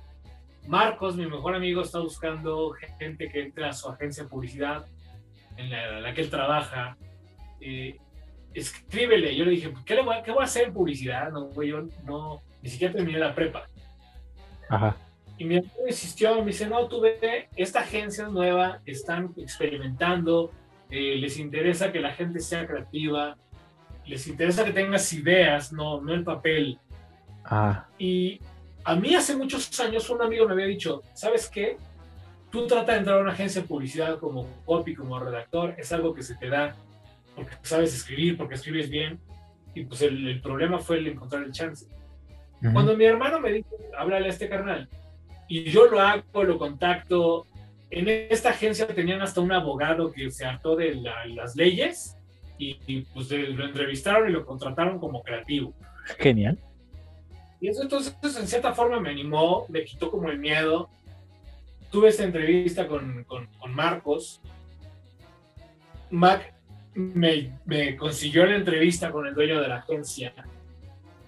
Marcos, 0.68 1.16
mi 1.16 1.26
mejor 1.26 1.54
amigo, 1.54 1.82
está 1.82 1.98
buscando 1.98 2.70
gente 2.98 3.28
que 3.28 3.42
entre 3.42 3.66
a 3.66 3.72
su 3.72 3.88
agencia 3.88 4.24
de 4.24 4.28
publicidad 4.28 4.84
en 5.56 5.70
la, 6.02 6.12
que 6.14 6.20
él 6.20 6.30
trabaja. 6.30 6.96
Eh, 7.60 7.96
escríbele. 8.52 9.34
Yo 9.34 9.44
le 9.44 9.52
dije, 9.52 9.72
¿qué, 9.84 9.94
le 9.94 10.02
voy, 10.02 10.16
¿qué 10.24 10.32
voy 10.32 10.42
a 10.42 10.44
hacer 10.44 10.68
en 10.68 10.74
publicidad? 10.74 11.30
No, 11.30 11.50
yo 11.62 11.88
no, 12.04 12.42
ni 12.62 12.68
siquiera 12.68 12.94
terminé 12.94 13.18
la 13.18 13.34
prepa. 13.34 13.66
Ajá. 14.68 14.96
Y 15.38 15.44
mi 15.44 15.56
hermano 15.56 15.86
insistió, 15.86 16.34
me 16.40 16.46
dice, 16.46 16.66
no, 16.66 16.88
tú 16.88 17.02
esta 17.56 17.80
agencia 17.80 18.24
es 18.24 18.32
nueva, 18.32 18.80
están 18.86 19.34
experimentando, 19.36 20.50
eh, 20.90 21.16
les 21.16 21.38
interesa 21.38 21.92
que 21.92 22.00
la 22.00 22.12
gente 22.12 22.40
sea 22.40 22.66
creativa, 22.66 23.36
les 24.04 24.26
interesa 24.26 24.64
que 24.64 24.72
tengas 24.72 25.12
ideas, 25.12 25.72
no, 25.72 26.00
no 26.00 26.14
el 26.14 26.24
papel. 26.24 26.78
Ah. 27.44 27.86
Y 27.98 28.40
a 28.84 28.94
mí 28.94 29.14
hace 29.14 29.36
muchos 29.36 29.78
años 29.80 30.08
un 30.10 30.22
amigo 30.22 30.46
me 30.46 30.52
había 30.52 30.66
dicho, 30.66 31.02
¿sabes 31.12 31.48
qué? 31.48 31.76
Tú 32.50 32.66
trata 32.66 32.92
de 32.92 32.98
entrar 32.98 33.18
a 33.18 33.22
una 33.22 33.32
agencia 33.32 33.62
de 33.62 33.68
publicidad 33.68 34.18
como 34.18 34.46
copy, 34.64 34.94
como 34.94 35.18
redactor, 35.18 35.74
es 35.76 35.92
algo 35.92 36.14
que 36.14 36.22
se 36.22 36.36
te 36.36 36.48
da 36.48 36.74
porque 37.36 37.54
sabes 37.62 37.94
escribir, 37.94 38.36
porque 38.36 38.54
escribes 38.54 38.88
bien. 38.88 39.20
Y 39.74 39.84
pues 39.84 40.00
el, 40.00 40.40
problema 40.40 40.78
fue 40.78 40.98
el 40.98 41.06
encontrar 41.08 41.42
el 41.42 41.52
chance. 41.52 41.86
Cuando 42.72 42.96
mi 42.96 43.04
hermano 43.04 43.38
me 43.38 43.52
dijo, 43.52 43.68
háblale 43.96 44.26
a 44.26 44.30
este 44.30 44.48
carnal, 44.48 44.88
y 45.46 45.64
yo 45.64 45.86
lo 45.86 46.00
hago, 46.00 46.42
lo 46.42 46.58
contacto, 46.58 47.46
en 47.90 48.08
esta 48.30 48.50
agencia 48.50 48.86
tenían 48.86 49.22
hasta 49.22 49.40
un 49.40 49.52
abogado 49.52 50.12
que 50.12 50.30
se 50.30 50.44
hartó 50.44 50.76
de 50.76 50.96
las 50.96 51.54
leyes 51.56 52.16
y, 52.58 53.02
pues 53.12 53.30
lo 53.30 53.64
entrevistaron 53.64 54.28
y 54.28 54.32
lo 54.32 54.44
contrataron 54.44 54.98
como 54.98 55.22
creativo. 55.22 55.74
Genial. 56.18 56.58
Y 57.60 57.68
eso 57.68 57.82
entonces 57.82 58.16
en 58.22 58.46
cierta 58.46 58.74
forma 58.74 59.00
me 59.00 59.10
animó, 59.10 59.66
me 59.68 59.84
quitó 59.84 60.10
como 60.10 60.28
el 60.30 60.38
miedo. 60.38 60.88
Tuve 61.90 62.08
esta 62.08 62.24
entrevista 62.24 62.86
con, 62.86 63.24
con, 63.24 63.48
Marcos. 63.68 64.40
Mac 66.10 66.54
me, 66.94 67.52
me, 67.64 67.96
consiguió 67.96 68.46
la 68.46 68.56
entrevista 68.56 69.10
con 69.10 69.26
el 69.26 69.34
dueño 69.34 69.60
de 69.60 69.68
la 69.68 69.76
agencia. 69.76 70.32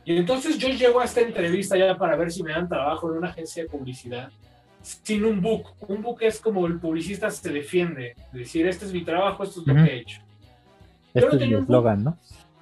Y 0.04 0.16
entonces 0.16 0.58
yo 0.58 0.68
llego 0.68 1.00
a 1.00 1.04
esta 1.04 1.20
entrevista 1.20 1.76
ya 1.76 1.96
para 1.96 2.16
ver 2.16 2.30
si 2.30 2.42
me 2.42 2.52
dan 2.52 2.68
trabajo 2.68 3.10
en 3.10 3.18
una 3.18 3.28
agencia 3.28 3.62
de 3.62 3.68
publicidad 3.68 4.30
sin 4.88 5.24
un 5.24 5.40
book. 5.40 5.74
Un 5.80 6.02
book 6.02 6.18
es 6.22 6.40
como 6.40 6.66
el 6.66 6.78
publicista 6.78 7.30
se 7.30 7.50
defiende, 7.50 8.14
decir, 8.32 8.66
este 8.66 8.86
es 8.86 8.92
mi 8.92 9.04
trabajo, 9.04 9.42
esto 9.44 9.60
es 9.60 9.66
lo 9.66 9.74
que 9.74 9.90
he 9.90 10.00
hecho. 10.00 10.22
Este 11.14 11.36
es 11.36 11.42
el 11.42 11.54
eslogan, 11.54 12.04
¿no? 12.04 12.18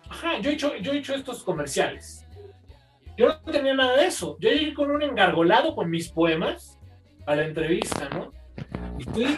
Ajá, 0.08 0.38
yo 0.40 0.50
he, 0.50 0.54
hecho, 0.54 0.76
yo 0.76 0.92
he 0.92 0.98
hecho 0.98 1.14
estos 1.14 1.42
comerciales. 1.42 2.24
yo 3.16 3.28
no 3.28 3.52
tenía 3.52 3.74
nada 3.74 3.96
de 3.96 4.06
eso. 4.06 4.36
Yo 4.40 4.50
llegué 4.50 4.74
con 4.74 4.90
un 4.90 5.02
engargolado 5.02 5.74
con 5.74 5.90
mis 5.90 6.08
poemas 6.08 6.78
a 7.26 7.34
la 7.34 7.44
entrevista, 7.44 8.08
¿no? 8.10 8.32
Y 8.98 9.04
fui 9.04 9.36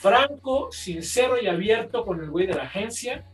franco, 0.00 0.70
sincero 0.72 1.40
y 1.40 1.46
abierto 1.46 2.04
con 2.04 2.20
el 2.20 2.30
güey 2.30 2.46
de 2.46 2.54
la 2.54 2.64
agencia. 2.64 3.24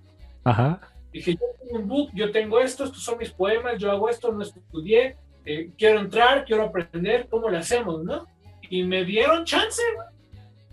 Ajá. 0.45 0.81
Dije, 1.13 1.35
yo 1.35 1.41
tengo 1.59 1.79
un 1.81 1.89
book, 1.89 2.11
yo 2.15 2.31
tengo 2.31 2.61
esto, 2.61 2.85
estos 2.85 3.03
son 3.03 3.19
mis 3.19 3.31
poemas, 3.31 3.79
yo 3.79 3.91
hago 3.91 4.11
esto, 4.11 4.31
no 4.31 4.43
estudié, 4.43 5.17
eh, 5.47 5.71
quiero 5.79 6.01
entrar, 6.01 6.45
quiero 6.45 6.65
aprender, 6.65 7.27
¿cómo 7.31 7.49
lo 7.49 7.57
hacemos, 7.57 8.05
no? 8.05 8.27
Y 8.71 8.83
me 8.83 9.05
dieron 9.05 9.45
chance, 9.45 9.83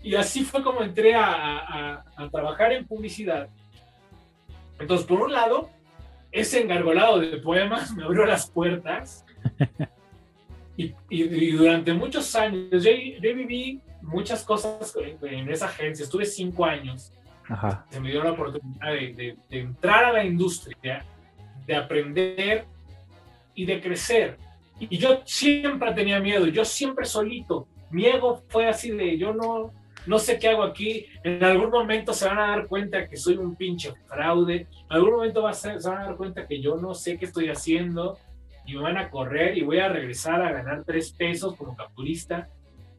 Y 0.02 0.14
así 0.14 0.44
fue 0.44 0.62
como 0.62 0.82
entré 0.82 1.14
a, 1.14 2.04
a 2.16 2.30
trabajar 2.30 2.72
en 2.72 2.86
publicidad. 2.86 3.48
Entonces, 4.78 5.06
por 5.06 5.22
un 5.22 5.32
lado, 5.32 5.70
ese 6.30 6.60
engargolado 6.60 7.18
de 7.18 7.38
poemas 7.38 7.94
me 7.94 8.04
abrió 8.04 8.26
las 8.26 8.50
puertas. 8.50 9.24
Y, 10.78 10.94
y, 11.08 11.52
durante 11.52 11.94
muchos 11.94 12.34
años, 12.36 12.84
yo, 12.84 12.90
viví 13.34 13.80
muchas 14.02 14.44
cosas 14.44 14.94
en, 15.22 15.50
esa 15.50 15.68
agencia, 15.68 16.04
estuve 16.04 16.26
cinco 16.26 16.66
años. 16.66 17.14
Se 17.88 17.98
me 17.98 18.10
dio 18.10 18.22
la 18.22 18.32
oportunidad 18.32 18.92
de, 18.92 19.36
de, 19.48 19.58
entrar 19.58 20.04
a 20.04 20.12
la 20.12 20.22
industria, 20.22 21.02
de 21.66 21.76
aprender 21.76 22.66
y 23.54 23.64
de 23.64 23.80
crecer. 23.80 24.36
Y 24.78 24.98
yo 24.98 25.22
siempre 25.24 25.94
tenía 25.94 26.20
miedo, 26.20 26.46
yo 26.46 26.62
siempre 26.62 27.06
solito. 27.06 27.66
Mi 27.90 28.06
ego 28.06 28.42
fue 28.48 28.68
así 28.68 28.90
de, 28.90 29.16
yo 29.16 29.32
no, 29.32 29.72
no 30.06 30.18
sé 30.18 30.38
qué 30.38 30.48
hago 30.48 30.62
aquí, 30.62 31.06
en 31.24 31.42
algún 31.42 31.70
momento 31.70 32.12
se 32.12 32.26
van 32.26 32.38
a 32.38 32.48
dar 32.48 32.66
cuenta 32.66 33.08
que 33.08 33.16
soy 33.16 33.36
un 33.36 33.56
pinche 33.56 33.92
fraude, 34.06 34.66
en 34.70 34.96
algún 34.96 35.12
momento 35.12 35.42
va 35.42 35.50
a 35.50 35.54
se 35.54 35.72
van 35.72 35.98
a 35.98 36.04
dar 36.06 36.16
cuenta 36.16 36.46
que 36.46 36.60
yo 36.60 36.76
no 36.76 36.94
sé 36.94 37.18
qué 37.18 37.24
estoy 37.26 37.48
haciendo 37.48 38.18
y 38.64 38.74
me 38.74 38.82
van 38.82 38.96
a 38.96 39.10
correr 39.10 39.56
y 39.56 39.62
voy 39.62 39.78
a 39.78 39.88
regresar 39.88 40.42
a 40.42 40.52
ganar 40.52 40.84
tres 40.84 41.12
pesos 41.12 41.54
como 41.56 41.76
capturista. 41.76 42.48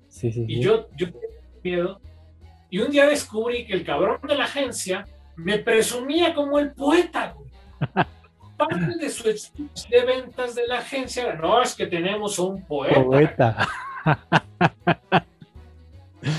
Sí, 0.07 0.31
sí, 0.31 0.45
y 0.47 0.61
yo, 0.61 0.87
yo 0.95 1.11
tenía 1.11 1.27
miedo. 1.63 2.01
Y 2.69 2.79
un 2.79 2.91
día 2.91 3.05
descubrí 3.05 3.65
que 3.65 3.73
el 3.73 3.85
cabrón 3.85 4.19
de 4.27 4.35
la 4.35 4.45
agencia 4.45 5.05
me 5.35 5.59
presumía 5.59 6.33
como 6.33 6.59
el 6.59 6.71
poeta. 6.71 7.35
Parte 8.57 8.97
de 8.99 9.09
su 9.09 9.23
de 9.23 10.05
ventas 10.05 10.55
de 10.55 10.65
la 10.65 10.79
agencia 10.79 11.35
no, 11.35 11.61
es 11.61 11.75
que 11.75 11.85
tenemos 11.85 12.39
un 12.39 12.65
poeta. 12.65 13.03
Poeta. 13.03 13.67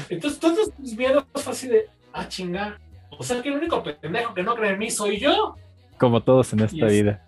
Entonces, 0.08 0.40
todos 0.40 0.70
mis 0.78 0.96
miedos 0.96 1.24
fue 1.34 1.52
así 1.52 1.68
de, 1.68 1.86
ah, 2.12 2.28
chinga. 2.28 2.78
O 3.10 3.22
sea, 3.22 3.42
que 3.42 3.48
el 3.48 3.56
único 3.56 3.82
pendejo 3.82 4.34
que 4.34 4.42
no 4.42 4.54
cree 4.54 4.72
en 4.72 4.78
mí 4.78 4.90
soy 4.90 5.18
yo. 5.18 5.56
Como 5.98 6.22
todos 6.22 6.52
en 6.52 6.60
esta 6.60 6.86
vida. 6.86 7.24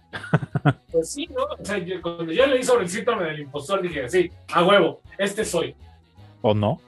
Pues 0.90 1.12
sí, 1.12 1.28
¿no? 1.28 1.44
O 1.44 1.64
sea, 1.64 1.78
cuando 2.02 2.32
yo 2.32 2.46
leí 2.46 2.62
sobre 2.62 2.84
el 2.84 2.90
síndrome 2.90 3.24
del 3.24 3.40
impostor, 3.40 3.82
dije, 3.82 4.08
sí, 4.08 4.30
a 4.52 4.64
huevo, 4.64 5.00
este 5.18 5.44
soy. 5.44 5.74
¿O 6.42 6.54
no? 6.54 6.80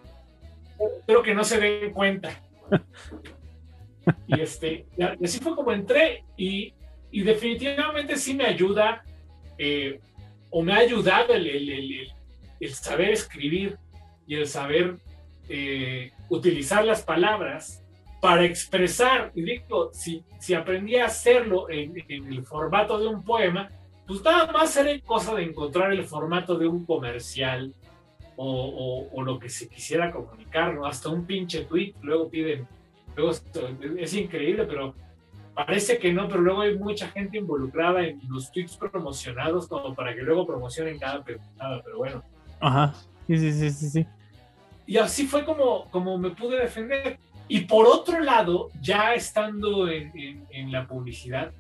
Espero 0.98 1.22
que 1.22 1.34
no 1.34 1.44
se 1.44 1.58
den 1.58 1.92
cuenta. 1.92 2.30
y 4.26 4.40
este, 4.40 4.86
y 4.96 5.24
así 5.24 5.38
fue 5.38 5.54
como 5.54 5.72
entré 5.72 6.24
y, 6.36 6.74
y 7.10 7.22
definitivamente 7.22 8.16
sí 8.16 8.34
me 8.34 8.46
ayuda, 8.46 9.04
eh, 9.58 10.00
o 10.50 10.62
me 10.62 10.72
ha 10.72 10.78
ayudado 10.78 11.34
el, 11.34 11.46
el, 11.46 12.12
el 12.60 12.74
saber 12.74 13.10
escribir 13.10 13.78
y 14.26 14.36
el 14.36 14.46
saber 14.46 14.98
eh, 15.48 16.12
utilizar 16.28 16.84
las 16.84 17.02
palabras 17.02 17.82
para 18.20 18.44
expresar, 18.44 19.32
y 19.34 19.42
digo, 19.42 19.90
si, 19.92 20.24
si 20.38 20.54
aprendí 20.54 20.96
a 20.96 21.06
hacerlo 21.06 21.68
en, 21.68 21.92
el 22.08 22.44
formato 22.44 22.98
de 22.98 23.08
un 23.08 23.24
poema, 23.24 23.68
pues 24.06 24.22
nada 24.22 24.50
más 24.52 24.76
era 24.76 24.98
cosa 25.00 25.34
de 25.34 25.42
encontrar 25.42 25.92
el 25.92 26.04
formato 26.04 26.56
de 26.56 26.68
un 26.68 26.86
comercial 26.86 27.74
o, 28.36 29.08
o, 29.12 29.22
lo 29.22 29.38
que 29.38 29.48
se 29.48 29.68
quisiera 29.68 30.12
comunicar, 30.12 30.72
¿no? 30.74 30.86
Hasta 30.86 31.08
un 31.08 31.26
pinche 31.26 31.64
tweet, 31.64 31.94
luego 32.00 32.30
piden, 32.30 32.66
luego 33.16 33.32
es 33.98 34.14
increíble, 34.14 34.64
pero 34.64 34.94
parece 35.54 35.98
que 35.98 36.12
no, 36.12 36.28
pero 36.28 36.40
luego 36.40 36.60
hay 36.62 36.78
mucha 36.78 37.08
gente 37.08 37.38
involucrada 37.38 38.06
en 38.06 38.20
los 38.28 38.50
tweets 38.52 38.76
promocionados 38.76 39.68
como 39.68 39.94
para 39.94 40.14
que 40.14 40.22
luego 40.22 40.46
promocionen 40.46 40.98
cada 40.98 41.22
preguntada, 41.22 41.82
pero 41.84 41.98
bueno. 41.98 42.22
Ajá, 42.60 42.94
sí, 43.26 43.38
sí, 43.38 43.52
sí, 43.52 43.70
sí, 43.70 43.90
sí. 43.90 44.06
Y 44.86 44.98
así 44.98 45.26
fue 45.26 45.44
como, 45.44 45.90
como 45.90 46.18
me 46.18 46.30
pude 46.30 46.58
defender. 46.58 47.18
Y 47.48 47.60
por 47.60 47.86
otro 47.86 48.20
lado, 48.20 48.70
ya 48.80 49.14
estando 49.14 49.88
en, 49.88 50.46
en, 50.50 50.72
la 50.72 50.86
publicidad, 50.86 51.52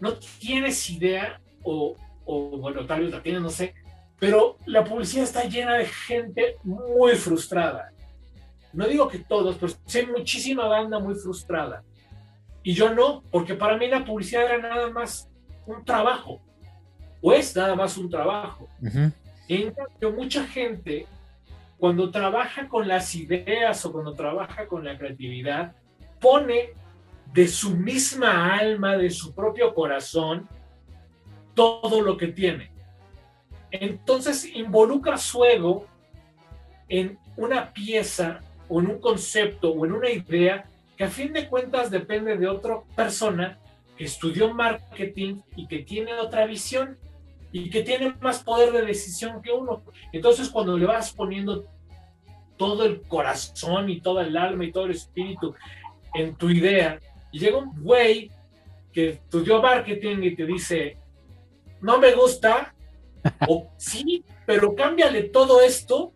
no 0.00 0.14
tienes 0.14 0.90
idea, 0.90 1.40
o, 1.62 1.96
o, 2.24 2.58
bueno, 2.58 2.84
tal 2.86 3.02
vez 3.02 3.12
la 3.12 3.22
tienes, 3.22 3.40
no 3.40 3.50
sé, 3.50 3.74
pero 4.18 4.58
la 4.66 4.84
publicidad 4.84 5.24
está 5.24 5.44
llena 5.44 5.76
de 5.76 5.86
gente 5.86 6.56
muy 6.62 7.14
frustrada. 7.14 7.90
No 8.72 8.86
digo 8.86 9.08
que 9.08 9.18
todos, 9.18 9.56
pero 9.56 9.72
sí 9.86 9.98
hay 9.98 10.06
muchísima 10.06 10.66
banda 10.66 10.98
muy 10.98 11.14
frustrada. 11.14 11.82
Y 12.62 12.74
yo 12.74 12.94
no, 12.94 13.22
porque 13.30 13.54
para 13.54 13.76
mí 13.78 13.88
la 13.88 14.04
publicidad 14.04 14.44
era 14.44 14.58
nada 14.58 14.90
más 14.90 15.28
un 15.66 15.84
trabajo, 15.84 16.40
o 17.22 17.32
es 17.32 17.56
nada 17.56 17.74
más 17.74 17.96
un 17.96 18.10
trabajo. 18.10 18.68
Y 18.82 18.88
en 19.56 19.72
cambio, 19.72 20.12
mucha 20.12 20.46
gente 20.46 21.06
cuando 21.78 22.10
trabaja 22.10 22.68
con 22.68 22.86
las 22.86 23.14
ideas 23.14 23.84
o 23.84 23.92
cuando 23.92 24.12
trabaja 24.14 24.68
con 24.68 24.84
la 24.84 24.98
creatividad, 24.98 25.74
pone 26.20 26.74
de 27.32 27.48
su 27.48 27.76
misma 27.76 28.54
alma, 28.54 28.96
de 28.96 29.10
su 29.10 29.34
propio 29.34 29.74
corazón, 29.74 30.46
todo 31.54 32.02
lo 32.02 32.16
que 32.16 32.28
tiene. 32.28 32.70
Entonces 33.70 34.44
involucra 34.54 35.16
su 35.16 35.44
ego 35.44 35.86
en 36.88 37.18
una 37.36 37.72
pieza 37.72 38.40
o 38.68 38.80
en 38.80 38.88
un 38.88 39.00
concepto 39.00 39.70
o 39.70 39.86
en 39.86 39.92
una 39.92 40.10
idea 40.10 40.64
que 40.96 41.04
a 41.04 41.08
fin 41.08 41.32
de 41.32 41.48
cuentas 41.48 41.90
depende 41.90 42.36
de 42.36 42.46
otra 42.46 42.80
persona 42.94 43.58
que 43.96 44.04
estudió 44.04 44.52
marketing 44.52 45.40
y 45.56 45.66
que 45.66 45.78
tiene 45.78 46.14
otra 46.14 46.46
visión 46.46 46.98
y 47.52 47.70
que 47.70 47.82
tiene 47.82 48.14
más 48.20 48.42
poder 48.42 48.72
de 48.72 48.82
decisión 48.82 49.42
que 49.42 49.50
uno. 49.50 49.82
Entonces, 50.12 50.48
cuando 50.48 50.76
le 50.78 50.86
vas 50.86 51.12
poniendo 51.12 51.64
todo 52.56 52.84
el 52.84 53.02
corazón 53.02 53.88
y 53.88 54.00
todo 54.00 54.20
el 54.20 54.36
alma 54.36 54.64
y 54.64 54.72
todo 54.72 54.84
el 54.84 54.92
espíritu 54.92 55.54
en 56.14 56.34
tu 56.36 56.50
idea, 56.50 57.00
y 57.32 57.38
llega 57.38 57.58
un 57.58 57.72
güey 57.82 58.30
que 58.92 59.10
estudió 59.10 59.62
marketing 59.62 60.18
y 60.22 60.36
te 60.36 60.46
dice, 60.46 60.96
no 61.80 61.98
me 61.98 62.12
gusta, 62.12 62.74
o 63.48 63.68
sí, 63.76 64.24
pero 64.46 64.74
cámbiale 64.74 65.24
todo 65.24 65.60
esto, 65.60 66.12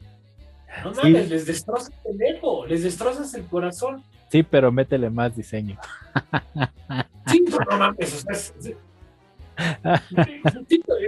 no 0.82 0.92
mames, 0.92 1.30
les 1.30 1.46
destrozas 1.46 1.92
el 2.04 2.20
ego, 2.20 2.66
les 2.66 2.82
destrozas 2.82 3.32
el 3.34 3.44
corazón. 3.46 4.02
Sí, 4.30 4.42
pero 4.42 4.72
métele 4.72 5.08
más 5.08 5.36
diseño. 5.36 5.78
Sí, 7.26 7.44
pero 7.46 7.70
no 7.70 7.78
mames, 7.78 8.26
o 8.28 8.34
sea, 8.34 8.74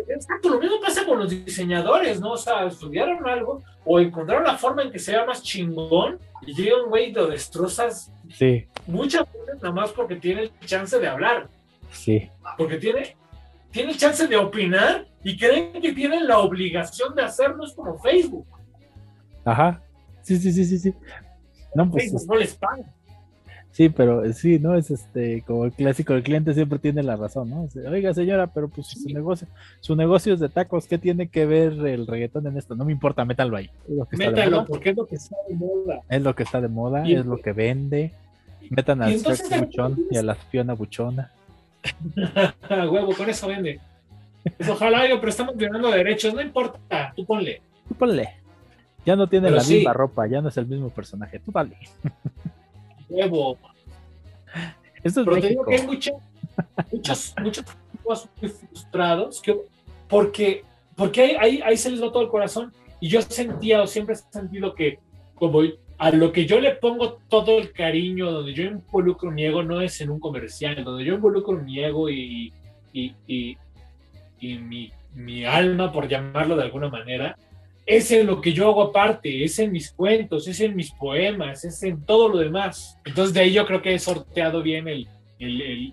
Exacto, 0.08 0.50
lo 0.50 0.60
mismo 0.60 0.76
pasa 0.80 1.04
con 1.04 1.18
los 1.18 1.30
diseñadores, 1.30 2.20
¿no? 2.20 2.32
O 2.32 2.36
sea, 2.36 2.66
estudiaron 2.66 3.26
algo 3.26 3.62
o 3.84 4.00
encontraron 4.00 4.44
la 4.44 4.56
forma 4.56 4.82
en 4.82 4.90
que 4.90 4.98
sea 4.98 5.24
más 5.24 5.42
chingón 5.42 6.18
y 6.46 6.54
llega 6.54 6.82
un 6.82 6.88
güey 6.88 7.10
y 7.10 7.12
lo 7.12 7.26
destrozas 7.26 8.12
sí. 8.30 8.66
muchas 8.86 9.26
veces 9.32 9.56
nada 9.56 9.72
más 9.72 9.90
porque 9.90 10.16
tiene 10.16 10.42
el 10.42 10.52
chance 10.60 10.98
de 10.98 11.08
hablar. 11.08 11.48
Sí. 11.90 12.30
Porque 12.56 12.76
tiene, 12.76 13.16
tiene 13.70 13.92
el 13.92 13.98
chance 13.98 14.26
de 14.26 14.36
opinar 14.36 15.06
y 15.22 15.36
creen 15.36 15.80
que 15.80 15.92
tienen 15.92 16.26
la 16.26 16.38
obligación 16.38 17.14
de 17.14 17.22
hacerlo, 17.22 17.64
es 17.64 17.72
como 17.72 17.98
Facebook. 17.98 18.46
Ajá. 19.44 19.82
Sí, 20.22 20.36
sí, 20.36 20.52
sí, 20.52 20.64
sí, 20.64 20.78
sí. 20.78 20.94
No, 21.74 21.90
pues, 21.90 22.04
Facebook 22.04 22.26
no 22.28 22.36
les 22.36 22.54
paga. 22.54 22.92
Sí, 23.76 23.90
pero 23.90 24.24
eh, 24.24 24.32
sí, 24.32 24.58
¿no? 24.58 24.74
Es 24.74 24.90
este, 24.90 25.42
como 25.42 25.66
el 25.66 25.72
clásico, 25.72 26.14
el 26.14 26.22
cliente 26.22 26.54
siempre 26.54 26.78
tiene 26.78 27.02
la 27.02 27.14
razón, 27.14 27.50
¿no? 27.50 27.68
Oiga, 27.90 28.14
señora, 28.14 28.46
pero 28.46 28.70
pues 28.70 28.86
su 28.86 29.10
negocio, 29.10 29.46
su 29.80 29.94
negocio 29.94 30.32
es 30.32 30.40
de 30.40 30.48
tacos, 30.48 30.86
¿qué 30.86 30.96
tiene 30.96 31.28
que 31.28 31.44
ver 31.44 31.74
el 31.86 32.06
reggaetón 32.06 32.46
en 32.46 32.56
esto? 32.56 32.74
No 32.74 32.86
me 32.86 32.92
importa, 32.92 33.26
métalo 33.26 33.54
ahí. 33.54 33.68
Métalo, 34.12 34.64
porque 34.64 34.90
es 34.90 34.96
lo 34.96 35.06
que 35.06 35.16
está 35.16 35.36
de 35.46 35.56
moda. 35.56 36.00
Es 36.08 36.22
lo 36.22 36.34
que 36.34 36.42
está 36.44 36.62
de 36.62 36.68
moda, 36.68 37.06
es 37.06 37.26
lo 37.26 37.36
que 37.36 37.52
vende. 37.52 38.12
Metan 38.70 39.02
al 39.02 39.18
Sex 39.18 39.60
Buchón 39.60 40.06
y 40.10 40.16
a 40.16 40.22
la 40.22 40.36
Fiona 40.36 40.72
Buchona. 40.72 41.30
Huevo, 42.70 43.12
con 43.14 43.28
eso 43.28 43.46
vende. 43.48 43.78
Pues 44.56 44.70
ojalá 44.70 45.06
yo, 45.06 45.20
pero 45.20 45.28
estamos 45.28 45.54
violando 45.54 45.90
derechos, 45.90 46.32
no 46.32 46.40
importa, 46.40 47.12
tú 47.14 47.26
ponle. 47.26 47.60
Tú 47.86 47.94
ponle. 47.94 48.36
Ya 49.04 49.16
no 49.16 49.26
tiene 49.26 49.50
la 49.50 49.62
misma 49.62 49.92
ropa, 49.92 50.26
ya 50.26 50.40
no 50.40 50.48
es 50.48 50.56
el 50.56 50.66
mismo 50.66 50.88
personaje, 50.88 51.40
tú 51.40 51.52
dale 51.52 51.76
huevo. 53.08 53.58
Esto 55.02 55.20
es 55.20 55.26
Pero 55.26 55.40
te 55.40 55.48
digo 55.48 55.64
que 55.64 55.74
hay 55.76 55.86
muchos, 55.86 56.14
muchos 57.42 57.64
muy 58.40 58.48
frustrados 58.48 59.40
que, 59.40 59.56
porque, 60.08 60.64
porque 60.96 61.36
ahí, 61.38 61.60
ahí, 61.64 61.76
se 61.76 61.90
les 61.90 62.02
va 62.02 62.12
todo 62.12 62.22
el 62.22 62.28
corazón. 62.28 62.72
Y 63.00 63.08
yo 63.08 63.20
sentía, 63.22 63.82
o 63.82 63.86
siempre 63.86 64.14
he 64.14 64.32
sentido 64.32 64.74
que 64.74 64.98
como 65.34 65.60
a 65.98 66.10
lo 66.10 66.32
que 66.32 66.46
yo 66.46 66.60
le 66.60 66.74
pongo 66.74 67.18
todo 67.28 67.58
el 67.58 67.72
cariño, 67.72 68.30
donde 68.30 68.54
yo 68.54 68.64
involucro 68.64 69.30
mi 69.30 69.44
ego, 69.44 69.62
no 69.62 69.80
es 69.80 70.00
en 70.00 70.10
un 70.10 70.20
comercial, 70.20 70.82
donde 70.82 71.04
yo 71.04 71.14
involucro 71.14 71.56
mi 71.58 71.82
ego 71.82 72.08
y, 72.08 72.52
y, 72.92 73.14
y, 73.26 73.56
y 74.40 74.58
mi 74.58 74.92
mi 75.16 75.46
alma, 75.46 75.90
por 75.90 76.06
llamarlo 76.06 76.56
de 76.56 76.64
alguna 76.64 76.88
manera, 76.88 77.36
es 77.86 78.10
en 78.10 78.26
lo 78.26 78.40
que 78.40 78.52
yo 78.52 78.68
hago 78.68 78.82
aparte, 78.82 79.44
es 79.44 79.58
en 79.60 79.70
mis 79.70 79.92
cuentos, 79.92 80.48
es 80.48 80.60
en 80.60 80.74
mis 80.74 80.90
poemas, 80.90 81.64
es 81.64 81.82
en 81.84 82.02
todo 82.02 82.28
lo 82.28 82.38
demás. 82.38 82.98
Entonces 83.04 83.32
de 83.32 83.40
ahí 83.40 83.52
yo 83.52 83.64
creo 83.64 83.80
que 83.80 83.94
he 83.94 83.98
sorteado 83.98 84.60
bien 84.60 84.88
el, 84.88 85.08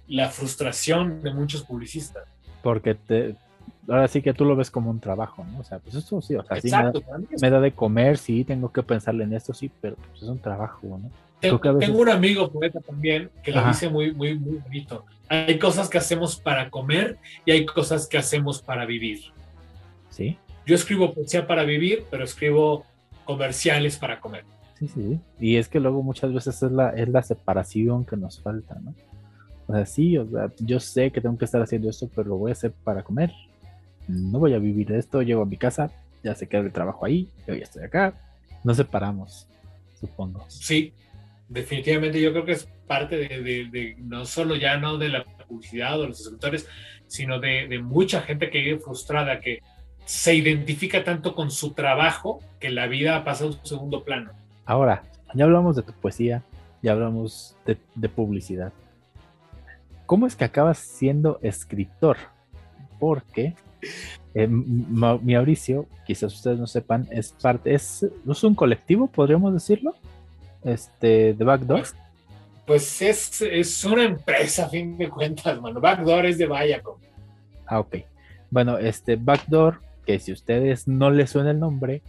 la 0.07 0.29
frustración 0.29 1.21
de 1.21 1.33
muchos 1.33 1.63
publicistas. 1.63 2.23
Porque 2.63 2.95
te, 2.95 3.35
ahora 3.87 4.07
sí 4.07 4.23
que 4.23 4.33
tú 4.33 4.43
lo 4.43 4.55
ves 4.55 4.71
como 4.71 4.89
un 4.89 4.99
trabajo, 4.99 5.45
¿no? 5.51 5.59
O 5.59 5.63
sea, 5.63 5.77
pues 5.77 5.95
eso 5.95 6.21
sí, 6.21 6.35
o 6.35 6.43
sea, 6.43 6.59
sí 6.59 6.71
me 7.39 7.49
da, 7.49 7.59
de 7.59 7.71
comer, 7.71 8.17
sí, 8.17 8.43
tengo 8.43 8.71
que 8.71 8.81
pensarle 8.81 9.25
en 9.25 9.33
esto, 9.33 9.53
sí, 9.53 9.69
pero 9.81 9.95
pues 9.95 10.23
es 10.23 10.29
un 10.29 10.39
trabajo, 10.39 10.81
¿no? 10.83 11.11
Tengo, 11.39 11.99
un 11.99 12.09
amigo 12.09 12.49
poeta 12.49 12.79
también 12.79 13.29
que 13.43 13.51
lo 13.51 13.67
dice 13.67 13.89
muy, 13.89 14.13
muy, 14.13 14.39
muy 14.39 14.59
bonito. 14.59 15.05
Hay 15.27 15.59
cosas 15.59 15.89
que 15.89 15.97
hacemos 15.97 16.37
para 16.37 16.69
comer 16.69 17.17
y 17.45 17.51
hay 17.51 17.65
cosas 17.65 18.07
que 18.07 18.17
hacemos 18.17 18.61
para 18.61 18.85
vivir. 18.85 19.19
Sí. 20.09 20.37
Yo 20.65 20.75
escribo 20.75 21.13
poesía 21.13 21.45
para 21.45 21.63
vivir, 21.63 22.05
pero 22.09 22.23
escribo 22.23 22.85
comerciales 23.25 23.97
para 23.97 24.19
comer. 24.19 24.45
Sí, 24.79 24.87
sí. 24.87 25.19
Y 25.39 25.57
es 25.57 25.67
que 25.67 25.79
luego 25.79 26.03
muchas 26.03 26.33
veces 26.33 26.61
es 26.61 26.71
la, 26.71 26.89
es 26.91 27.09
la 27.09 27.23
separación 27.23 28.05
que 28.05 28.17
nos 28.17 28.41
falta, 28.41 28.75
¿no? 28.75 28.93
O 29.67 29.73
sea, 29.73 29.85
sí, 29.85 30.17
o 30.17 30.27
sea, 30.29 30.51
yo 30.59 30.79
sé 30.79 31.11
que 31.11 31.21
tengo 31.21 31.37
que 31.37 31.45
estar 31.45 31.61
haciendo 31.61 31.89
esto, 31.89 32.09
pero 32.13 32.29
lo 32.29 32.37
voy 32.37 32.51
a 32.51 32.53
hacer 32.53 32.73
para 32.83 33.01
comer 33.01 33.31
no 34.07 34.39
voy 34.39 34.53
a 34.53 34.59
vivir 34.59 34.87
de 34.87 34.99
esto, 34.99 35.21
llego 35.21 35.43
a 35.43 35.45
mi 35.45 35.57
casa, 35.57 35.91
ya 36.23 36.35
se 36.35 36.47
queda 36.47 36.61
el 36.61 36.71
trabajo 36.71 37.05
ahí, 37.05 37.29
yo 37.47 37.55
ya 37.55 37.63
estoy 37.63 37.83
acá, 37.83 38.13
nos 38.63 38.77
separamos, 38.77 39.47
supongo. 39.99 40.45
Sí, 40.49 40.93
definitivamente 41.47 42.21
yo 42.21 42.31
creo 42.31 42.45
que 42.45 42.53
es 42.53 42.67
parte 42.87 43.17
de, 43.17 43.95
no 43.99 44.25
solo 44.25 44.55
ya 44.55 44.77
no 44.77 44.97
de 44.97 45.09
la 45.09 45.23
publicidad 45.47 45.99
o 45.99 46.07
los 46.07 46.21
escritores, 46.21 46.67
sino 47.07 47.39
de, 47.39 47.79
mucha 47.79 48.21
gente 48.21 48.49
que 48.49 48.61
vive 48.61 48.79
frustrada, 48.79 49.39
que 49.39 49.59
se 50.05 50.35
identifica 50.35 51.03
tanto 51.03 51.35
con 51.35 51.51
su 51.51 51.71
trabajo 51.71 52.41
que 52.59 52.69
la 52.69 52.87
vida 52.87 53.23
pasa 53.23 53.45
a 53.45 53.47
un 53.47 53.57
segundo 53.63 54.03
plano. 54.03 54.31
Ahora, 54.65 55.03
ya 55.33 55.45
hablamos 55.45 55.75
de 55.75 55.83
tu 55.83 55.93
poesía, 55.93 56.43
ya 56.81 56.91
hablamos 56.91 57.55
de, 57.65 57.77
de 57.95 58.09
publicidad. 58.09 58.71
¿Cómo 60.05 60.27
es 60.27 60.35
que 60.35 60.45
acabas 60.45 60.77
siendo 60.77 61.39
escritor? 61.41 62.17
Porque 62.99 63.55
eh, 64.33 64.47
mi 64.47 65.33
Mauricio, 65.33 65.87
quizás 66.05 66.33
ustedes 66.33 66.59
no 66.59 66.67
sepan, 66.67 67.07
es 67.11 67.31
parte, 67.31 67.73
es, 67.73 68.03
es 68.03 68.43
un 68.43 68.55
colectivo, 68.55 69.07
podríamos 69.07 69.53
decirlo, 69.53 69.95
este, 70.63 71.33
de 71.33 71.43
Backdoor. 71.43 71.79
Pues, 71.79 71.95
pues 72.65 73.01
es, 73.01 73.41
es, 73.41 73.83
una 73.83 74.03
empresa, 74.03 74.65
a 74.65 74.69
fin 74.69 74.97
de 74.97 75.09
cuentas, 75.09 75.59
mano. 75.61 75.79
Backdoor 75.79 76.25
es 76.25 76.37
de 76.37 76.47
Viacom. 76.47 76.97
Ah, 77.65 77.79
ok. 77.79 77.97
Bueno, 78.49 78.77
este 78.77 79.15
Backdoor, 79.15 79.81
que 80.05 80.19
si 80.19 80.31
ustedes 80.31 80.87
no 80.87 81.11
les 81.11 81.31
suena 81.31 81.51
el 81.51 81.59
nombre, 81.59 82.01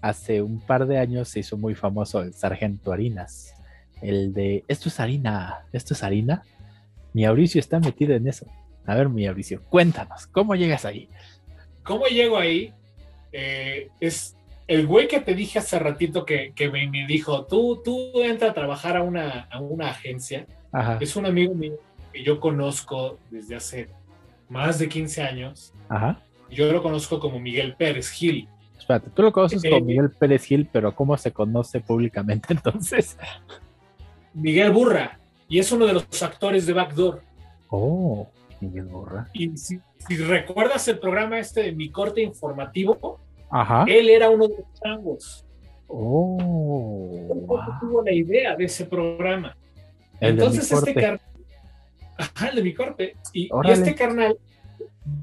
hace 0.00 0.42
un 0.42 0.60
par 0.60 0.86
de 0.86 0.98
años 0.98 1.28
se 1.28 1.40
hizo 1.40 1.56
muy 1.56 1.74
famoso 1.74 2.20
el 2.20 2.34
Sargento 2.34 2.92
Harinas. 2.92 3.54
El 4.02 4.34
de, 4.34 4.64
esto 4.68 4.88
es 4.88 5.00
harina, 5.00 5.64
esto 5.72 5.94
es 5.94 6.02
harina. 6.02 6.42
Mi 7.12 7.24
Mauricio 7.24 7.58
está 7.58 7.80
metido 7.80 8.14
en 8.14 8.28
eso. 8.28 8.46
A 8.86 8.94
ver, 8.94 9.08
mi 9.08 9.24
Mauricio, 9.24 9.62
cuéntanos, 9.70 10.26
¿cómo 10.26 10.54
llegas 10.54 10.84
ahí? 10.84 11.08
¿Cómo 11.82 12.06
llego 12.06 12.36
ahí? 12.36 12.72
Eh, 13.32 13.88
es 14.00 14.36
el 14.66 14.86
güey 14.86 15.08
que 15.08 15.20
te 15.20 15.34
dije 15.34 15.58
hace 15.58 15.78
ratito 15.78 16.24
que, 16.24 16.52
me, 16.70 17.06
dijo, 17.06 17.44
tú, 17.46 17.80
tú 17.84 18.22
entra 18.22 18.50
a 18.50 18.54
trabajar 18.54 18.96
a 18.96 19.02
una, 19.02 19.48
a 19.50 19.60
una 19.60 19.88
agencia. 19.88 20.46
Es 21.00 21.16
un 21.16 21.26
amigo 21.26 21.54
mío 21.54 21.76
que 22.12 22.22
yo 22.22 22.40
conozco 22.40 23.18
desde 23.30 23.56
hace 23.56 23.88
más 24.48 24.78
de 24.78 24.88
15 24.88 25.22
años. 25.22 25.72
Ajá. 25.88 26.20
Yo 26.54 26.72
lo 26.72 26.82
conozco 26.82 27.18
como 27.20 27.38
Miguel 27.38 27.74
Pérez 27.76 28.10
Gil. 28.10 28.48
Espérate, 28.78 29.10
tú 29.10 29.22
lo 29.22 29.32
conoces 29.32 29.62
como 29.62 29.76
eh, 29.76 29.80
Miguel 29.80 30.10
Pérez 30.10 30.44
Gil, 30.44 30.68
pero 30.70 30.94
¿cómo 30.94 31.16
se 31.16 31.32
conoce 31.32 31.80
públicamente 31.80 32.48
entonces? 32.54 33.18
Miguel 34.32 34.72
Burra, 34.72 35.18
y 35.48 35.58
es 35.58 35.70
uno 35.72 35.86
de 35.86 35.94
los 35.94 36.22
actores 36.22 36.66
de 36.66 36.72
Backdoor. 36.72 37.22
Oh. 37.68 38.28
Miguel 38.60 38.86
Borra. 38.86 39.28
Y 39.32 39.56
si, 39.56 39.80
recuerdas 40.08 40.86
el 40.88 40.98
programa 40.98 41.38
este 41.38 41.62
de 41.62 41.72
mi 41.72 41.90
corte 41.90 42.22
informativo, 42.22 43.20
él 43.86 44.10
era 44.10 44.30
uno 44.30 44.48
de 44.48 44.56
los 44.58 44.80
changos. 44.82 45.46
Oh. 45.86 47.18
tuvo 47.80 48.02
la 48.02 48.12
idea 48.12 48.56
de 48.56 48.64
ese 48.64 48.86
programa. 48.86 49.56
Entonces 50.20 50.70
este 50.70 50.94
carnal, 50.94 51.20
ajá, 52.16 52.48
el 52.48 52.56
de 52.56 52.62
mi 52.62 52.74
corte, 52.74 53.16
y, 53.32 53.50
este 53.64 53.94
carnal, 53.94 54.36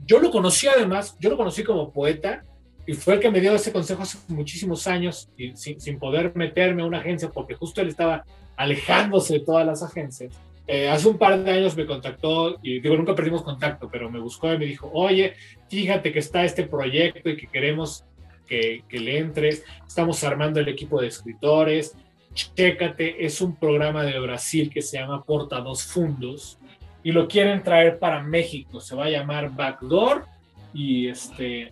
yo 0.06 0.20
lo 0.20 0.32
conocí 0.32 0.68
además, 0.68 1.18
yo 1.20 1.30
lo 1.30 1.38
conocí 1.38 1.64
como 1.64 1.92
poeta, 1.92 2.44
y 2.86 2.94
fue 2.94 3.16
el 3.16 3.20
que 3.20 3.32
me 3.32 3.40
dio 3.40 3.54
ese 3.54 3.72
consejo 3.72 4.04
hace 4.04 4.18
muchísimos 4.28 4.88
años, 4.88 5.30
sin 5.56 6.00
poder 6.00 6.36
meterme 6.36 6.82
a 6.82 6.86
una 6.86 7.00
agencia, 7.00 7.30
porque 7.30 7.56
justo 7.56 7.82
él 7.82 7.90
estaba 7.90 8.26
alejándose 8.58 9.36
de 9.36 9.40
todas 9.42 9.66
las 9.66 9.84
agencias. 9.84 10.34
Eh, 10.68 10.90
hace 10.90 11.08
un 11.08 11.18
par 11.18 11.44
de 11.44 11.52
años 11.52 11.76
me 11.76 11.86
contactó 11.86 12.60
y 12.62 12.80
digo, 12.80 12.96
nunca 12.96 13.16
perdimos 13.16 13.44
contacto, 13.44 13.90
pero 13.92 14.10
me 14.10 14.20
buscó 14.20 14.54
y 14.54 14.58
me 14.58 14.66
dijo, 14.66 14.90
oye, 14.94 15.34
fíjate 15.70 16.12
que 16.12 16.20
está 16.20 16.44
este 16.44 16.64
proyecto 16.64 17.30
y 17.30 17.38
que 17.38 17.48
queremos 17.48 18.06
que, 18.48 18.84
que 18.88 19.00
le 19.00 19.18
entres, 19.18 19.64
estamos 19.88 20.24
armando 20.24 20.60
el 20.60 20.68
equipo 20.68 21.02
de 21.02 21.08
escritores, 21.08 21.96
chécate, 22.34 23.26
es 23.26 23.42
un 23.42 23.56
programa 23.56 24.04
de 24.04 24.18
Brasil 24.20 24.70
que 24.70 24.82
se 24.82 24.98
llama 24.98 25.24
Porta 25.24 25.60
dos 25.60 25.84
Fundos 25.84 26.58
y 27.04 27.12
lo 27.12 27.28
quieren 27.28 27.64
traer 27.64 28.00
para 28.00 28.22
México, 28.22 28.80
se 28.80 28.96
va 28.96 29.06
a 29.06 29.10
llamar 29.10 29.56
Backdoor 29.56 30.26
y 30.74 31.08
este 31.08 31.72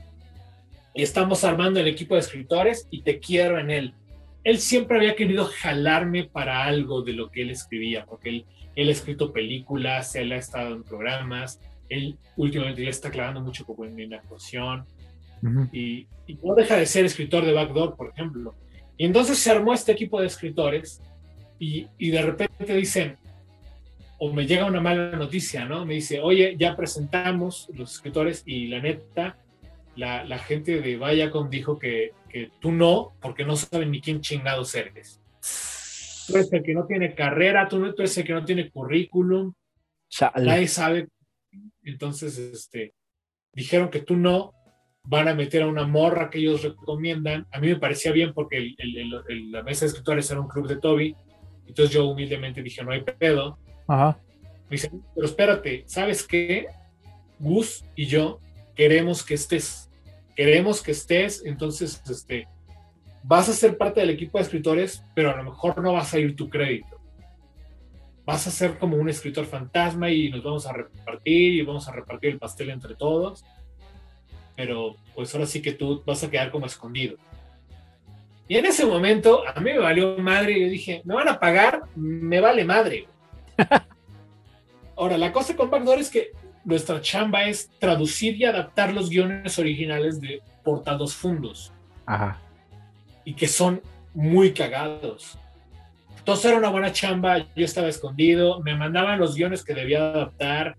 estamos 0.93 1.43
armando 1.43 1.79
el 1.79 1.87
equipo 1.87 2.15
de 2.15 2.21
escritores 2.21 2.87
y 2.89 3.01
te 3.03 3.19
quiero 3.19 3.59
en 3.59 3.71
él. 3.71 3.93
Él 4.43 4.59
siempre 4.59 4.97
había 4.97 5.15
querido 5.15 5.45
jalarme 5.45 6.25
para 6.25 6.65
algo 6.65 7.01
de 7.01 7.13
lo 7.13 7.29
que 7.29 7.43
él 7.43 7.51
escribía, 7.51 8.05
porque 8.05 8.29
él 8.29 8.45
él 8.75 8.87
ha 8.87 8.91
escrito 8.91 9.33
películas, 9.33 10.15
él 10.15 10.31
ha 10.31 10.37
estado 10.37 10.73
en 10.73 10.83
programas, 10.83 11.59
él 11.89 12.17
últimamente 12.37 12.83
ya 12.83 12.89
está 12.89 13.11
clavando 13.11 13.41
mucho 13.41 13.65
como 13.65 13.83
en, 13.83 14.09
la 14.09 14.17
actuación 14.17 14.85
y, 15.73 16.07
no 16.43 16.55
deja 16.55 16.77
de 16.77 16.85
ser 16.85 17.05
escritor 17.05 17.45
de 17.45 17.53
Backdoor, 17.53 17.95
por 17.95 18.11
ejemplo. 18.11 18.55
Y 18.97 19.05
entonces 19.05 19.39
se 19.39 19.51
armó 19.51 19.73
este 19.73 19.91
equipo 19.91 20.21
de 20.21 20.27
escritores 20.27 21.01
y, 21.57 21.87
y 21.97 22.11
de 22.11 22.21
repente 22.21 22.73
dicen, 22.73 23.17
o 24.19 24.33
me 24.33 24.45
llega 24.45 24.65
una 24.65 24.81
mala 24.81 25.11
noticia, 25.11 25.65
¿no? 25.65 25.85
Me 25.85 25.95
dice, 25.95 26.19
oye, 26.19 26.55
ya 26.57 26.75
presentamos 26.75 27.69
los 27.73 27.95
escritores 27.95 28.43
y 28.45 28.67
la 28.67 28.81
neta, 28.81 29.37
la, 29.95 30.23
la 30.23 30.37
gente 30.39 30.81
de 30.81 30.97
Viacom 30.97 31.49
dijo 31.49 31.79
que, 31.79 32.11
que, 32.29 32.51
tú 32.59 32.71
no, 32.71 33.13
porque 33.21 33.45
no 33.45 33.55
saben 33.55 33.91
ni 33.91 34.01
quién 34.01 34.21
chingados 34.21 34.75
eres 34.75 35.19
tú 36.29 36.37
eres 36.37 36.53
el 36.53 36.63
que 36.63 36.73
no 36.73 36.85
tiene 36.85 37.15
carrera, 37.15 37.67
tú, 37.67 37.83
eres 37.83 38.17
el 38.17 38.23
que 38.23 38.33
no 38.33 38.45
tiene 38.45 38.69
currículum, 38.69 39.53
nadie 40.35 40.67
sabe. 40.67 41.07
Entonces, 41.83 42.37
este, 42.37 42.93
dijeron 43.53 43.89
que 43.89 44.01
tú 44.01 44.15
no, 44.15 44.53
van 45.03 45.27
a 45.27 45.33
meter 45.33 45.63
a 45.63 45.67
una 45.67 45.87
morra 45.87 46.29
que 46.29 46.39
ellos 46.39 46.63
recomiendan. 46.63 47.47
A 47.51 47.59
mí 47.59 47.67
me 47.67 47.77
parecía 47.77 48.11
bien 48.11 48.33
porque 48.33 48.75
la 49.51 49.63
mesa 49.63 49.85
de 49.85 49.87
escritores 49.87 50.29
era 50.29 50.39
un 50.39 50.47
club 50.47 50.67
de 50.67 50.77
Toby, 50.77 51.15
entonces 51.65 51.93
yo 51.93 52.07
humildemente 52.07 52.61
dije, 52.61 52.83
no 52.83 52.91
hay 52.91 53.01
pedo. 53.01 53.57
Ajá. 53.89 54.19
Dice, 54.69 54.91
pero 55.15 55.25
espérate, 55.25 55.83
¿sabes 55.87 56.25
qué? 56.25 56.67
Gus 57.39 57.83
y 57.95 58.05
yo 58.05 58.39
queremos 58.75 59.23
que 59.23 59.33
estés, 59.33 59.89
queremos 60.35 60.81
que 60.81 60.91
estés, 60.91 61.43
entonces, 61.43 62.01
este, 62.09 62.47
vas 63.23 63.49
a 63.49 63.53
ser 63.53 63.77
parte 63.77 63.99
del 63.99 64.11
equipo 64.11 64.37
de 64.37 64.43
escritores, 64.43 65.03
pero 65.15 65.31
a 65.31 65.37
lo 65.37 65.43
mejor 65.43 65.81
no 65.81 65.93
vas 65.93 66.13
a 66.13 66.19
ir 66.19 66.35
tu 66.35 66.49
crédito. 66.49 66.97
Vas 68.25 68.45
a 68.45 68.51
ser 68.51 68.77
como 68.77 68.95
un 68.95 69.09
escritor 69.09 69.45
fantasma 69.45 70.11
y 70.11 70.29
nos 70.29 70.43
vamos 70.43 70.67
a 70.67 70.73
repartir 70.73 71.53
y 71.55 71.61
vamos 71.63 71.87
a 71.87 71.91
repartir 71.91 72.29
el 72.29 72.39
pastel 72.39 72.69
entre 72.69 72.95
todos. 72.95 73.43
Pero 74.55 74.97
pues 75.15 75.33
ahora 75.33 75.47
sí 75.47 75.63
que 75.63 75.71
tú 75.71 76.03
vas 76.05 76.23
a 76.23 76.29
quedar 76.29 76.51
como 76.51 76.67
escondido. 76.67 77.17
Y 78.47 78.57
en 78.57 78.65
ese 78.67 78.85
momento 78.85 79.41
a 79.47 79.59
mí 79.59 79.71
me 79.71 79.79
valió 79.79 80.15
madre 80.19 80.53
y 80.53 80.61
yo 80.61 80.69
dije, 80.69 81.01
me 81.05 81.15
van 81.15 81.27
a 81.27 81.39
pagar, 81.39 81.81
me 81.95 82.39
vale 82.39 82.63
madre. 82.63 83.07
Ahora, 84.95 85.17
la 85.17 85.31
cosa 85.31 85.55
con 85.55 85.69
Backdoor 85.69 85.99
es 85.99 86.09
que 86.09 86.31
nuestra 86.65 87.01
chamba 87.01 87.43
es 87.43 87.69
traducir 87.79 88.35
y 88.35 88.45
adaptar 88.45 88.93
los 88.93 89.09
guiones 89.09 89.57
originales 89.57 90.19
de 90.19 90.41
Portados 90.63 91.15
Fundos. 91.15 91.71
Ajá 92.05 92.39
y 93.29 93.35
que 93.35 93.47
son 93.47 93.79
muy 94.15 94.53
cagados. 94.53 95.37
Entonces 96.17 96.45
era 96.45 96.57
una 96.57 96.69
buena 96.69 96.91
chamba, 96.91 97.45
yo 97.55 97.63
estaba 97.63 97.87
escondido, 97.87 98.59
me 98.61 98.75
mandaban 98.75 99.19
los 99.19 99.35
guiones 99.35 99.63
que 99.63 99.75
debía 99.75 99.99
adaptar, 99.99 100.75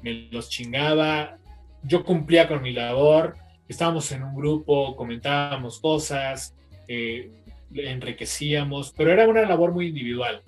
me 0.00 0.28
los 0.30 0.48
chingaba, 0.48 1.38
yo 1.82 2.04
cumplía 2.04 2.46
con 2.46 2.62
mi 2.62 2.72
labor, 2.72 3.36
estábamos 3.66 4.12
en 4.12 4.22
un 4.22 4.36
grupo, 4.36 4.94
comentábamos 4.94 5.80
cosas, 5.80 6.54
eh, 6.86 7.32
enriquecíamos, 7.74 8.94
pero 8.96 9.10
era 9.10 9.26
una 9.26 9.42
labor 9.42 9.72
muy 9.72 9.88
individual. 9.88 10.42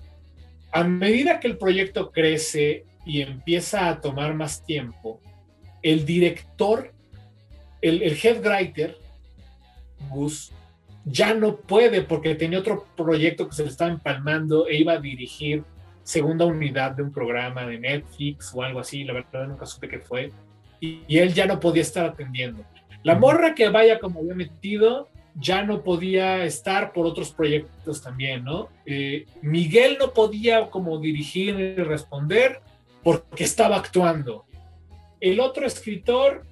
A 0.73 0.83
medida 0.83 1.39
que 1.39 1.47
el 1.47 1.57
proyecto 1.57 2.11
crece 2.11 2.85
y 3.05 3.21
empieza 3.21 3.89
a 3.89 4.01
tomar 4.01 4.33
más 4.33 4.65
tiempo, 4.65 5.21
el 5.81 6.05
director 6.05 6.93
el, 7.83 8.01
el 8.01 8.17
head 8.23 8.39
writer, 8.43 8.97
Gus, 10.09 10.51
ya 11.05 11.33
no 11.33 11.57
puede 11.57 12.01
porque 12.01 12.33
tenía 12.33 12.59
otro 12.59 12.87
proyecto 12.95 13.47
que 13.47 13.55
se 13.55 13.63
le 13.63 13.69
estaba 13.69 13.91
empalmando 13.91 14.67
e 14.67 14.77
iba 14.77 14.93
a 14.93 14.99
dirigir 14.99 15.63
segunda 16.01 16.45
unidad 16.45 16.91
de 16.91 17.03
un 17.03 17.11
programa 17.11 17.65
de 17.65 17.79
Netflix 17.79 18.51
o 18.53 18.63
algo 18.63 18.79
así, 18.79 19.03
la 19.03 19.13
verdad 19.13 19.47
nunca 19.47 19.65
supe 19.65 19.89
qué 19.89 19.99
fue, 19.99 20.31
y, 20.79 21.03
él 21.17 21.33
ya 21.33 21.45
no 21.45 21.59
podía 21.59 21.81
estar 21.81 22.05
atendiendo. 22.05 22.65
La 23.03 23.15
morra 23.15 23.53
que 23.53 23.69
vaya 23.69 23.99
como 23.99 24.19
había 24.19 24.35
metido 24.35 25.09
ya 25.35 25.63
no 25.63 25.83
podía 25.83 26.43
estar 26.43 26.93
por 26.93 27.05
otros 27.05 27.31
proyectos 27.31 28.01
también, 28.01 28.43
¿no? 28.43 28.69
Eh, 28.85 29.25
Miguel 29.41 29.97
no 29.99 30.11
podía 30.11 30.69
como 30.69 30.99
dirigir 30.99 31.59
y 31.59 31.75
responder 31.75 32.61
porque 33.03 33.43
estaba 33.43 33.77
actuando. 33.77 34.45
El 35.19 35.39
otro 35.39 35.65
escritor 35.65 36.45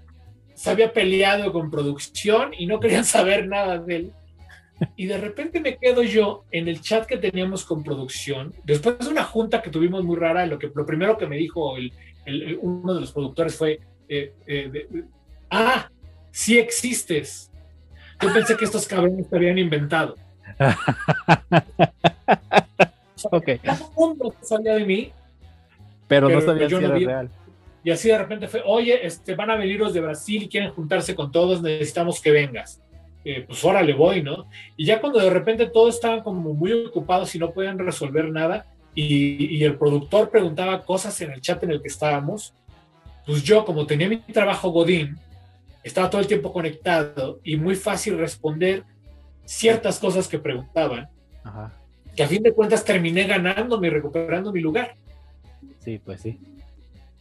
se 0.55 0.69
había 0.69 0.93
peleado 0.93 1.51
con 1.51 1.69
producción 1.69 2.53
y 2.57 2.65
no 2.65 2.79
querían 2.79 3.05
saber 3.05 3.47
nada 3.47 3.77
de 3.79 3.95
él. 3.95 4.13
Y 4.95 5.05
de 5.05 5.17
repente 5.17 5.59
me 5.59 5.77
quedo 5.77 6.01
yo 6.01 6.45
en 6.51 6.67
el 6.67 6.82
chat 6.82 7.05
que 7.05 7.17
teníamos 7.17 7.65
con 7.65 7.84
producción, 7.84 8.53
después 8.63 8.97
de 8.97 9.09
una 9.09 9.23
junta 9.23 9.61
que 9.61 9.69
tuvimos 9.69 10.03
muy 10.03 10.17
rara, 10.17 10.45
lo, 10.47 10.57
que, 10.57 10.71
lo 10.73 10.86
primero 10.86 11.17
que 11.17 11.27
me 11.27 11.38
dijo 11.38 11.75
uno 12.61 12.93
de 12.95 13.01
los 13.01 13.11
productores 13.11 13.55
fue, 13.55 13.79
eh, 14.09 14.34
eh, 14.47 14.88
ah, 15.51 15.89
sí 16.32 16.57
existes. 16.57 17.50
Yo 18.22 18.34
pensé 18.34 18.55
que 18.55 18.65
estos 18.65 18.88
cabrones 18.88 19.30
te 19.30 19.36
habían 19.36 19.57
inventado. 19.57 20.15
ok. 23.24 23.49
Todo 23.63 23.91
mundo 23.95 24.36
sabía 24.41 24.76
de 24.76 24.86
mí. 24.86 25.11
Pero, 26.07 26.30
no 26.30 26.41
sabía 26.41 26.69
si 26.69 26.76
era 26.76 26.89
real. 26.89 27.30
Y 27.84 27.89
así 27.89 28.09
de 28.09 28.17
repente 28.17 28.47
fue, 28.47 28.61
oye, 28.65 29.05
este, 29.05 29.34
van 29.34 29.49
a 29.49 29.55
venir 29.55 29.80
los 29.80 29.93
de 29.93 30.01
Brasil 30.01 30.43
y 30.43 30.49
quieren 30.49 30.72
juntarse 30.72 31.15
con 31.15 31.32
todos, 31.32 31.61
necesitamos 31.61 32.22
que 32.22 32.32
vengas. 32.32 32.80
Eh, 33.24 33.45
pues 33.47 33.63
ahora 33.63 33.82
le 33.82 33.93
voy, 33.93 34.22
¿no? 34.22 34.45
Y 34.78 34.86
ya 34.86 34.99
cuando 34.99 35.19
de 35.19 35.30
repente 35.30 35.67
todos 35.67 35.95
estaban 35.95 36.22
como 36.22 36.53
muy 36.53 36.74
ocupados 36.74 37.34
y 37.34 37.39
no 37.39 37.51
podían 37.51 37.80
resolver 37.80 38.30
nada, 38.30 38.65
y, 38.93 39.57
y, 39.57 39.63
el 39.63 39.78
productor 39.78 40.30
preguntaba 40.30 40.84
cosas 40.84 41.19
en 41.22 41.32
el 41.32 41.39
chat 41.39 41.63
en 41.63 41.72
el 41.72 41.82
que 41.82 41.88
estábamos, 41.88 42.53
pues 43.26 43.41
yo 43.41 43.63
como 43.63 43.86
tenía 43.86 44.09
mi 44.09 44.17
trabajo 44.17 44.69
Godín, 44.69 45.17
estaba 45.84 46.09
todo 46.09 46.21
el 46.21 46.27
tiempo 46.27 46.51
conectado 46.51 47.39
y 47.43 47.55
muy 47.55 47.75
fácil 47.75 48.17
responder 48.17 48.84
ciertas 49.45 49.99
cosas 49.99 50.27
que 50.27 50.39
preguntaban, 50.39 51.09
que 52.15 52.23
a 52.23 52.27
fin 52.27 52.43
de 52.43 52.53
cuentas 52.53 52.84
terminé 52.84 53.25
ganándome 53.25 53.88
y 53.88 53.89
recuperando 53.89 54.51
mi 54.51 54.61
lugar. 54.61 54.95
Sí, 55.79 55.99
pues 56.03 56.21
sí. 56.21 56.39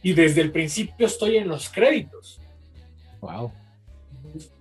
Y 0.03 0.13
desde 0.13 0.41
el 0.41 0.51
principio 0.51 1.07
estoy 1.07 1.37
en 1.37 1.47
los 1.47 1.69
créditos. 1.69 2.39
Wow. 3.19 3.51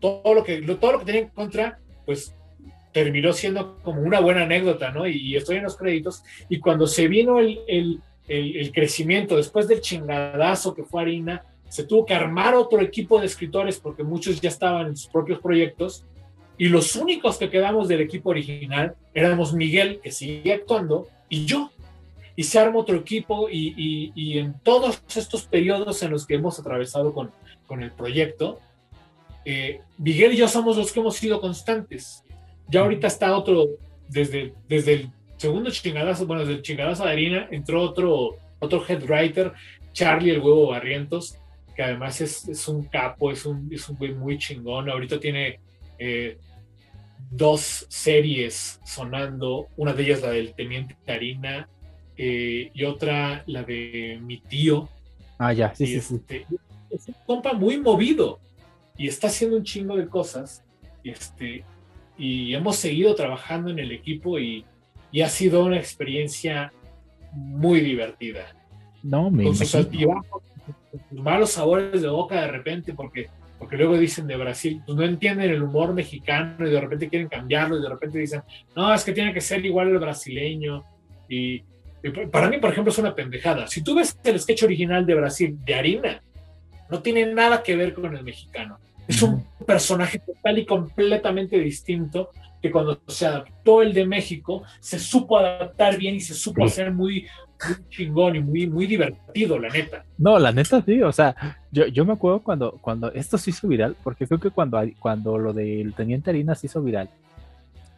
Todo 0.00 0.34
lo 0.34 0.44
que, 0.44 0.60
todo 0.62 0.92
lo 0.92 0.98
que 1.00 1.04
tenía 1.04 1.20
en 1.22 1.28
contra, 1.28 1.78
pues 2.04 2.34
terminó 2.92 3.32
siendo 3.32 3.78
como 3.82 4.02
una 4.02 4.20
buena 4.20 4.42
anécdota, 4.42 4.90
¿no? 4.90 5.06
Y, 5.06 5.36
estoy 5.36 5.56
en 5.56 5.64
los 5.64 5.76
créditos. 5.76 6.22
Y 6.48 6.58
cuando 6.58 6.86
se 6.86 7.08
vino 7.08 7.38
el, 7.38 7.60
el, 7.68 8.02
el 8.26 8.72
crecimiento 8.72 9.36
después 9.36 9.68
del 9.68 9.80
chingadazo 9.80 10.74
que 10.74 10.84
fue 10.84 11.02
Harina, 11.02 11.44
se 11.70 11.84
tuvo 11.84 12.04
que 12.04 12.12
armar 12.14 12.54
otro 12.54 12.82
equipo 12.82 13.18
de 13.18 13.26
escritores 13.26 13.78
porque 13.80 14.02
muchos 14.02 14.40
ya 14.40 14.50
estaban 14.50 14.88
en 14.88 14.96
sus 14.96 15.08
propios 15.08 15.38
proyectos 15.38 16.04
y 16.60 16.68
los 16.68 16.94
únicos 16.94 17.38
que 17.38 17.48
quedamos 17.48 17.88
del 17.88 18.02
equipo 18.02 18.28
original 18.28 18.94
éramos 19.14 19.54
Miguel, 19.54 19.98
que 20.02 20.12
sigue 20.12 20.52
actuando, 20.52 21.08
y 21.30 21.46
yo. 21.46 21.70
Y 22.36 22.42
se 22.42 22.58
arma 22.58 22.80
otro 22.80 22.96
equipo 22.96 23.48
y, 23.50 24.12
y, 24.14 24.38
en 24.38 24.52
todos 24.62 25.02
estos 25.16 25.44
periodos 25.44 26.02
en 26.02 26.10
los 26.10 26.26
que 26.26 26.34
hemos 26.34 26.58
atravesado 26.58 27.14
con, 27.14 27.30
con 27.66 27.82
el 27.82 27.90
proyecto, 27.92 28.60
eh, 29.46 29.80
Miguel 29.96 30.34
y 30.34 30.36
yo 30.36 30.48
somos 30.48 30.76
los 30.76 30.92
que 30.92 31.00
hemos 31.00 31.16
sido 31.16 31.40
constantes. 31.40 32.24
Ya 32.68 32.80
ahorita 32.80 33.06
está 33.06 33.34
otro, 33.34 33.68
desde, 34.08 34.52
desde 34.68 34.92
el 34.92 35.10
segundo 35.38 35.70
chingadazo, 35.70 36.26
bueno, 36.26 36.42
desde 36.42 36.56
el 36.56 36.62
chingadazo 36.62 37.04
de 37.06 37.10
harina, 37.10 37.48
entró 37.50 37.82
otro, 37.82 38.36
otro 38.58 38.84
head 38.86 39.02
writer, 39.04 39.52
Charlie 39.94 40.32
el 40.32 40.40
huevo 40.40 40.68
Barrientos, 40.68 41.38
que 41.80 41.84
además 41.84 42.20
es, 42.20 42.46
es 42.46 42.68
un 42.68 42.82
capo, 42.84 43.32
es 43.32 43.46
un, 43.46 43.66
es 43.72 43.88
un 43.88 43.96
güey 43.96 44.12
muy 44.12 44.36
chingón. 44.36 44.90
Ahorita 44.90 45.18
tiene 45.18 45.60
eh, 45.98 46.36
dos 47.30 47.86
series 47.88 48.78
sonando, 48.84 49.68
una 49.78 49.94
de 49.94 50.02
ellas 50.02 50.20
la 50.20 50.28
del 50.28 50.52
Teniente 50.52 50.94
Karina 51.06 51.70
eh, 52.18 52.70
y 52.74 52.84
otra 52.84 53.44
la 53.46 53.62
de 53.62 54.20
mi 54.20 54.42
tío. 54.42 54.90
Ah, 55.38 55.54
ya, 55.54 55.74
sí, 55.74 55.86
sí, 55.86 56.16
este, 56.16 56.46
Es 56.90 57.08
un 57.08 57.14
compa 57.24 57.54
muy 57.54 57.80
movido 57.80 58.40
y 58.98 59.08
está 59.08 59.28
haciendo 59.28 59.56
un 59.56 59.64
chingo 59.64 59.96
de 59.96 60.06
cosas. 60.06 60.62
Y, 61.02 61.08
este, 61.08 61.64
y 62.18 62.52
hemos 62.52 62.76
seguido 62.76 63.14
trabajando 63.14 63.70
en 63.70 63.78
el 63.78 63.90
equipo 63.90 64.38
y, 64.38 64.66
y 65.10 65.22
ha 65.22 65.30
sido 65.30 65.64
una 65.64 65.78
experiencia 65.78 66.74
muy 67.32 67.80
divertida. 67.80 68.54
No, 69.02 69.30
me 69.30 69.44
con 69.44 69.56
sus 69.56 69.74
altibajos, 69.74 70.42
malos 71.12 71.52
sabores 71.52 72.02
de 72.02 72.08
boca 72.08 72.40
de 72.40 72.48
repente, 72.48 72.94
porque, 72.94 73.28
porque 73.58 73.76
luego 73.76 73.98
dicen 73.98 74.26
de 74.26 74.36
Brasil, 74.36 74.82
pues 74.84 74.96
no 74.96 75.04
entienden 75.04 75.50
el 75.50 75.62
humor 75.62 75.94
mexicano 75.94 76.66
y 76.66 76.70
de 76.70 76.80
repente 76.80 77.08
quieren 77.08 77.28
cambiarlo 77.28 77.78
y 77.78 77.82
de 77.82 77.88
repente 77.88 78.18
dicen, 78.18 78.42
no, 78.74 78.92
es 78.92 79.04
que 79.04 79.12
tiene 79.12 79.32
que 79.32 79.40
ser 79.40 79.64
igual 79.64 79.88
el 79.88 79.98
brasileño. 79.98 80.84
Y, 81.28 81.62
para 82.32 82.48
mí, 82.48 82.58
por 82.58 82.72
ejemplo, 82.72 82.92
es 82.92 82.98
una 82.98 83.14
pendejada. 83.14 83.66
Si 83.66 83.82
tú 83.82 83.94
ves 83.94 84.18
el 84.24 84.40
sketch 84.40 84.62
original 84.62 85.04
de 85.04 85.14
Brasil, 85.14 85.58
de 85.64 85.74
Harina, 85.74 86.22
no 86.88 87.00
tiene 87.00 87.26
nada 87.32 87.62
que 87.62 87.76
ver 87.76 87.94
con 87.94 88.16
el 88.16 88.24
mexicano. 88.24 88.78
Es 89.06 89.22
un 89.22 89.44
personaje 89.66 90.18
total 90.18 90.58
y 90.58 90.66
completamente 90.66 91.58
distinto 91.58 92.30
que 92.60 92.70
cuando 92.70 93.00
se 93.08 93.26
adaptó 93.26 93.82
el 93.82 93.92
de 93.92 94.06
México, 94.06 94.62
se 94.80 94.98
supo 94.98 95.38
adaptar 95.38 95.96
bien 95.96 96.16
y 96.16 96.20
se 96.20 96.34
supo 96.34 96.64
hacer 96.64 96.92
muy, 96.92 97.26
muy 97.66 97.88
chingón 97.88 98.36
y 98.36 98.40
muy, 98.40 98.66
muy 98.66 98.86
divertido, 98.86 99.58
la 99.58 99.68
neta. 99.68 100.04
No, 100.18 100.38
la 100.38 100.52
neta 100.52 100.82
sí, 100.82 101.02
o 101.02 101.12
sea, 101.12 101.34
yo, 101.70 101.86
yo 101.86 102.04
me 102.04 102.12
acuerdo 102.12 102.40
cuando, 102.40 102.72
cuando 102.80 103.12
esto 103.12 103.38
se 103.38 103.50
hizo 103.50 103.68
viral, 103.68 103.96
porque 104.02 104.26
creo 104.26 104.40
que 104.40 104.50
cuando, 104.50 104.80
cuando 104.98 105.38
lo 105.38 105.52
del 105.52 105.94
Teniente 105.94 106.30
Harina 106.30 106.54
se 106.54 106.66
hizo 106.66 106.82
viral, 106.82 107.10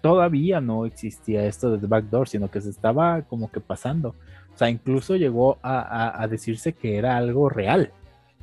todavía 0.00 0.60
no 0.60 0.84
existía 0.84 1.46
esto 1.46 1.70
de 1.70 1.78
The 1.78 1.86
Backdoor, 1.86 2.28
sino 2.28 2.50
que 2.50 2.60
se 2.60 2.70
estaba 2.70 3.22
como 3.22 3.50
que 3.50 3.60
pasando. 3.60 4.14
O 4.54 4.58
sea, 4.58 4.68
incluso 4.68 5.16
llegó 5.16 5.58
a, 5.62 6.22
a, 6.22 6.28
decirse 6.28 6.74
que 6.74 6.96
era 6.96 7.16
algo 7.16 7.48
real, 7.48 7.90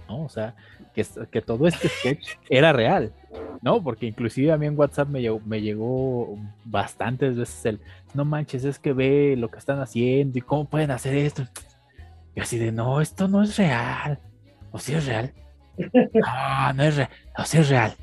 ¿no? 0.07 0.23
O 0.23 0.29
sea, 0.29 0.55
que, 1.03 1.27
que 1.31 1.41
todo 1.41 1.67
este 1.67 1.87
sketch 1.89 2.35
era 2.49 2.73
real. 2.73 3.13
¿no? 3.61 3.83
Porque 3.83 4.05
inclusive 4.05 4.51
a 4.51 4.57
mí 4.57 4.65
en 4.65 4.77
WhatsApp 4.77 5.09
me 5.09 5.21
llegó, 5.21 5.39
me 5.41 5.61
llegó 5.61 6.37
bastantes 6.65 7.35
veces 7.37 7.65
el, 7.65 7.81
no 8.13 8.25
manches, 8.25 8.63
es 8.63 8.79
que 8.79 8.93
ve 8.93 9.35
lo 9.37 9.49
que 9.49 9.59
están 9.59 9.79
haciendo 9.79 10.37
y 10.37 10.41
cómo 10.41 10.69
pueden 10.69 10.91
hacer 10.91 11.15
esto. 11.15 11.43
Y 12.35 12.41
así 12.41 12.57
de, 12.57 12.71
no, 12.71 13.01
esto 13.01 13.27
no 13.27 13.43
es 13.43 13.57
real. 13.57 14.19
¿O 14.71 14.79
sí 14.79 14.93
es 14.93 15.05
real? 15.05 15.33
No, 16.13 16.73
no 16.73 16.83
es 16.83 16.97
real. 16.97 17.09
No, 17.37 17.45
sí 17.45 17.57
es 17.57 17.69
real. 17.69 17.95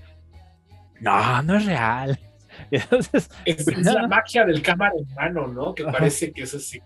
No, 1.00 1.42
no 1.42 1.56
es 1.56 1.66
real. 1.66 2.18
Entonces, 2.70 3.30
es, 3.44 3.66
la 3.84 4.08
magia 4.08 4.46
del 4.46 4.62
cámara 4.62 4.94
en 4.98 5.14
mano, 5.14 5.46
¿no? 5.46 5.74
Que 5.74 5.84
parece 5.84 6.32
que 6.32 6.42
es 6.42 6.54
así. 6.54 6.80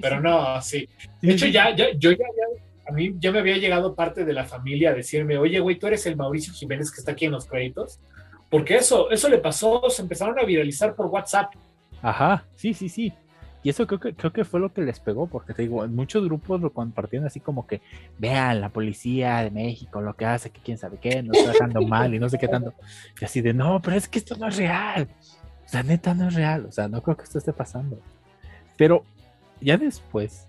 Pero 0.00 0.20
no, 0.20 0.60
sí. 0.60 0.88
De 1.22 1.32
hecho, 1.32 1.46
ya, 1.46 1.74
ya, 1.74 1.86
yo 1.96 2.12
ya 2.12 2.26
a 2.90 2.92
mí 2.92 3.14
ya 3.18 3.30
me 3.30 3.38
había 3.38 3.56
llegado 3.56 3.94
parte 3.94 4.24
de 4.24 4.32
la 4.32 4.44
familia 4.44 4.90
a 4.90 4.94
decirme, 4.94 5.38
oye, 5.38 5.60
güey, 5.60 5.78
tú 5.78 5.86
eres 5.86 6.04
el 6.06 6.16
Mauricio 6.16 6.52
Jiménez 6.52 6.90
que 6.90 6.98
está 6.98 7.12
aquí 7.12 7.26
en 7.26 7.32
los 7.32 7.46
créditos. 7.46 8.00
Porque 8.48 8.76
eso, 8.76 9.10
eso 9.10 9.28
le 9.28 9.38
pasó, 9.38 9.88
se 9.90 10.02
empezaron 10.02 10.36
a 10.38 10.44
viralizar 10.44 10.96
por 10.96 11.06
WhatsApp. 11.06 11.52
Ajá, 12.02 12.44
sí, 12.56 12.74
sí, 12.74 12.88
sí. 12.88 13.12
Y 13.62 13.70
eso 13.70 13.86
creo 13.86 14.00
que, 14.00 14.14
creo 14.14 14.32
que 14.32 14.44
fue 14.44 14.58
lo 14.58 14.72
que 14.72 14.82
les 14.82 14.98
pegó, 14.98 15.28
porque 15.28 15.54
te 15.54 15.62
digo, 15.62 15.86
muchos 15.86 16.24
grupos 16.24 16.60
lo 16.60 16.72
compartían 16.72 17.26
así 17.26 17.38
como 17.38 17.66
que, 17.66 17.80
vean, 18.18 18.60
la 18.60 18.70
policía 18.70 19.44
de 19.44 19.52
México, 19.52 20.00
lo 20.00 20.14
que 20.14 20.24
hace, 20.24 20.50
que 20.50 20.60
quién 20.60 20.78
sabe 20.78 20.98
qué, 21.00 21.22
nos 21.22 21.36
está 21.36 21.52
dejando 21.52 21.82
mal 21.82 22.12
y 22.12 22.18
no 22.18 22.28
sé 22.28 22.38
qué 22.38 22.48
tanto. 22.48 22.74
Y 23.20 23.24
así 23.24 23.40
de, 23.40 23.54
no, 23.54 23.80
pero 23.80 23.96
es 23.96 24.08
que 24.08 24.18
esto 24.18 24.34
no 24.36 24.48
es 24.48 24.56
real. 24.56 25.08
O 25.64 25.68
sea, 25.68 25.84
neta 25.84 26.14
no 26.14 26.26
es 26.26 26.34
real. 26.34 26.66
O 26.66 26.72
sea, 26.72 26.88
no 26.88 27.00
creo 27.02 27.16
que 27.16 27.22
esto 27.22 27.38
esté 27.38 27.52
pasando. 27.52 28.00
Pero 28.76 29.04
ya 29.60 29.76
después, 29.76 30.48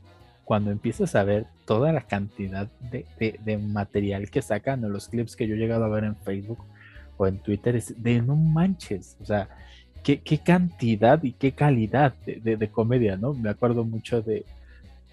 cuando 0.52 0.70
empiezas 0.70 1.16
a 1.16 1.24
ver 1.24 1.46
toda 1.64 1.94
la 1.94 2.02
cantidad 2.02 2.68
de, 2.92 3.58
material 3.58 4.30
que 4.30 4.42
sacan 4.42 4.84
o 4.84 4.90
los 4.90 5.08
clips 5.08 5.38
que 5.38 5.48
yo 5.48 5.56
he 5.56 5.58
llegado 5.58 5.86
a 5.86 5.88
ver 5.88 6.04
en 6.04 6.18
Facebook 6.18 6.58
o 7.16 7.26
en 7.26 7.38
Twitter, 7.38 7.78
es 7.78 8.04
de 8.04 8.22
no 8.22 8.36
manches, 8.36 9.16
o 9.22 9.26
sea, 9.26 9.48
qué, 10.04 10.20
cantidad 10.44 11.24
y 11.24 11.32
qué 11.32 11.54
calidad 11.54 12.16
de, 12.26 12.70
comedia, 12.70 13.16
¿no? 13.16 13.34
Me 13.34 13.50
acuerdo 13.50 13.86
mucho 13.86 14.22
de 14.22 14.44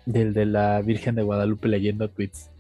del 0.07 0.35
de 0.35 0.45
la 0.45 0.83
Virgen 0.83 1.15
de 1.15 1.23
Guadalupe 1.23 1.69
leyendo 1.69 2.11
tweets. 2.11 2.51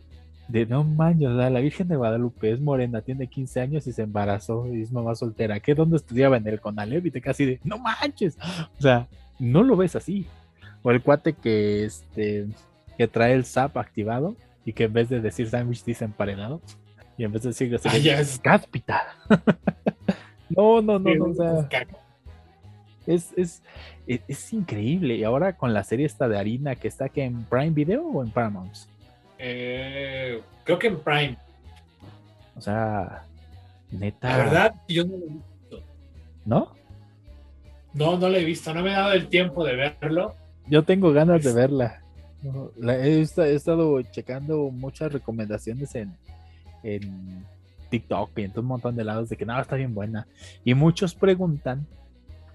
De 0.47 0.64
no 0.64 0.85
manches, 0.85 1.31
o 1.31 1.37
sea, 1.37 1.51
la 1.51 1.59
Virgen 1.59 1.89
de 1.89 1.97
Guadalupe 1.97 2.53
es 2.53 2.61
morena, 2.61 3.01
tiene 3.01 3.26
15 3.26 3.61
años 3.61 3.89
y 3.89 3.93
se 3.93 4.03
embarazó 4.03 4.72
y 4.72 4.83
es 4.83 4.93
mamá 4.93 5.16
soltera. 5.16 5.59
¿Qué? 5.59 5.74
¿Dónde 5.74 5.97
estudiaba 5.97 6.37
en 6.37 6.47
el 6.47 6.61
Conalep? 6.61 7.05
Y 7.07 7.11
te 7.11 7.20
casi 7.20 7.45
de, 7.45 7.61
no 7.64 7.76
manches. 7.79 8.39
O 8.79 8.81
sea, 8.81 9.09
no 9.41 9.64
lo 9.64 9.74
ves 9.74 9.97
así. 9.97 10.29
O 10.85 10.93
el 10.93 11.03
cuate 11.03 11.33
que, 11.33 11.85
este, 11.85 12.47
que 12.99 13.07
trae 13.07 13.32
el 13.32 13.44
SAP 13.44 13.76
activado 13.76 14.36
y 14.64 14.72
que 14.72 14.84
en 14.84 14.92
vez 14.92 15.09
de 15.09 15.20
decir 15.20 15.49
sándwich 15.49 15.84
dice 15.84 16.05
emparedado. 16.05 16.61
Y 17.16 17.24
en 17.24 17.32
vez 17.32 17.42
de 17.42 17.51
decir 17.51 17.80
Ah, 17.84 17.96
ya 17.96 18.20
es 18.20 18.38
cáspita. 18.40 19.16
no, 20.51 20.82
no, 20.82 20.99
no, 20.99 21.14
no. 21.14 21.24
o 21.24 21.30
es 21.30 21.36
sea, 21.36 21.68
es, 23.07 23.32
es, 23.36 23.62
es, 24.07 24.20
es 24.26 24.53
increíble. 24.53 25.14
Y 25.14 25.24
ahora 25.24 25.57
con 25.57 25.72
la 25.72 25.84
serie 25.84 26.07
esta 26.07 26.28
de 26.28 26.38
harina 26.38 26.74
que 26.74 26.88
está 26.88 27.09
que 27.09 27.24
en 27.24 27.44
Prime 27.44 27.70
Video 27.70 28.05
o 28.05 28.22
en 28.22 28.30
Paramount. 28.30 28.74
Eh, 29.38 30.42
creo 30.64 30.78
que 30.78 30.88
en 30.88 31.01
Prime. 31.01 31.38
O 32.57 32.61
sea, 32.61 33.24
neta. 33.92 34.28
La 34.28 34.36
verdad, 34.36 34.74
yo 34.88 35.05
no 35.05 35.16
lo 35.16 35.24
he 35.24 35.28
visto. 35.28 35.82
¿No? 36.44 36.72
No, 37.94 38.18
no 38.18 38.28
lo 38.28 38.36
he 38.36 38.44
visto. 38.44 38.74
No 38.74 38.82
me 38.82 38.90
he 38.90 38.94
dado 38.94 39.12
el 39.12 39.28
tiempo 39.28 39.64
de 39.64 39.76
verlo. 39.76 40.34
Yo 40.66 40.82
tengo 40.82 41.12
ganas 41.12 41.42
de 41.44 41.53
verla. 41.53 42.03
No, 42.53 42.70
la- 42.76 42.96
he, 42.99 43.20
esta- 43.20 43.46
he 43.49 43.55
estado 43.55 44.01
checando 44.03 44.70
muchas 44.70 45.12
recomendaciones 45.12 45.94
en, 45.94 46.16
en 46.82 47.44
TikTok 47.90 48.30
y 48.38 48.42
en 48.44 48.51
todo 48.51 48.61
un 48.62 48.66
montón 48.68 48.96
de 48.96 49.05
lados 49.05 49.28
de 49.28 49.36
que 49.36 49.46
nada 49.46 49.62
está 49.62 49.76
bien 49.76 49.94
buena. 49.94 50.26
Y 50.64 50.74
muchos 50.74 51.14
preguntan, 51.14 51.86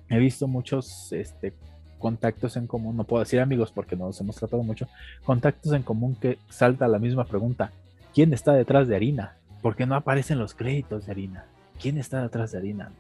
he 0.10 0.18
visto 0.20 0.48
muchos 0.48 1.12
este, 1.12 1.54
contactos 2.00 2.58
en 2.58 2.68
común, 2.68 2.98
no 2.98 3.04
puedo 3.06 3.24
decir 3.24 3.40
amigos 3.40 3.72
porque 3.72 3.96
no 3.96 4.06
nos 4.08 4.20
hemos 4.22 4.36
tratado 4.36 4.62
mucho, 4.64 4.88
contactos 5.26 5.74
en 5.74 5.84
común 5.84 6.16
que 6.16 6.38
salta 6.50 6.88
la 6.88 7.00
misma 7.00 7.26
pregunta. 7.26 7.72
¿Quién 8.14 8.34
está 8.34 8.54
detrás 8.54 8.88
de 8.88 8.96
Harina? 8.96 9.38
¿Por 9.62 9.76
qué 9.76 9.86
no 9.86 9.96
aparecen 9.96 10.38
los 10.40 10.54
créditos 10.54 11.06
de 11.06 11.12
Harina? 11.14 11.46
¿Quién 11.82 11.98
está 11.98 12.22
detrás 12.22 12.52
de 12.52 12.58
Harina? 12.60 12.92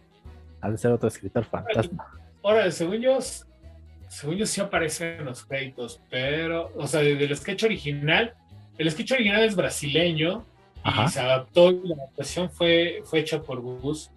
Ha 0.61 0.71
de 0.71 0.77
ser 0.77 0.91
otro 0.91 1.07
escritor 1.09 1.43
fantasma. 1.45 2.07
Ahora, 2.41 2.71
según 2.71 2.97
yo, 3.01 3.19
según 4.14 4.38
yo 4.38 4.45
sí 4.45 4.61
aparece 4.61 5.16
en 5.16 5.26
los 5.26 5.43
créditos, 5.43 5.99
pero, 6.11 6.72
o 6.76 6.86
sea, 6.86 7.01
del 7.01 7.36
sketch 7.36 7.64
original, 7.64 8.36
el 8.78 8.91
sketch 8.91 9.14
original 9.14 9.43
es 9.43 9.55
brasileño 9.55 10.45
Ajá. 10.84 11.05
y 11.05 11.07
se 11.09 11.20
adaptó 11.20 11.72
y 11.72 11.88
la 11.88 11.95
adaptación 11.95 12.51
fue, 12.51 13.01
fue 13.05 13.22
hecha 13.22 13.41
por 13.41 13.59
Gus 13.59 14.11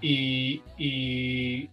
y, 0.00 0.62
y, 0.78 1.68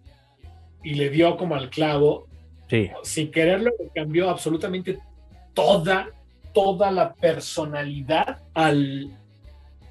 y 0.84 0.94
le 0.96 1.10
dio 1.12 1.38
como 1.38 1.54
al 1.54 1.70
clavo, 1.70 2.28
Sí, 2.68 2.90
sin 3.04 3.32
quererlo, 3.32 3.72
le 3.80 3.90
cambió 3.96 4.30
absolutamente 4.30 4.98
toda, 5.54 6.10
toda 6.54 6.92
la 6.92 7.14
personalidad 7.14 8.42
al, 8.56 9.16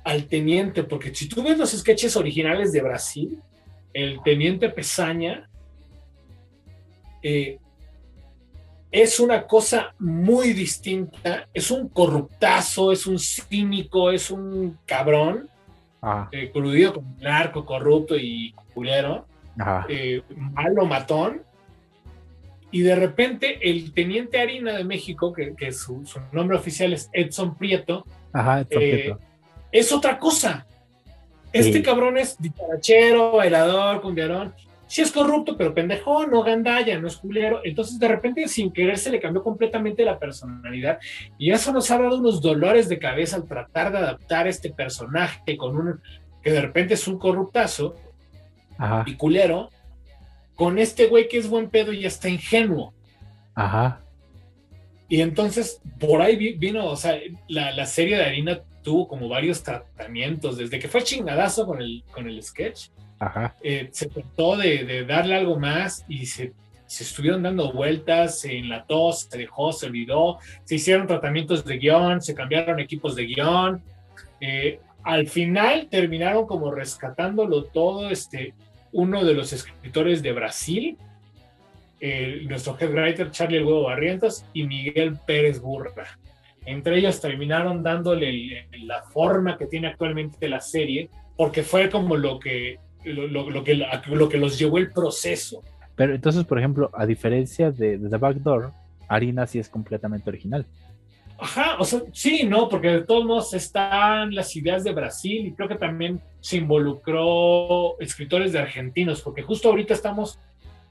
al 0.03 0.27
teniente, 0.27 0.83
porque 0.83 1.15
si 1.15 1.29
tú 1.29 1.43
ves 1.43 1.57
los 1.57 1.71
sketches 1.71 2.17
originales 2.17 2.73
de 2.73 2.83
Brasil, 2.83 3.39
el 3.95 4.21
teniente 4.25 4.69
Pesaña 4.71 5.49
eh, 7.23 7.59
es 9.03 9.21
una 9.21 9.47
cosa 9.47 9.95
muy 9.99 10.55
distinta, 10.55 11.47
es 11.53 11.71
un 11.71 11.91
corruptazo, 11.91 12.93
es 12.93 13.07
un 13.07 13.19
cínico, 13.19 14.11
es 14.11 14.31
un 14.31 14.79
cabrón, 14.87 15.51
ajá, 16.01 16.31
eh, 16.33 16.51
coludido 16.51 16.95
con 16.95 17.17
narco, 17.19 17.67
corrupto 17.67 18.17
y 18.17 18.55
culero 18.73 19.27
ajá, 19.59 19.85
eh, 19.91 20.23
malo 20.55 20.87
matón. 20.87 21.43
Y 22.71 22.81
de 22.81 22.97
repente 22.97 23.59
el 23.71 23.93
teniente 23.93 24.41
Harina 24.41 24.73
de 24.73 24.85
México, 24.85 25.31
que, 25.31 25.55
que 25.55 25.73
su, 25.73 26.07
su 26.07 26.19
nombre 26.33 26.57
oficial 26.57 26.95
es 26.95 27.11
Edson 27.13 27.55
Prieto, 27.55 28.07
ajá, 28.33 28.61
Edson 28.63 28.83
eh, 28.83 29.17
es 29.73 29.93
otra 29.93 30.19
cosa. 30.19 30.67
Este 31.53 31.75
Sí. 31.75 31.83
cabrón 31.83 32.17
es 32.17 32.39
dicharachero, 32.39 33.33
bailador, 33.33 34.01
cumbiarón. 34.01 34.55
Sí 34.89 35.03
es 35.03 35.11
corrupto, 35.11 35.57
pero 35.57 35.75
pendejo, 35.75 36.27
no 36.27 36.43
gandalla, 36.45 36.99
no 37.01 37.09
es 37.09 37.17
culero. 37.17 37.61
Entonces, 37.65 37.99
de 37.99 38.07
repente, 38.07 38.47
sin 38.47 38.73
querer, 38.73 38.99
se 38.99 39.11
le 39.11 39.19
cambió 39.21 39.43
completamente 39.43 40.05
la 40.05 40.19
personalidad. 40.19 40.99
Y 41.39 41.51
eso 41.51 41.73
nos 41.73 41.91
ha 41.91 41.99
dado 41.99 42.19
unos 42.19 42.41
dolores 42.41 42.89
de 42.89 42.99
cabeza 43.01 43.37
al 43.37 43.49
tratar 43.49 43.91
de 43.91 43.99
adaptar 43.99 44.47
este 44.47 44.71
personaje 44.71 45.57
con 45.57 45.77
un 45.77 46.01
que 46.43 46.53
de 46.53 46.61
repente 46.61 46.95
es 46.95 47.09
un 47.09 47.19
corruptazo 47.19 47.97
Ajá, 48.79 49.03
y 49.07 49.17
culero, 49.17 49.71
con 50.55 50.79
este 50.79 51.07
güey 51.09 51.27
que 51.29 51.39
es 51.39 51.49
buen 51.49 51.69
pedo 51.69 51.93
y 51.93 52.07
está 52.07 52.29
ingenuo. 52.29 52.95
ajá, 53.57 54.01
Y 55.09 55.21
entonces, 55.21 55.81
por 55.99 56.23
ahí 56.23 56.37
vi- 56.37 56.53
vino, 56.53 56.87
o 56.87 56.97
sea, 56.97 57.19
la, 57.49 57.73
la 57.73 57.87
serie 57.87 58.17
de 58.17 58.25
Harina 58.25 58.61
tuvo 58.83 59.09
como 59.09 59.29
varios 59.29 59.63
tratamientos, 59.65 60.57
desde 60.59 60.79
que 60.79 60.87
fue 60.89 61.03
chingadazo 61.03 61.67
con 61.67 61.81
el, 61.83 62.05
con 62.13 62.29
el 62.29 62.41
sketch, 62.43 62.91
ajá. 63.19 63.55
eh, 63.63 63.89
se 63.93 64.09
trató 64.09 64.57
de, 64.57 64.85
de 64.85 65.05
darle 65.05 65.37
algo 65.37 65.59
más 65.59 66.05
y 66.09 66.27
se, 66.27 66.53
se 66.87 67.05
estuvieron 67.05 67.43
dando 67.43 67.73
vueltas, 67.73 68.41
se 68.41 68.57
enlató, 68.57 69.13
se 69.13 69.37
dejó, 69.37 69.73
se 69.73 69.87
olvidó, 69.87 70.39
se 70.65 70.77
hicieron 70.77 71.07
tratamientos 71.07 71.65
de 71.65 71.79
guion, 71.79 72.23
se 72.23 72.35
cambiaron 72.35 72.79
equipos 72.81 73.17
de 73.17 73.27
guion. 73.27 73.83
eh, 74.41 74.81
al 75.03 75.29
final 75.29 75.87
terminaron 75.89 76.47
como 76.47 76.73
rescatándolo 76.73 77.65
todo, 77.65 78.11
este, 78.11 78.55
uno 78.91 79.25
de 79.25 79.35
los 79.35 79.53
escritores 79.53 80.21
de 80.21 80.33
Brasil, 80.33 80.99
eh, 82.01 82.43
nuestro 82.49 82.77
head 82.79 82.91
writer 82.91 83.31
Charlie 83.31 83.63
Huevo 83.63 83.85
Barrientos 83.85 84.45
y 84.53 84.65
Miguel 84.65 85.17
Pérez 85.25 85.61
Burra. 85.61 86.19
Entre 86.65 86.99
ellos 86.99 87.21
terminaron 87.21 87.85
dándole 87.85 88.69
la 88.83 89.03
forma 89.05 89.57
que 89.57 89.67
tiene 89.67 89.87
actualmente 89.87 90.49
la 90.49 90.61
serie, 90.61 91.09
porque 91.37 91.63
fue 91.63 91.89
como 91.89 92.17
lo 92.17 92.41
que, 92.41 92.81
lo, 93.13 93.27
lo- 93.27 93.51
lo 93.51 93.65
que, 93.65 93.75
lo 94.07 94.29
que 94.29 94.39
los 94.39 94.59
llevó 94.59 94.79
el 94.79 94.91
proceso. 94.93 95.63
Pero 95.95 96.15
entonces, 96.15 96.45
por 96.45 96.59
ejemplo, 96.59 96.91
a 96.95 97.07
diferencia 97.07 97.71
de, 97.71 97.99
de 97.99 98.09
The 98.09 98.17
Back 98.17 98.37
Door, 98.39 98.71
Harina 99.09 99.47
sí 99.47 99.59
es 99.59 99.69
completamente 99.69 100.29
original. 100.29 100.67
Ajá, 101.39 101.77
o 101.79 101.85
sea, 101.85 102.01
sí, 102.13 102.45
no, 102.45 102.69
porque 102.69 102.89
de 102.89 103.03
todos 103.03 103.25
modos 103.27 103.53
están 103.53 104.35
las 104.35 104.57
ideas 104.57 104.85
de 104.85 104.93
Brasil 104.93 105.47
y 105.47 105.53
creo 105.53 105.69
que 105.69 105.75
también 105.77 106.19
se 106.41 106.57
involucró 106.57 107.99
escritores 108.01 108.53
de 108.53 108.59
argentinos, 108.61 109.21
porque 109.21 109.43
justo 109.43 109.69
ahorita 109.69 109.93
estamos 109.95 110.39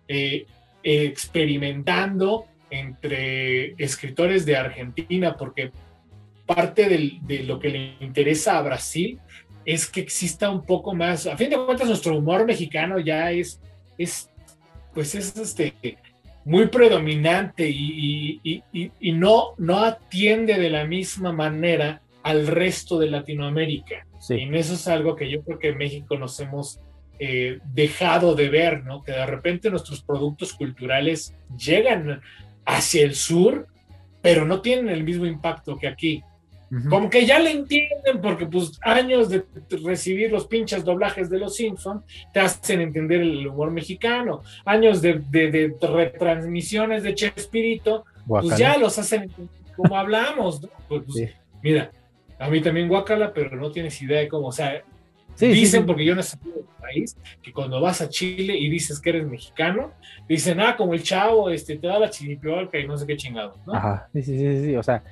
eh, 0.08 0.46
experimentando 0.84 2.46
entre 2.70 3.74
escritores 3.84 4.46
de 4.46 4.56
Argentina, 4.58 5.36
porque 5.36 5.72
parte 6.46 6.88
del- 6.90 7.20
de 7.26 7.44
lo 7.44 7.60
que 7.60 7.70
le 7.70 7.94
interesa 8.02 8.58
a 8.58 8.62
Brasil 8.62 9.20
es 9.66 9.88
que 9.88 10.02
exista 10.02 10.50
un 10.50 10.66
poco 10.66 10.94
más, 10.94 11.26
a 11.28 11.36
fin 11.38 11.50
de 11.50 11.58
cuentas 11.58 11.88
nuestro 11.88 12.18
humor 12.18 12.46
mexicano 12.46 13.00
ya 13.00 13.32
es, 13.32 13.60
es 13.98 14.30
pues 14.94 15.16
es 15.16 15.36
este 15.36 15.74
muy 16.46 16.68
predominante 16.68 17.68
y, 17.68 18.40
y- 18.44 18.64
y- 18.72 18.92
y 19.00 19.12
no, 19.14 19.56
no 19.58 19.80
atiende 19.80 20.60
de 20.60 20.70
la 20.70 20.86
misma 20.86 21.32
manera 21.34 22.02
al 22.22 22.46
resto 22.48 23.00
de 23.00 23.10
Latinoamérica. 23.10 24.06
Y 24.20 24.22
Sí, 24.22 24.34
en 24.42 24.56
eso 24.56 24.76
es 24.76 24.88
algo 24.88 25.16
que 25.16 25.30
yo 25.30 25.42
creo 25.44 25.60
que 25.60 25.70
en 25.70 25.78
México 25.78 26.18
nos 26.18 26.40
hemos 26.40 26.80
eh, 27.20 27.60
dejado 27.74 28.36
de 28.36 28.50
ver, 28.50 28.84
¿no? 28.84 29.04
Que 29.04 29.12
de 29.14 29.26
repente 29.26 29.70
nuestros 29.70 30.04
productos 30.04 30.54
culturales 30.54 31.34
llegan 31.58 32.22
hacia 32.66 33.04
el 33.04 33.16
sur, 33.16 33.68
pero 34.22 34.46
no 34.46 34.62
tienen 34.62 34.90
el 34.90 35.04
mismo 35.04 35.26
impacto 35.26 35.78
que 35.78 35.88
aquí. 35.88 36.24
Como 36.90 37.10
que 37.10 37.26
ya 37.26 37.40
le 37.40 37.52
entienden, 37.52 38.20
porque 38.22 38.46
pues 38.48 38.80
años 38.82 39.30
de 39.30 39.44
recibir 39.84 40.32
los 40.32 40.48
pinches 40.48 40.84
doblajes 40.84 41.30
de 41.30 41.38
los 41.40 41.56
Simpsons 41.56 42.04
te 42.34 42.40
hacen 42.40 42.82
entender 42.82 43.22
el 43.22 43.48
humor 43.48 43.72
mexicano. 43.72 44.42
Años 44.66 45.02
de, 45.02 45.22
de- 45.30 45.52
de 45.52 45.76
retransmisiones 45.82 47.04
de 47.04 47.14
Chespirito, 47.16 48.06
pues 48.28 48.58
ya 48.58 48.78
los 48.78 48.98
hacen 48.98 49.32
como 49.76 49.96
hablamos. 49.98 50.62
¿no? 50.62 50.70
Pues, 50.88 51.04
pues, 51.06 51.16
Sí. 51.16 51.30
Mira, 51.64 51.92
a 52.40 52.50
mí 52.50 52.62
también 52.62 52.88
guacala, 52.88 53.32
pero 53.34 53.56
no 53.56 53.72
tienes 53.72 54.02
idea 54.02 54.20
de 54.20 54.28
cómo. 54.28 54.48
O 54.48 54.52
sea, 54.52 54.84
Sí, 55.36 55.48
dicen, 55.48 55.82
sí. 55.82 55.88
porque 55.88 56.06
yo 56.06 56.16
no 56.16 56.24
salido 56.24 56.56
del 56.56 56.66
país, 56.80 57.18
que 57.44 57.52
cuando 57.52 57.82
vas 57.82 58.02
a 58.02 58.08
Chile 58.10 58.58
y 58.58 58.70
dices 58.70 59.00
que 59.02 59.10
eres 59.10 59.28
mexicano, 59.28 59.92
dicen, 60.30 60.60
ah, 60.62 60.76
como 60.78 60.94
el 60.94 61.04
chavo, 61.04 61.50
este, 61.50 61.78
te 61.78 61.88
da 61.88 62.00
la 62.00 62.10
chiripiolca 62.10 62.80
y 62.80 62.88
no 62.88 62.98
sé 62.98 63.06
qué 63.06 63.18
chingado, 63.18 63.56
¿no? 63.68 63.74
Ajá, 63.76 64.08
sí, 64.14 64.22
sí, 64.24 64.38
sí, 64.38 64.64
sí, 64.64 64.76
o 64.78 64.84
sea, 64.84 65.04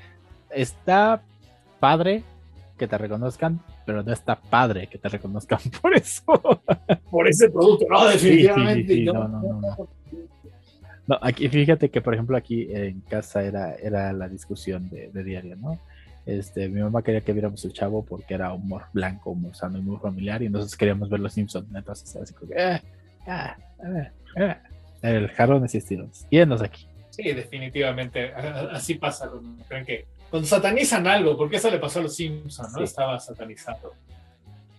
está 0.50 1.22
padre 1.84 2.24
que 2.78 2.88
te 2.88 2.98
reconozcan, 2.98 3.60
pero 3.86 4.04
no 4.04 4.14
está 4.14 4.40
padre 4.40 4.88
que 4.88 4.98
te 4.98 5.10
reconozcan 5.10 5.60
por 5.82 5.94
eso. 5.94 6.24
Por 7.12 7.28
ese 7.28 7.50
producto, 7.50 7.86
no, 7.90 8.08
definitivamente. 8.08 8.94
sí, 8.94 9.00
sí, 9.00 9.04
no, 9.04 9.14
no, 9.14 9.28
no, 9.28 9.42
no, 9.42 9.62
no. 9.62 9.90
No, 11.06 11.20
aquí 11.22 11.50
fíjate 11.50 11.90
que 11.90 12.00
por 12.00 12.14
ejemplo 12.14 12.38
aquí 12.38 12.70
en 12.72 13.02
casa 13.02 13.44
era, 13.44 13.76
era 13.76 14.14
la 14.14 14.30
discusión 14.30 14.90
de, 14.90 15.10
de 15.10 15.24
diario, 15.26 15.58
¿no? 15.58 15.78
Este, 16.26 16.70
mi 16.70 16.80
mamá 16.82 17.02
quería 17.02 17.20
que 17.20 17.34
viéramos 17.34 17.66
el 17.66 17.74
chavo 17.74 18.06
porque 18.06 18.34
era 18.34 18.54
humor 18.54 18.84
blanco, 18.94 19.32
humor 19.32 19.54
sano 19.54 19.78
y 19.78 19.82
muy 19.82 19.98
familiar, 19.98 20.42
y 20.42 20.48
nosotros 20.48 20.78
queríamos 20.78 21.10
ver 21.10 21.20
los 21.20 21.34
Simpsons, 21.34 21.68
entonces 21.76 22.16
así 22.16 22.34
como 22.34 22.50
que, 22.54 22.56
"Eh, 22.58 22.82
ah, 23.28 23.58
eh, 23.86 24.10
eh". 24.38 24.56
el 25.02 25.30
estirones. 25.66 26.26
Y 26.30 26.38
enos 26.38 26.62
aquí. 26.62 26.88
Sí, 27.10 27.32
definitivamente. 27.32 28.34
Así 28.34 28.96
pasa 28.96 29.30
creen 29.68 29.86
que. 29.86 30.06
Cuando 30.34 30.50
satanizan 30.50 31.06
algo, 31.06 31.38
porque 31.38 31.58
eso 31.58 31.70
le 31.70 31.78
pasó 31.78 32.00
a 32.00 32.02
los 32.02 32.16
Simpsons, 32.16 32.72
¿no? 32.72 32.80
Sí. 32.80 32.86
Estaba 32.86 33.20
satanizado 33.20 33.94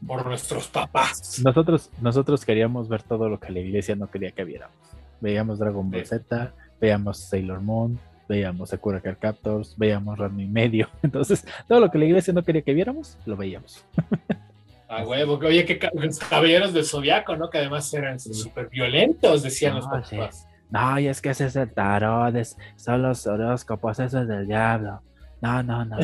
por 0.04 0.26
nuestros 0.26 0.66
papás. 0.66 1.40
Nosotros, 1.44 1.90
nosotros 2.00 2.44
queríamos 2.44 2.88
ver 2.88 3.04
todo 3.04 3.28
lo 3.28 3.38
que 3.38 3.52
la 3.52 3.60
iglesia 3.60 3.94
no 3.94 4.10
quería 4.10 4.32
que 4.32 4.42
viéramos. 4.42 4.74
Veíamos 5.20 5.60
Dragon 5.60 5.88
Ball 5.88 6.00
Sí. 6.00 6.16
Z, 6.18 6.52
veíamos 6.80 7.18
Sailor 7.20 7.60
Moon, 7.60 8.00
veíamos 8.28 8.70
Sakura 8.70 9.00
Card 9.00 9.18
Captors, 9.20 9.76
veíamos 9.78 10.18
Ranma 10.18 10.42
y 10.42 10.48
medio. 10.48 10.88
Entonces, 11.04 11.46
todo 11.68 11.78
lo 11.78 11.88
que 11.88 11.98
la 11.98 12.06
iglesia 12.06 12.34
no 12.34 12.42
quería 12.42 12.62
que 12.62 12.74
viéramos, 12.74 13.16
lo 13.24 13.36
veíamos. 13.36 13.84
Ah, 14.88 15.04
huevo, 15.04 15.34
oye, 15.34 15.64
que 15.64 15.78
caballeros 15.78 16.72
del 16.72 16.84
zodiaco, 16.84 17.36
¿no? 17.36 17.48
Que 17.48 17.58
además 17.58 17.94
eran 17.94 18.18
súper 18.18 18.68
violentos, 18.70 19.44
decían 19.44 19.76
los 19.76 19.86
papás. 19.86 20.48
No, 20.68 20.98
y 20.98 21.06
es 21.06 21.22
que 21.22 21.30
ese 21.30 21.46
es 21.46 21.54
el 21.54 21.72
tarot, 21.72 22.34
son 22.74 23.02
los 23.02 23.24
horóscopos, 23.28 24.00
eso 24.00 24.20
es 24.20 24.26
del 24.26 24.48
diablo. 24.48 25.00
No, 25.40 25.62
no, 25.62 25.84
no. 25.84 25.98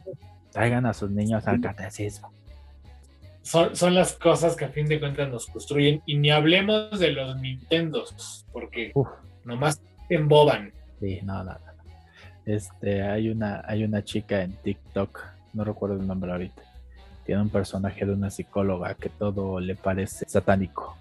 Traigan 0.52 0.86
a 0.86 0.94
sus 0.94 1.10
niños 1.10 1.46
al 1.46 1.60
catecismo. 1.60 2.32
Son, 3.42 3.76
son, 3.76 3.94
las 3.94 4.14
cosas 4.14 4.56
que 4.56 4.64
a 4.64 4.68
fin 4.68 4.86
de 4.86 4.98
cuentas 4.98 5.28
nos 5.30 5.46
construyen. 5.46 6.02
Y 6.06 6.16
ni 6.18 6.30
hablemos 6.30 6.98
de 6.98 7.12
los 7.12 7.36
Nintendos, 7.40 8.44
porque 8.52 8.92
nomás 9.44 9.80
te 10.08 10.16
emboban. 10.16 10.72
Sí, 11.00 11.20
no, 11.22 11.44
no, 11.44 11.52
no. 11.52 11.60
Este, 12.44 13.02
hay 13.02 13.28
una, 13.28 13.62
hay 13.66 13.84
una 13.84 14.02
chica 14.02 14.42
en 14.42 14.52
TikTok, 14.52 15.20
no 15.52 15.64
recuerdo 15.64 15.96
el 15.96 16.06
nombre 16.06 16.32
ahorita. 16.32 16.62
Tiene 17.24 17.42
un 17.42 17.50
personaje 17.50 18.04
de 18.04 18.12
una 18.12 18.30
psicóloga 18.30 18.94
que 18.94 19.08
todo 19.08 19.60
le 19.60 19.74
parece 19.74 20.24
satánico 20.28 20.96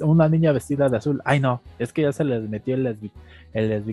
una 0.00 0.28
niña 0.28 0.52
vestida 0.52 0.88
de 0.88 0.96
azul, 0.96 1.20
ay 1.24 1.40
no, 1.40 1.62
es 1.78 1.92
que 1.92 2.02
ya 2.02 2.12
se 2.12 2.24
les 2.24 2.48
metió 2.48 2.74
el, 2.74 2.84
lesbi 2.84 3.10
el. 3.52 3.84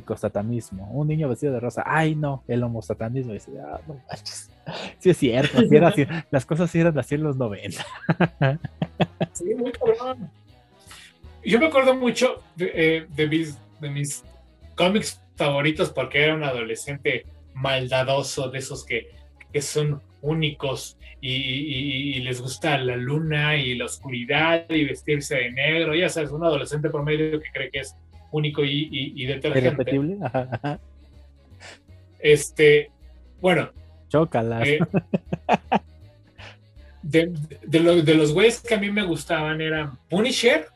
Un 0.91 1.07
niño 1.07 1.29
vestido 1.29 1.53
de 1.53 1.59
rosa, 1.59 1.83
ay 1.85 2.15
no, 2.15 2.43
el 2.47 2.63
homosatanismo. 2.63 3.33
Y 3.33 3.39
ah, 3.61 3.79
no 3.87 4.01
Sí 4.99 5.09
es 5.09 5.17
cierto, 5.17 5.59
las 6.31 6.45
cosas 6.45 6.73
eran 6.75 6.97
así 6.97 7.15
en 7.15 7.23
los 7.23 7.37
90. 7.37 7.85
Sí, 9.33 9.55
muy 9.55 9.71
cabrón. 9.71 10.29
Yo 11.43 11.59
me 11.59 11.67
acuerdo 11.67 11.95
mucho 11.95 12.43
de, 12.55 13.07
eh, 13.15 13.27
mis, 13.27 13.57
de 13.79 13.89
mis 13.89 14.23
cómics 14.75 15.21
favoritos 15.35 15.89
porque 15.89 16.23
era 16.23 16.35
un 16.35 16.43
adolescente 16.43 17.25
maldadoso, 17.53 18.49
de 18.49 18.59
esos 18.59 18.85
que, 18.85 19.09
que 19.51 19.61
son 19.61 20.01
únicos 20.21 20.97
y, 21.21 22.19
les 22.21 22.41
gusta 22.41 22.77
la 22.77 22.95
luna 22.95 23.57
y 23.57 23.75
la 23.75 23.85
oscuridad 23.85 24.65
y 24.69 24.85
vestirse 24.85 25.35
de 25.35 25.51
negro, 25.51 25.95
ya 25.95 26.09
sabes, 26.09 26.31
un 26.31 26.43
adolescente 26.43 26.89
promedio 26.89 27.39
que 27.39 27.49
cree 27.53 27.71
que 27.71 27.79
es 27.79 27.95
único 28.31 28.63
y, 28.63 28.89
y, 28.91 29.25
detergente. 29.25 30.19
Este, 32.19 32.91
bueno. 33.41 33.69
Chócalas. 34.09 34.67
Eh, 34.67 34.79
de, 37.01 37.33
de, 37.65 38.15
los 38.15 38.33
güeyes 38.33 38.61
que 38.61 38.75
a 38.75 38.77
mí 38.77 38.91
me 38.91 39.03
gustaban 39.03 39.61
eran 39.61 39.97
Punisher 40.09 40.67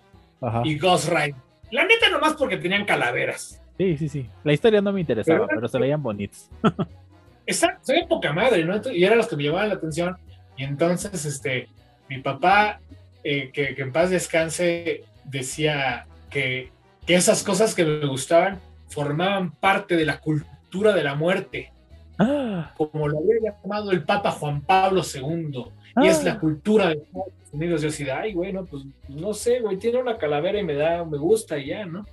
y 0.63 0.77
Ghost 0.77 1.09
Rider. 1.09 1.35
La 1.71 1.85
neta 1.85 2.09
nomás 2.09 2.33
porque 2.33 2.57
tenían 2.57 2.85
calaveras. 2.85 3.61
Sí, 3.77 3.97
sí, 3.97 4.07
sí. 4.07 4.29
La 4.43 4.53
historia 4.53 4.81
no 4.81 4.93
me 4.93 5.01
interesaba, 5.01 5.47
pero, 5.47 5.67
se 5.67 5.79
veían 5.79 6.01
bonitos. 6.01 6.49
Exacto, 7.45 7.81
soy 7.85 8.05
poca 8.07 8.31
madre, 8.33 8.63
¿no? 8.63 8.79
Y 8.91 9.03
eran 9.03 9.17
los 9.17 9.27
que 9.27 9.35
me 9.35 9.43
llamaban 9.43 9.69
la 9.69 9.75
atención. 9.75 10.17
Y 10.57 10.63
entonces, 10.63 11.25
este, 11.25 11.67
mi 12.09 12.19
papá, 12.19 12.79
eh, 13.23 13.51
que, 13.51 13.75
en 13.77 13.91
paz 13.91 14.09
descanse, 14.09 15.03
decía 15.25 16.05
que, 16.29 16.71
que, 17.05 17.15
esas 17.15 17.43
cosas 17.43 17.75
que 17.75 17.85
me 17.85 18.05
gustaban 18.05 18.59
formaban 18.87 19.51
parte 19.51 19.95
de 19.95 20.05
la 20.05 20.19
cultura 20.19 20.93
de 20.93 21.03
la 21.03 21.15
muerte. 21.15 21.71
Ah. 22.19 22.73
Como 22.77 23.07
lo 23.07 23.19
había 23.19 23.51
llamado 23.51 23.91
el 23.91 24.03
Papa 24.03 24.31
Juan 24.31 24.61
Pablo 24.61 25.01
II. 25.01 25.65
Y 26.01 26.07
es 26.07 26.23
la 26.23 26.33
ah. 26.33 26.39
cultura 26.39 26.89
de 26.89 26.93
Estados 26.95 27.33
Unidos. 27.51 27.81
Yo 27.81 27.89
decía, 27.89 28.19
ay, 28.19 28.33
güey, 28.33 28.53
no, 28.53 28.65
pues 28.65 28.83
no 29.09 29.33
sé, 29.33 29.59
güey, 29.59 29.77
tiene 29.77 29.99
una 29.99 30.17
calavera 30.17 30.59
y 30.59 30.63
me 30.63 30.75
da, 30.75 31.03
me 31.03 31.17
gusta 31.17 31.57
y 31.57 31.67
ya, 31.67 31.85
¿no? 31.85 32.05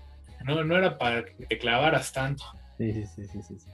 No, 0.44 0.64
no 0.64 0.76
era 0.76 0.96
para 0.96 1.24
que 1.24 1.46
te 1.46 1.58
clavaras 1.58 2.12
tanto. 2.12 2.44
Sí, 2.78 2.92
sí, 2.92 3.06
sí, 3.26 3.42
sí, 3.42 3.58
sí. 3.58 3.70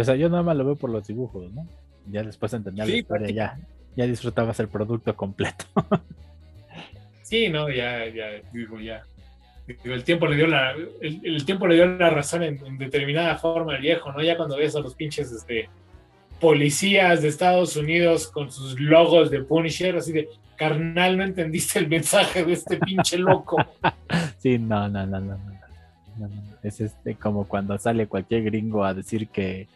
O 0.00 0.04
sea, 0.04 0.14
yo 0.14 0.28
nada 0.28 0.42
más 0.42 0.56
lo 0.56 0.64
veo 0.64 0.76
por 0.76 0.90
los 0.90 1.06
dibujos, 1.06 1.50
¿no? 1.52 1.66
Ya 2.06 2.22
después 2.22 2.52
entendía 2.52 2.84
la 2.84 2.96
historia, 2.96 3.30
ya, 3.30 3.58
ya 3.96 4.06
disfrutabas 4.06 4.58
el 4.60 4.68
producto 4.68 5.14
completo. 5.16 5.64
sí, 7.22 7.48
no, 7.48 7.68
ya, 7.68 8.06
ya, 8.06 8.26
digo, 8.52 8.80
ya. 8.80 9.02
el 9.66 10.04
tiempo 10.04 10.26
le 10.26 10.36
dio 10.36 10.46
la, 10.46 10.74
el, 11.00 11.44
tiempo 11.44 11.66
le 11.66 11.74
dio 11.74 11.86
la 11.86 12.10
razón 12.10 12.42
en, 12.42 12.78
determinada 12.78 13.36
forma 13.36 13.74
al 13.74 13.82
viejo, 13.82 14.12
¿no? 14.12 14.22
Ya 14.22 14.36
cuando 14.36 14.56
ves 14.56 14.76
a 14.76 14.80
los 14.80 14.94
pinches 14.94 15.32
este, 15.32 15.68
policías 16.40 17.22
de 17.22 17.28
Estados 17.28 17.76
Unidos 17.76 18.28
con 18.28 18.50
sus 18.50 18.80
logos 18.80 19.30
de 19.30 19.42
Punisher, 19.42 19.96
así 19.96 20.12
de 20.12 20.28
carnal, 20.56 21.16
no 21.16 21.24
entendiste 21.24 21.78
el 21.78 21.88
mensaje 21.88 22.44
de 22.44 22.52
este 22.52 22.78
pinche 22.78 23.18
loco. 23.18 23.56
sí, 24.38 24.58
no, 24.58 24.88
no, 24.88 25.06
no, 25.06 25.20
no, 25.20 25.36
no. 25.36 25.60
no, 26.18 26.28
no. 26.28 26.42
Es 26.62 26.80
este 26.80 27.14
como 27.14 27.46
cuando 27.46 27.78
sale 27.78 28.06
cualquier 28.06 28.44
gringo 28.44 28.84
a 28.84 28.94
decir 28.94 29.28
que 29.28 29.68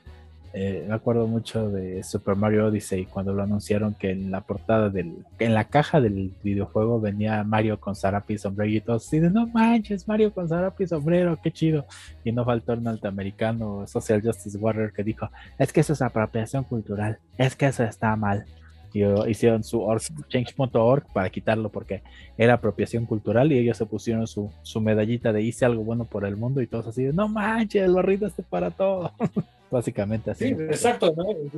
eh, 0.54 0.84
me 0.86 0.94
acuerdo 0.94 1.26
mucho 1.26 1.70
de 1.70 2.02
Super 2.02 2.36
Mario 2.36 2.66
Odyssey 2.66 3.06
cuando 3.06 3.32
lo 3.32 3.42
anunciaron 3.42 3.94
que 3.94 4.10
en 4.10 4.30
la 4.30 4.42
portada 4.42 4.90
del, 4.90 5.24
en 5.38 5.54
la 5.54 5.64
caja 5.64 6.00
del 6.00 6.32
videojuego 6.42 7.00
venía 7.00 7.42
Mario 7.42 7.80
con 7.80 7.96
zarape 7.96 8.34
y 8.34 8.38
sombrero 8.38 8.70
y 8.70 8.80
todos 8.80 9.10
de 9.10 9.30
no 9.30 9.46
manches, 9.46 10.06
Mario 10.06 10.32
con 10.32 10.48
zarape 10.48 10.84
y 10.84 10.86
sombrero, 10.86 11.38
qué 11.42 11.50
chido. 11.50 11.86
Y 12.22 12.32
no 12.32 12.44
faltó 12.44 12.74
un 12.74 12.84
norteamericano, 12.84 13.86
Social 13.86 14.20
Justice 14.22 14.58
Warrior, 14.58 14.92
que 14.92 15.02
dijo, 15.02 15.28
es 15.58 15.72
que 15.72 15.80
eso 15.80 15.94
es 15.94 16.02
apropiación 16.02 16.64
cultural, 16.64 17.18
es 17.38 17.56
que 17.56 17.66
eso 17.66 17.84
está 17.84 18.14
mal. 18.16 18.44
Y 18.92 19.02
hicieron 19.30 19.64
su 19.64 19.86
change.org 20.28 21.06
para 21.12 21.30
quitarlo 21.30 21.70
porque 21.70 22.02
era 22.36 22.54
apropiación 22.54 23.06
cultural 23.06 23.52
y 23.52 23.58
ellos 23.58 23.76
se 23.76 23.86
pusieron 23.86 24.26
su, 24.26 24.50
su 24.62 24.80
medallita 24.80 25.32
de 25.32 25.42
hice 25.42 25.64
algo 25.64 25.82
bueno 25.82 26.04
por 26.04 26.24
el 26.24 26.36
mundo 26.36 26.60
y 26.60 26.66
todos 26.66 26.88
así 26.88 27.04
de 27.04 27.12
no 27.12 27.28
manches, 27.28 27.82
el 27.82 27.94
barrito 27.94 28.26
este 28.26 28.42
para 28.42 28.70
todo. 28.70 29.12
Básicamente 29.70 30.30
así. 30.30 30.48
Sí, 30.48 30.52
exacto. 30.62 31.14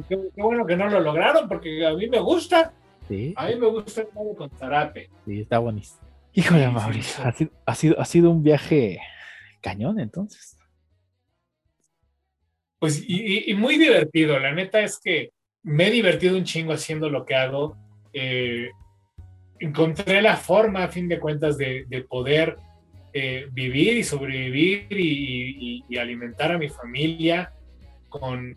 Qué, 0.08 0.16
bueno 0.36 0.64
que 0.64 0.76
no 0.76 0.88
lo 0.88 1.00
lograron 1.00 1.48
porque 1.48 1.84
a 1.84 1.94
mí 1.94 2.08
me 2.08 2.20
gusta. 2.20 2.72
Sí. 3.08 3.34
A 3.36 3.48
mí 3.48 3.56
me 3.56 3.66
gusta 3.66 4.02
el 4.02 4.08
modo 4.14 4.36
con 4.36 4.50
zarape. 4.50 5.10
Sí, 5.26 5.40
está 5.40 5.58
buenísimo. 5.58 6.00
Híjole, 6.32 6.68
Mauricio, 6.68 7.24
ha, 7.24 7.32
sido, 7.32 7.50
ha, 7.66 7.74
sido, 7.74 8.00
ha 8.00 8.04
sido 8.04 8.30
un 8.30 8.42
viaje 8.42 9.00
cañón 9.60 9.98
entonces. 9.98 10.56
Pues 12.84 13.02
y, 13.06 13.54
muy 13.54 13.78
divertido. 13.78 14.38
La 14.38 14.52
neta 14.52 14.82
es 14.82 15.00
que 15.02 15.30
me 15.64 15.88
he 15.88 15.90
divertido 15.90 16.36
un 16.36 16.44
chingo 16.44 16.72
haciendo 16.72 17.08
lo 17.08 17.24
que 17.24 17.34
hago. 17.34 17.76
Eh, 18.12 18.70
encontré 19.58 20.22
la 20.22 20.36
forma, 20.36 20.84
a 20.84 20.88
fin 20.88 21.08
de 21.08 21.18
cuentas, 21.18 21.56
de, 21.58 22.06
poder 22.08 22.56
eh, 23.12 23.48
vivir 23.50 23.96
y 23.96 24.04
sobrevivir 24.04 24.86
y, 24.90 25.84
alimentar 25.98 26.52
a 26.52 26.58
mi 26.58 26.68
familia 26.68 27.52
con, 28.08 28.54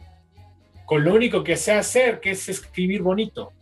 con 0.85 1.03
lo 1.03 1.15
único 1.15 1.43
que 1.43 1.55
sé 1.55 1.71
hacer, 1.71 2.19
que 2.19 2.31
es 2.31 2.49
escribir 2.49 3.01
bonito. 3.01 3.53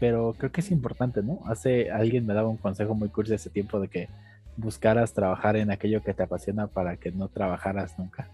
Pero 0.00 0.34
creo 0.36 0.50
que 0.50 0.62
es 0.62 0.70
importante, 0.70 1.22
¿no? 1.22 1.40
Hace 1.46 1.90
alguien 1.90 2.26
me 2.26 2.34
daba 2.34 2.48
un 2.48 2.56
consejo 2.56 2.94
muy 2.94 3.10
curioso 3.10 3.34
ese 3.34 3.50
tiempo 3.50 3.78
de 3.78 3.88
que 3.88 4.08
buscaras 4.56 5.12
trabajar 5.12 5.56
en 5.56 5.70
aquello 5.70 6.02
que 6.02 6.14
te 6.14 6.22
apasiona 6.22 6.66
para 6.66 6.96
que 6.96 7.12
no 7.12 7.28
trabajaras 7.28 7.98
nunca. 7.98 8.28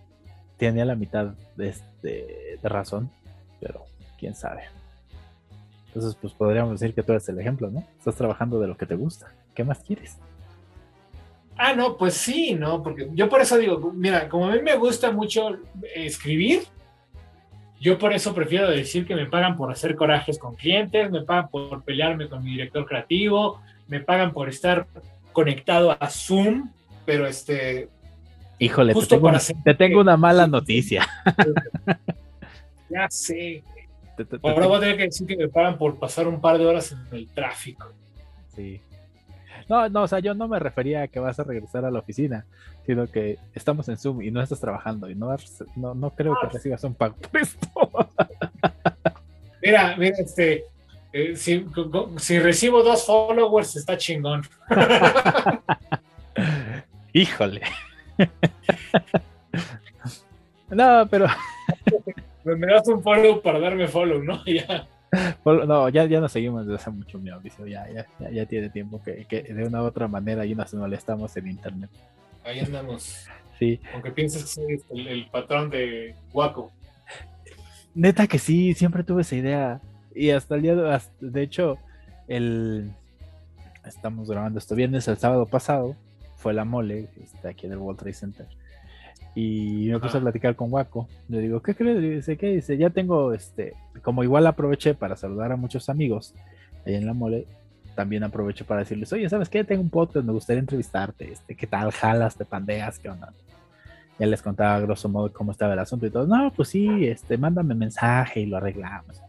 Tenía 0.56 0.84
la 0.84 0.94
mitad 0.94 1.34
de, 1.56 1.68
este, 1.68 2.58
de 2.62 2.68
razón, 2.68 3.10
pero 3.60 3.84
quién 4.26 4.34
sabe. 4.34 4.62
Entonces, 5.86 6.16
pues 6.20 6.32
podríamos 6.32 6.80
decir 6.80 6.92
que 6.92 7.04
tú 7.04 7.12
eres 7.12 7.28
el 7.28 7.38
ejemplo, 7.38 7.70
¿no? 7.70 7.84
Estás 7.96 8.16
trabajando 8.16 8.58
de 8.58 8.66
lo 8.66 8.76
que 8.76 8.84
te 8.84 8.96
gusta. 8.96 9.32
¿Qué 9.54 9.62
más 9.62 9.78
quieres? 9.84 10.18
Ah, 11.56 11.74
no, 11.74 11.96
pues 11.96 12.14
sí, 12.14 12.54
¿no? 12.54 12.82
Porque 12.82 13.08
yo 13.14 13.28
por 13.28 13.40
eso 13.40 13.56
digo, 13.56 13.92
mira, 13.94 14.28
como 14.28 14.46
a 14.46 14.50
mí 14.50 14.62
me 14.62 14.74
gusta 14.74 15.12
mucho 15.12 15.58
escribir, 15.94 16.64
yo 17.80 17.98
por 17.98 18.12
eso 18.12 18.34
prefiero 18.34 18.68
decir 18.68 19.06
que 19.06 19.14
me 19.14 19.26
pagan 19.26 19.56
por 19.56 19.70
hacer 19.70 19.94
corajes 19.94 20.40
con 20.40 20.56
clientes, 20.56 21.08
me 21.08 21.22
pagan 21.22 21.48
por 21.48 21.84
pelearme 21.84 22.28
con 22.28 22.42
mi 22.42 22.50
director 22.50 22.84
creativo, 22.84 23.60
me 23.86 24.00
pagan 24.00 24.32
por 24.32 24.48
estar 24.48 24.88
conectado 25.32 25.96
a 26.00 26.10
Zoom, 26.10 26.68
pero 27.04 27.28
este... 27.28 27.88
Híjole, 28.58 28.92
te 28.92 29.74
tengo, 29.74 30.00
una, 30.00 30.16
mala 30.16 30.48
noticia. 30.48 31.06
ya 32.90 33.06
sé. 33.08 33.62
Ahora 34.42 34.66
voy 34.66 34.76
a 34.76 34.80
tener 34.80 34.96
que 34.96 35.02
decir 35.04 35.26
que 35.26 35.36
me 35.36 35.48
pagan 35.48 35.78
por 35.78 35.98
pasar 35.98 36.28
un 36.28 36.40
par 36.40 36.58
de 36.58 36.66
horas 36.66 36.92
en 36.92 37.16
el 37.16 37.28
tráfico. 37.28 37.92
Sí. 38.54 38.80
No, 39.68 39.88
no, 39.88 40.02
o 40.02 40.08
sea, 40.08 40.20
yo 40.20 40.34
no 40.34 40.48
me 40.48 40.58
refería 40.58 41.02
a 41.02 41.08
que 41.08 41.18
vas 41.18 41.38
a 41.40 41.44
regresar 41.44 41.84
a 41.84 41.90
la 41.90 41.98
oficina, 41.98 42.46
sino 42.84 43.06
que 43.08 43.38
estamos 43.54 43.88
en 43.88 43.96
Zoom 43.96 44.22
y 44.22 44.30
no 44.30 44.40
estás 44.40 44.60
trabajando 44.60 45.10
y 45.10 45.14
no, 45.14 45.34
no, 45.74 45.94
no 45.94 46.10
creo 46.10 46.34
que 46.40 46.46
ah. 46.46 46.50
recibas 46.52 46.84
un 46.84 46.94
pago 46.94 47.16
por 47.16 47.40
esto. 47.40 47.68
Mira, 49.62 49.96
mira, 49.96 50.16
este, 50.18 50.64
eh, 51.12 51.34
si, 51.34 51.66
si, 52.18 52.38
recibo 52.38 52.84
dos 52.84 53.04
followers 53.04 53.74
está 53.74 53.96
chingón. 53.96 54.42
Híjole. 57.12 57.62
no, 60.70 61.08
pero... 61.10 61.26
Me 62.54 62.66
das 62.66 62.86
un 62.86 63.02
follow 63.02 63.42
para 63.42 63.58
darme 63.58 63.88
follow, 63.88 64.22
¿no? 64.22 64.42
Ya. 64.46 64.88
No, 65.44 65.88
ya, 65.88 66.04
ya 66.04 66.20
nos 66.20 66.32
seguimos 66.32 66.66
desde 66.66 66.76
hace 66.76 66.90
mucho, 66.90 67.18
mi 67.18 67.30
audicio. 67.30 67.66
Ya, 67.66 67.86
ya, 67.90 68.30
ya, 68.30 68.46
tiene 68.46 68.68
tiempo 68.70 69.00
que, 69.02 69.24
que, 69.24 69.42
de 69.42 69.64
una 69.64 69.82
u 69.82 69.86
otra 69.86 70.08
manera 70.08 70.44
y 70.44 70.54
nos 70.54 70.74
molestamos 70.74 71.36
en 71.36 71.48
internet. 71.48 71.90
Ahí 72.44 72.60
andamos. 72.60 73.26
Sí. 73.58 73.80
Aunque 73.94 74.10
pienses 74.10 74.42
que 74.42 74.48
soy 74.48 74.82
el, 74.90 75.06
el 75.06 75.26
patrón 75.30 75.70
de 75.70 76.14
Guaco. 76.32 76.70
Neta 77.94 78.26
que 78.26 78.38
sí, 78.38 78.74
siempre 78.74 79.04
tuve 79.04 79.22
esa 79.22 79.36
idea. 79.36 79.80
Y 80.14 80.30
hasta 80.30 80.56
el 80.56 80.62
día 80.62 80.74
de, 80.74 81.00
de 81.20 81.42
hecho, 81.42 81.78
el, 82.28 82.90
estamos 83.84 84.28
grabando 84.28 84.58
esto 84.58 84.74
viernes, 84.74 85.08
el 85.08 85.16
sábado 85.16 85.46
pasado 85.46 85.96
fue 86.36 86.52
la 86.52 86.64
mole, 86.64 87.08
está 87.22 87.50
aquí 87.50 87.66
en 87.66 87.72
el 87.72 87.78
World 87.78 87.98
Trade 87.98 88.14
Center. 88.14 88.46
Y 89.36 89.90
me 89.90 90.00
puse 90.00 90.16
a 90.16 90.20
platicar 90.20 90.56
con 90.56 90.72
Waco. 90.72 91.06
Le 91.28 91.40
digo, 91.40 91.60
¿qué 91.60 91.74
crees? 91.74 92.00
Dice, 92.00 92.38
¿qué? 92.38 92.54
Dice, 92.54 92.78
ya 92.78 92.88
tengo, 92.88 93.34
este, 93.34 93.74
como 94.02 94.24
igual 94.24 94.46
aproveché 94.46 94.94
para 94.94 95.14
saludar 95.14 95.52
a 95.52 95.56
muchos 95.56 95.90
amigos 95.90 96.34
ahí 96.86 96.94
en 96.94 97.04
la 97.04 97.12
mole, 97.12 97.46
también 97.94 98.24
aprovecho 98.24 98.64
para 98.64 98.80
decirles, 98.80 99.12
oye, 99.12 99.28
¿sabes 99.28 99.50
qué? 99.50 99.62
Tengo 99.62 99.82
un 99.82 99.90
podcast, 99.90 100.24
me 100.24 100.32
gustaría 100.32 100.60
entrevistarte, 100.60 101.32
este, 101.32 101.54
¿qué 101.54 101.66
tal? 101.66 101.92
¿Jalas? 101.92 102.34
¿Te 102.34 102.46
pandeas? 102.46 102.98
¿Qué 102.98 103.10
onda? 103.10 103.34
Ya 104.18 104.26
les 104.26 104.40
contaba 104.40 104.80
grosso 104.80 105.10
modo 105.10 105.30
cómo 105.30 105.52
estaba 105.52 105.74
el 105.74 105.80
asunto 105.80 106.06
y 106.06 106.10
todo. 106.10 106.26
No, 106.26 106.50
pues 106.56 106.70
sí, 106.70 107.06
este, 107.06 107.36
mándame 107.36 107.74
mensaje 107.74 108.40
y 108.40 108.46
lo 108.46 108.56
arreglamos. 108.56 109.20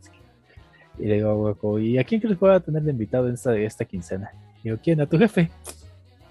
Y 0.97 1.05
le 1.05 1.16
digo, 1.16 1.36
Waco, 1.36 1.80
¿y 1.80 1.97
a 1.97 2.05
quién 2.05 2.22
crees 2.22 2.38
que 2.38 2.45
voy 2.45 2.55
a 2.55 2.62
tener 2.62 2.82
de 2.82 2.91
invitado 2.91 3.28
en 3.28 3.34
esta, 3.34 3.53
esta 3.58 3.84
quincena? 3.84 4.32
Digo, 4.64 4.78
¿quién? 4.82 5.01
¿A 5.01 5.05
tu 5.05 5.18
jefe? 5.18 5.51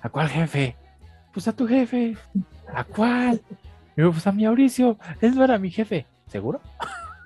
¿A 0.01 0.09
cuál 0.09 0.29
jefe? 0.29 0.75
Pues 1.35 1.47
a 1.47 1.53
tu 1.53 1.67
jefe. 1.67 2.17
¿A 2.73 2.83
cuál? 2.83 3.41
Digo, 3.97 4.13
pues 4.13 4.27
a 4.27 4.33
mi 4.33 4.45
Mauricio. 4.45 4.99
Él 5.21 5.35
no 5.35 5.45
era 5.45 5.59
mi 5.59 5.71
jefe. 5.71 6.07
¿Seguro? 6.27 6.61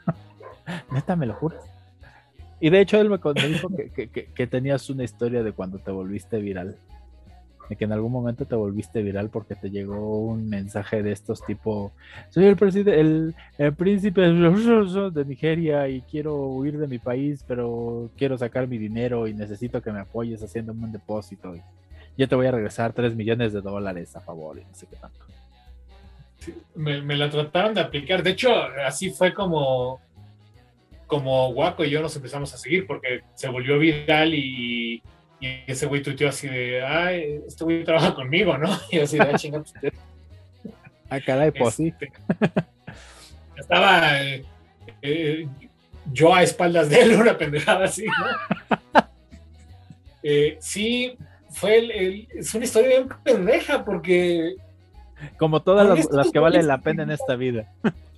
Neta, 0.93 1.17
me 1.17 1.27
lo 1.27 1.35
juras. 1.35 1.61
Y 2.61 2.71
de 2.71 2.81
hecho 2.81 3.01
él 3.01 3.09
me, 3.09 3.19
dijo 3.49 3.71
que, 3.75 4.47
tenías 4.47 4.89
una 4.91 5.03
historia 5.03 5.43
de 5.43 5.53
cuando 5.53 5.79
te 5.79 5.91
volviste 5.91 6.39
viral. 6.39 6.77
De 7.71 7.77
que 7.77 7.85
en 7.85 7.93
algún 7.93 8.13
momento 8.13 8.45
te 8.45 8.55
volviste 8.55 9.03
viral 9.03 9.31
porque 9.31 9.55
te 9.55 9.71
llegó 9.71 10.21
un 10.21 10.49
mensaje 10.49 11.03
de 11.03 11.13
estos 11.13 11.45
tipo, 11.45 11.93
soy 12.29 12.47
el, 12.47 12.57
presidente, 12.57 13.01
el, 13.01 13.35
el 13.59 13.73
príncipe 13.75 14.23
de 14.23 15.25
Nigeria 15.25 15.89
y 15.89 16.03
quiero 16.03 16.49
huir 16.49 16.79
de 16.79 16.89
mi 16.89 16.99
país, 16.99 17.45
pero 17.47 18.11
quiero 18.17 18.37
sacar 18.37 18.67
mi 18.67 18.77
dinero 18.77 19.29
y 19.29 19.35
necesito 19.35 19.81
que 19.81 19.93
me 19.93 20.01
apoyes 20.01 20.43
haciéndome 20.43 20.85
un 20.85 20.93
depósito. 20.93 21.55
Y 21.55 21.63
yo 22.19 22.29
te 22.29 22.35
voy 22.35 22.47
a 22.47 22.51
regresar 22.51 22.93
3 22.93 23.15
millones 23.15 23.53
de 23.53 23.61
dólares 23.61 24.15
a 24.17 24.21
favor 24.21 24.59
y 24.59 24.65
no 24.65 24.75
sé 24.75 24.87
qué 24.87 24.97
tanto. 24.97 25.21
Me, 26.75 27.03
me 27.03 27.17
la 27.17 27.31
trataron 27.31 27.75
de 27.75 27.81
aplicar. 27.81 28.23
De 28.23 28.31
hecho, 28.31 28.51
así 28.85 29.11
fue 29.11 29.33
como 29.35 30.01
como 31.11 31.53
Guaco 31.53 31.85
y 31.85 31.91
yo 31.91 32.01
nos 32.01 32.15
empezamos 32.15 32.55
a 32.55 32.57
seguir 32.57 32.87
porque 32.87 33.23
se 33.35 33.49
volvió 33.49 33.79
viral 33.79 34.33
y, 34.33 35.03
ese 35.67 35.87
güey 35.87 36.03
tuiteó 36.03 36.29
así 36.29 36.47
de, 36.49 36.85
ay, 36.85 37.41
este 37.47 37.65
güey 37.65 37.83
trabaja 37.83 38.15
conmigo, 38.15 38.59
¿no? 38.59 38.69
Y 38.91 38.99
así 38.99 39.17
de, 39.17 39.23
ah, 39.25 39.59
usted. 39.59 39.93
Ah, 41.09 41.19
caray, 41.19 41.51
pues 41.51 41.75
sí. 41.77 41.89
Este, 41.89 42.13
estaba 43.57 44.23
eh, 44.23 44.45
eh, 45.01 45.49
yo 46.13 46.35
a 46.35 46.43
espaldas 46.43 46.91
de 46.91 47.01
él, 47.01 47.13
una 47.21 47.37
pendejada 47.37 47.87
así, 47.87 48.05
¿no? 48.07 49.11
Eh, 50.23 50.59
sí, 50.61 51.17
fue 51.49 51.79
el, 51.79 52.29
es 52.35 52.55
una 52.55 52.67
historia 52.67 52.91
bien 52.91 53.09
pendeja 53.25 53.83
porque... 53.83 54.55
Como 55.39 55.63
todas 55.63 56.11
las 56.11 56.31
que 56.31 56.39
valen 56.39 56.67
la 56.67 56.79
pena 56.79 57.03
en 57.03 57.11
esta 57.11 57.37
vida. 57.37 57.73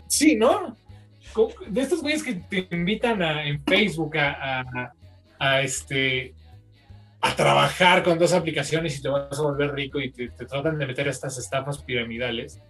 Sí, 0.09 0.37
¿no? 0.37 0.77
de 1.69 1.81
estos 1.81 2.03
güeyes 2.03 2.23
que 2.23 2.35
te 2.35 2.69
invitan 2.71 3.23
a, 3.23 3.47
en 3.47 3.63
Facebook 3.65 4.17
a, 4.19 5.63
este 5.63 6.35
a 7.21 7.37
trabajar 7.37 8.03
con 8.03 8.19
dos 8.19 8.33
aplicaciones 8.33 8.99
y 8.99 9.03
te 9.03 9.09
vas 9.09 9.39
a 9.39 9.43
volver 9.43 9.73
rico 9.73 10.01
y 10.01 10.11
te, 10.11 10.29
tratan 10.29 10.77
de 10.77 10.87
meter 10.87 11.07
a 11.07 11.11
estas 11.11 11.39
estafas 11.39 11.79
piramidales. 11.83 12.61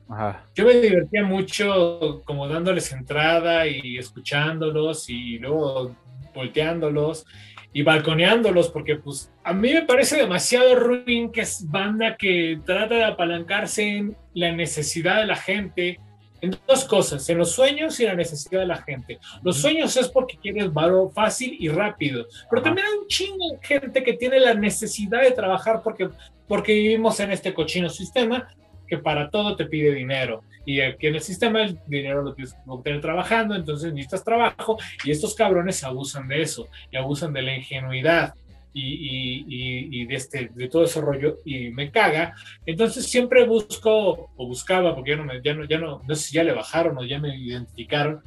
Yo 0.54 0.66
me 0.66 0.74
divertía 0.74 1.24
mucho 1.24 2.22
como 2.24 2.46
dándoles 2.48 2.92
entrada 2.92 3.66
y 3.66 3.96
escuchándolos 3.96 5.08
y 5.08 5.38
luego 5.38 5.96
volteándolos 6.34 7.26
y 7.72 7.82
balconeándolos 7.82 8.68
porque 8.68 8.96
pues 8.96 9.32
a 9.44 9.52
mí 9.52 9.72
me 9.72 9.82
parece 9.82 10.16
demasiado 10.16 10.74
ruin 10.74 11.32
que 11.32 11.42
es 11.42 11.70
banda 11.70 12.16
que 12.16 12.60
trata 12.64 12.94
de 12.94 13.04
apalancarse 13.04 13.88
en 13.88 14.16
la 14.34 14.52
necesidad 14.52 15.20
de 15.20 15.26
la 15.26 15.36
gente 15.36 15.98
en 16.42 16.58
dos 16.66 16.84
cosas, 16.84 17.28
en 17.30 17.38
los 17.38 17.52
sueños 17.52 17.98
y 18.00 18.04
la 18.04 18.16
necesidad 18.16 18.60
de 18.60 18.66
la 18.66 18.82
gente. 18.82 19.20
Los 19.44 19.58
sueños 19.58 19.96
es 19.96 20.08
porque 20.08 20.36
quieres 20.36 20.72
valor 20.72 21.12
fácil 21.12 21.56
y 21.58 21.68
rápido, 21.68 22.26
pero 22.50 22.60
también 22.60 22.88
hay 22.88 22.98
un 22.98 23.06
chingo 23.06 23.52
de 23.52 23.64
gente 23.64 24.02
que 24.02 24.14
tiene 24.14 24.40
la 24.40 24.52
necesidad 24.54 25.22
de 25.22 25.30
trabajar 25.30 25.82
porque, 25.84 26.10
porque 26.48 26.74
vivimos 26.74 27.20
en 27.20 27.30
este 27.30 27.54
cochino 27.54 27.88
sistema 27.88 28.48
que 28.92 28.98
para 28.98 29.30
todo 29.30 29.56
te 29.56 29.64
pide 29.64 29.94
dinero. 29.94 30.42
Y 30.66 30.82
aquí 30.82 31.06
en 31.06 31.14
el 31.14 31.22
sistema 31.22 31.62
el 31.62 31.78
dinero 31.86 32.20
lo 32.20 32.34
tienes 32.34 32.52
que 32.52 32.60
obtener 32.66 33.00
trabajando, 33.00 33.54
entonces 33.54 33.90
necesitas 33.90 34.22
trabajo 34.22 34.76
y 35.02 35.10
estos 35.10 35.34
cabrones 35.34 35.82
abusan 35.82 36.28
de 36.28 36.42
eso 36.42 36.68
y 36.90 36.98
abusan 36.98 37.32
de 37.32 37.40
la 37.40 37.56
ingenuidad 37.56 38.34
y, 38.74 40.04
de, 40.04 40.14
este, 40.14 40.50
de 40.54 40.68
todo 40.68 40.84
ese 40.84 41.00
rollo 41.00 41.38
y 41.46 41.70
me 41.70 41.90
caga. 41.90 42.34
Entonces 42.66 43.06
siempre 43.06 43.46
busco 43.46 44.30
o 44.36 44.46
buscaba, 44.46 44.94
porque 44.94 45.12
ya 45.12 45.16
no, 45.16 45.24
me, 45.24 45.40
ya 45.40 45.54
no, 45.54 45.64
ya 45.64 45.78
no, 45.78 46.02
no 46.06 46.14
sé 46.14 46.24
si 46.24 46.34
ya 46.34 46.44
le 46.44 46.52
bajaron 46.52 46.98
o 46.98 47.04
ya 47.04 47.18
me 47.18 47.34
identificaron. 47.34 48.20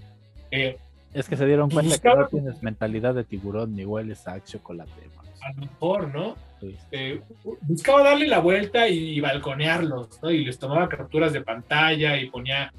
Eh, 0.50 0.80
es 1.14 1.30
que 1.30 1.38
se 1.38 1.46
dieron 1.46 1.70
cuenta 1.70 2.00
que 2.00 2.10
no 2.10 2.28
tienes 2.28 2.64
mentalidad 2.64 3.14
de 3.14 3.24
tiburón 3.24 3.76
ni 3.76 3.86
hueles 3.86 4.28
a 4.28 4.44
chocolate. 4.44 4.92
A 5.42 5.54
lo 5.54 5.62
mejor, 5.62 6.12
¿no? 6.12 6.36
Eh, 6.92 7.22
buscaba 7.62 8.04
darle 8.04 8.28
la 8.28 8.40
vuelta 8.40 8.88
y, 8.88 9.20
balconearlos, 9.20 10.22
¿no? 10.22 10.32
Y 10.32 10.46
les 10.46 10.58
tomaba 10.58 10.90
capturas 10.90 11.34
de 11.34 11.42
pantalla 11.42 12.18
y 12.18 12.30
ponía 12.30 12.74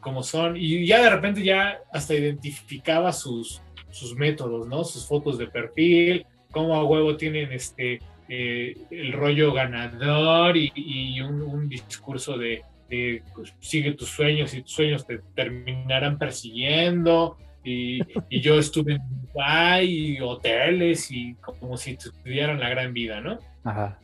como 0.00 0.22
son. 0.22 0.56
Y 0.56 0.86
ya 0.86 1.02
de 1.02 1.10
repente 1.10 1.42
ya 1.42 1.78
hasta 1.92 2.14
identificaba 2.14 3.12
sus, 3.12 3.60
sus 3.90 4.14
métodos, 4.14 4.66
¿no? 4.66 4.84
Sus 4.84 5.06
fotos 5.06 5.38
de 5.38 5.46
perfil, 5.46 6.26
cómo 6.50 6.74
a 6.74 6.84
huevo 6.84 7.16
tienen 7.16 7.52
este 7.52 8.00
eh, 8.30 8.76
el 8.90 9.12
rollo 9.14 9.54
ganador 9.54 10.54
y, 10.56 11.18
un, 11.22 11.68
discurso 11.68 12.36
de, 12.36 12.62
pues, 13.34 13.54
sigue 13.58 13.92
tus 13.92 14.08
sueños 14.08 14.52
y 14.52 14.62
tus 14.62 14.72
sueños 14.72 15.06
te 15.06 15.20
terminarán 15.34 16.18
persiguiendo. 16.18 17.38
Y, 17.68 18.40
yo 18.40 18.58
estuve 18.58 18.94
en 18.94 19.02
Dubai 19.22 19.86
y 19.86 20.20
hoteles 20.20 21.10
y 21.10 21.34
como 21.34 21.76
si 21.76 21.96
tuvieran 21.96 22.60
la 22.60 22.68
gran 22.68 22.92
vida, 22.92 23.20
¿no? 23.20 23.38
Ajá. 23.64 23.98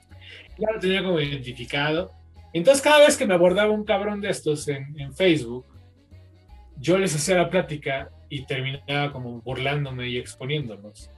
Ya 0.59 0.73
lo 0.73 0.81
tenía 0.81 1.03
como 1.03 1.21
identificado. 1.21 2.11
Entonces 2.53 2.83
cada 2.83 3.01
vez 3.01 3.17
que 3.17 3.27
me 3.27 3.35
abordaba 3.35 3.71
un 3.71 3.85
cabrón 3.85 4.21
de 4.21 4.31
estos 4.31 4.69
en, 4.69 4.99
en 4.99 5.15
Facebook, 5.15 5.67
yo 6.77 6.99
les 6.99 7.15
hacía 7.15 7.37
la 7.37 7.51
plática 7.51 8.11
y 8.29 8.45
terminaba 8.45 9.13
como 9.13 9.41
burlándome 9.41 10.09
y 10.09 10.19
exponiéndonos. 10.19 11.11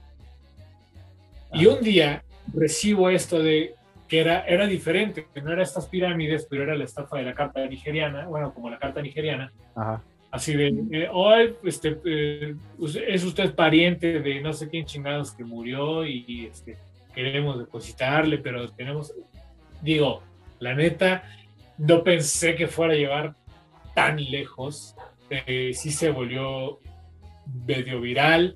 Y 1.53 1.65
un 1.65 1.81
día 1.81 2.23
recibo 2.53 3.09
esto 3.09 3.39
de 3.39 3.75
que 4.07 4.21
era, 4.21 4.41
era 4.45 4.67
diferente, 4.67 5.27
que 5.33 5.41
no 5.41 5.51
era 5.51 5.63
estas 5.63 5.87
pirámides, 5.87 6.47
pero 6.49 6.63
era 6.63 6.75
la 6.75 6.85
estafa 6.85 7.17
de 7.17 7.23
la 7.23 7.33
carta 7.33 7.65
nigeriana, 7.65 8.25
bueno, 8.27 8.53
como 8.53 8.69
la 8.69 8.79
carta 8.79 9.01
nigeriana. 9.01 9.51
Así 10.29 10.53
de, 10.53 10.67
eh, 10.91 11.09
hoy 11.11 11.55
este, 11.63 11.99
eh, 12.05 12.55
es 13.07 13.23
usted 13.23 13.55
pariente 13.55 14.19
de 14.19 14.41
no 14.41 14.51
sé 14.53 14.69
quién 14.69 14.85
chingados 14.85 15.31
que 15.31 15.43
murió 15.43 16.05
y 16.05 16.47
este, 16.51 16.77
queremos 17.15 17.57
depositarle, 17.57 18.37
pero 18.37 18.69
tenemos, 18.69 19.13
digo, 19.81 20.21
la 20.59 20.75
neta, 20.75 21.23
no 21.77 22.03
pensé 22.03 22.55
que 22.55 22.67
fuera 22.67 22.93
a 22.93 22.97
llevar 22.97 23.35
tan 23.95 24.23
lejos. 24.23 24.95
Eh, 25.29 25.71
sí 25.73 25.91
se 25.91 26.11
volvió 26.11 26.79
medio 27.65 28.01
viral. 28.01 28.55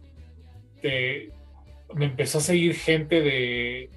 Eh, 0.84 1.30
me 1.96 2.06
empezó 2.06 2.38
a 2.38 2.42
seguir 2.42 2.76
gente 2.76 3.22
de, 3.22 3.90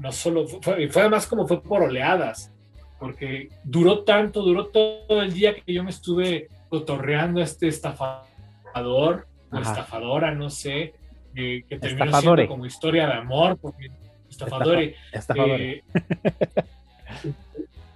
no 0.00 0.12
solo, 0.12 0.46
fue, 0.46 0.88
fue 0.88 1.02
además 1.02 1.26
como 1.26 1.46
fue 1.46 1.62
por 1.62 1.82
oleadas, 1.82 2.52
porque 2.98 3.48
duró 3.64 4.04
tanto, 4.04 4.42
duró 4.42 4.66
todo 4.66 5.22
el 5.22 5.32
día 5.32 5.54
que 5.54 5.72
yo 5.72 5.84
me 5.84 5.90
estuve 5.90 6.48
cotorreando 6.68 7.40
a 7.40 7.44
este 7.44 7.68
estafador 7.68 9.26
o 9.50 9.58
estafadora, 9.58 10.34
no 10.34 10.50
sé, 10.50 10.94
que 11.34 11.64
terminó 11.80 12.20
siendo 12.20 12.48
como 12.48 12.66
historia 12.66 13.06
de 13.06 13.12
amor, 13.14 13.58
porque 13.60 13.90
estafador, 14.28 14.78
eh, 14.78 15.82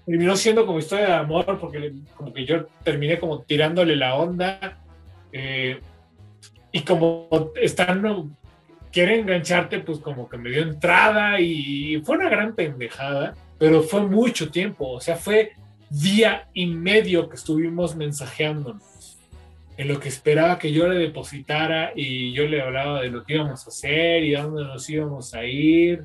terminó 0.06 0.36
siendo 0.36 0.66
como 0.66 0.78
historia 0.78 1.06
de 1.06 1.14
amor, 1.14 1.58
porque 1.58 1.92
como 2.14 2.32
que 2.32 2.44
yo 2.44 2.66
terminé 2.84 3.18
como 3.18 3.42
tirándole 3.42 3.96
la 3.96 4.14
onda, 4.16 4.78
eh, 5.32 5.80
y 6.72 6.82
como 6.82 7.28
están 7.60 8.36
quiere 8.92 9.20
engancharte, 9.20 9.80
pues 9.80 9.98
como 9.98 10.28
que 10.28 10.36
me 10.36 10.50
dio 10.50 10.62
entrada 10.62 11.40
y 11.40 12.00
fue 12.04 12.16
una 12.16 12.28
gran 12.28 12.54
pendejada, 12.54 13.34
pero 13.58 13.82
fue 13.82 14.02
mucho 14.02 14.50
tiempo, 14.50 14.90
o 14.90 15.00
sea, 15.00 15.16
fue 15.16 15.52
día 15.90 16.48
y 16.54 16.66
medio 16.66 17.28
que 17.28 17.36
estuvimos 17.36 17.96
mensajeándonos 17.96 19.18
en 19.76 19.88
lo 19.88 19.98
que 19.98 20.08
esperaba 20.08 20.58
que 20.58 20.72
yo 20.72 20.86
le 20.88 20.98
depositara 20.98 21.92
y 21.96 22.32
yo 22.32 22.46
le 22.46 22.60
hablaba 22.60 23.00
de 23.00 23.08
lo 23.08 23.24
que 23.24 23.34
íbamos 23.34 23.64
a 23.66 23.70
hacer 23.70 24.22
y 24.22 24.32
dónde 24.32 24.62
nos 24.64 24.88
íbamos 24.88 25.34
a 25.34 25.44
ir. 25.44 26.04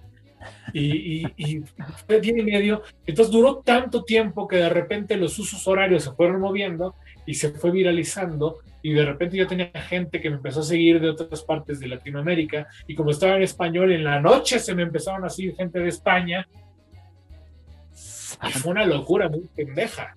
Y, 0.74 1.26
y, 1.36 1.64
fue 2.06 2.22
día 2.22 2.38
y 2.38 2.44
medio. 2.44 2.84
Entonces 3.06 3.32
duró 3.34 3.58
tanto 3.58 4.04
tiempo 4.04 4.48
que 4.48 4.58
de 4.58 4.70
repente 4.70 5.18
los 5.18 5.38
usos 5.40 5.68
horarios 5.68 6.04
se 6.04 6.12
fueron 6.14 6.40
moviendo 6.40 6.96
y 7.26 7.34
se 7.34 7.50
fue 7.50 7.72
viralizando 7.72 8.60
y 8.82 8.94
de 8.94 9.04
repente 9.04 9.36
yo 9.36 9.48
tenía 9.48 9.72
gente 9.90 10.22
que 10.22 10.30
me 10.30 10.36
empezó 10.36 10.60
a 10.60 10.64
seguir 10.64 11.02
de 11.02 11.10
otras 11.10 11.42
partes 11.42 11.80
de 11.80 11.88
Latinoamérica 11.88 12.68
y 12.88 12.94
como 12.94 13.10
estaba 13.10 13.36
en 13.36 13.42
español 13.42 13.92
en 13.92 14.04
la 14.04 14.22
noche 14.22 14.60
se 14.60 14.76
me 14.76 14.84
empezaron 14.84 15.26
a 15.26 15.30
seguir 15.30 15.56
gente 15.56 15.80
de 15.80 15.90
España 15.90 16.48
y 18.44 18.52
fue 18.60 18.72
una 18.72 18.86
locura 18.86 19.30
muy 19.30 19.48
pendeja. 19.56 20.16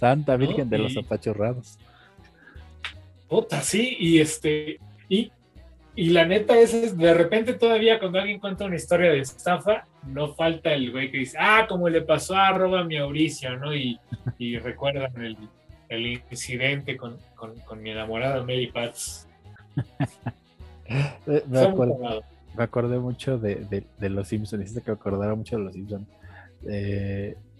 Santa 0.00 0.36
Virgen 0.36 0.70
de 0.70 0.78
los 0.78 0.96
apachurrados. 0.96 1.78
Puta, 3.28 3.60
sí, 3.60 3.96
y 4.00 4.18
este, 4.18 4.80
y, 5.08 5.30
y 5.94 6.10
la 6.10 6.24
neta 6.24 6.58
es, 6.58 6.96
de 6.96 7.14
repente 7.14 7.52
todavía 7.54 7.98
cuando 7.98 8.18
alguien 8.18 8.40
cuenta 8.40 8.64
una 8.64 8.76
historia 8.76 9.12
de 9.12 9.20
estafa, 9.20 9.86
no 10.06 10.34
falta 10.34 10.72
el 10.72 10.90
güey 10.90 11.10
que 11.10 11.18
dice, 11.18 11.36
ah, 11.38 11.66
como 11.68 11.88
le 11.88 12.00
pasó 12.02 12.34
a 12.34 12.48
arroba 12.48 12.84
Mauricio, 12.84 13.56
¿no? 13.56 13.74
Y, 13.74 14.00
y 14.38 14.58
recuerdan 14.58 15.22
el, 15.22 15.36
el 15.90 16.06
incidente 16.06 16.96
con, 16.96 17.18
con, 17.36 17.82
mi 17.82 17.90
enamorada 17.90 18.40
Mary 18.40 18.68
Pats. 18.68 19.28
me, 21.46 22.62
acordé 22.62 22.98
mucho 22.98 23.38
de, 23.38 23.84
de, 23.98 24.08
Los 24.08 24.28
Simpsons, 24.28 24.62
hiciste 24.62 24.82
que 24.82 24.90
me 24.90 24.96
acordara 24.96 25.34
mucho 25.34 25.56
de 25.56 25.62
Los 25.62 25.74
Simpsons. 25.74 26.08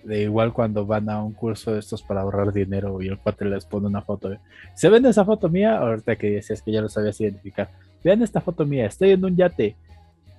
De 0.05 0.22
igual 0.22 0.53
cuando 0.53 0.86
van 0.86 1.09
a 1.11 1.22
un 1.22 1.32
curso 1.32 1.72
de 1.72 1.80
estos 1.80 2.03
para 2.03 2.22
ahorrar 2.22 2.53
dinero 2.53 3.01
y 3.03 3.09
el 3.09 3.18
cuate 3.18 3.44
les 3.44 3.64
pone 3.64 3.86
una 3.86 4.03
foto. 4.03 4.36
¿Se 4.74 4.88
ven 4.88 5.07
esa 5.07 5.24
foto 5.24 5.48
mía? 5.48 5.78
Ahorita 5.78 6.16
que 6.16 6.30
decías 6.30 6.62
que 6.62 6.72
ya 6.72 6.80
lo 6.80 6.88
sabías 6.88 7.20
identificar. 7.20 7.70
Vean 8.03 8.22
esta 8.22 8.40
foto 8.40 8.64
mía, 8.64 8.86
estoy 8.86 9.11
en 9.11 9.24
un 9.24 9.36
yate 9.36 9.76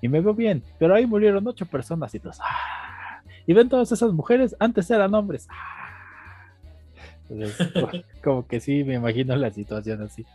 y 0.01 0.07
me 0.07 0.19
veo 0.19 0.33
bien, 0.33 0.63
pero 0.79 0.95
ahí 0.95 1.05
murieron 1.05 1.47
ocho 1.47 1.65
personas 1.65 2.13
y 2.15 2.19
todos. 2.19 2.39
¡ah! 2.41 3.21
Y 3.45 3.53
ven 3.53 3.69
todas 3.69 3.91
esas 3.91 4.11
mujeres, 4.13 4.55
antes 4.59 4.89
eran 4.89 5.13
hombres. 5.13 5.47
¡ah! 5.49 5.81
como 8.23 8.47
que 8.47 8.59
sí, 8.59 8.83
me 8.83 8.95
imagino 8.95 9.35
la 9.35 9.51
situación 9.51 10.01
así. 10.01 10.25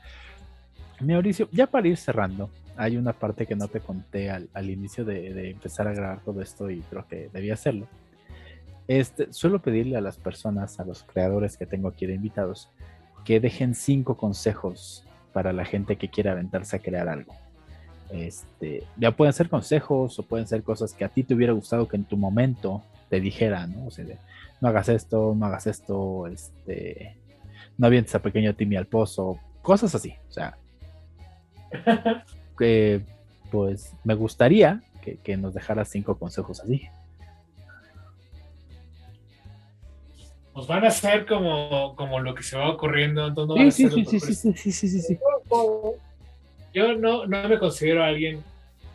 Mauricio, 1.00 1.48
ya 1.52 1.66
para 1.66 1.88
ir 1.88 1.96
cerrando, 1.96 2.50
hay 2.76 2.96
una 2.96 3.12
parte 3.12 3.46
que 3.46 3.54
no 3.54 3.68
te 3.68 3.80
conté 3.80 4.30
al, 4.30 4.70
inicio 4.70 5.04
de, 5.04 5.50
empezar 5.50 5.88
a 5.88 5.92
grabar 5.92 6.20
todo 6.20 6.40
esto 6.40 6.70
y 6.70 6.80
creo 6.80 7.06
que 7.06 7.28
debía 7.32 7.54
hacerlo. 7.54 7.86
Este, 8.88 9.32
suelo 9.32 9.60
pedirle 9.60 9.96
a 9.96 10.00
las 10.00 10.16
personas, 10.16 10.78
a 10.78 10.84
los 10.84 11.02
creadores 11.02 11.56
que 11.56 11.66
tengo 11.66 11.88
aquí 11.88 12.06
de 12.06 12.14
invitados, 12.14 12.70
que 13.24 13.40
dejen 13.40 13.74
cinco 13.74 14.16
consejos 14.16 15.04
para 15.32 15.52
la 15.52 15.64
gente 15.64 15.96
que 15.96 16.08
quiera 16.08 16.32
aventarse 16.32 16.76
a 16.76 16.78
crear 16.80 17.08
algo. 17.08 17.34
Este, 18.10 18.84
ya 18.96 19.10
pueden 19.10 19.32
ser 19.32 19.48
consejos 19.48 20.18
o 20.18 20.22
pueden 20.22 20.46
ser 20.46 20.62
cosas 20.62 20.92
que 20.92 21.04
a 21.04 21.08
ti 21.08 21.24
te 21.24 21.34
hubiera 21.34 21.52
gustado 21.52 21.88
que 21.88 21.96
en 21.96 22.04
tu 22.04 22.16
momento 22.16 22.82
te 23.10 23.20
dijeran, 23.20 23.72
¿no? 23.72 23.86
O 23.86 23.90
sea, 23.90 24.04
no 24.60 24.68
hagas 24.68 24.88
esto, 24.88 25.34
no 25.36 25.46
hagas 25.46 25.66
esto, 25.66 26.26
este, 26.28 27.16
no 27.76 27.88
avientes 27.88 28.14
a 28.14 28.22
pequeño 28.22 28.54
Timmy 28.54 28.76
al 28.76 28.86
pozo, 28.86 29.38
cosas 29.62 29.94
así, 29.94 30.14
o 30.28 30.32
sea, 30.32 30.56
que 32.58 33.02
pues 33.50 33.94
me 34.04 34.14
gustaría 34.14 34.82
que, 35.22 35.36
nos 35.36 35.54
dejaras 35.54 35.88
cinco 35.88 36.18
consejos 36.18 36.60
así. 36.60 36.88
nos 40.56 40.66
van 40.66 40.84
a 40.84 40.88
hacer 40.88 41.26
como, 41.26 41.94
como 41.96 42.18
lo 42.18 42.34
que 42.34 42.42
se 42.42 42.56
va 42.56 42.70
ocurriendo. 42.70 43.26
Entonces 43.26 43.74
sí, 43.74 43.90
sí, 43.90 44.04
sí, 44.06 44.34
sí, 44.34 44.72
sí, 44.72 44.72
sí, 44.72 45.00
sí, 45.00 45.18
Yo 46.72 46.96
no, 46.96 47.26
no 47.26 47.48
me 47.48 47.58
considero 47.58 48.02
alguien 48.02 48.42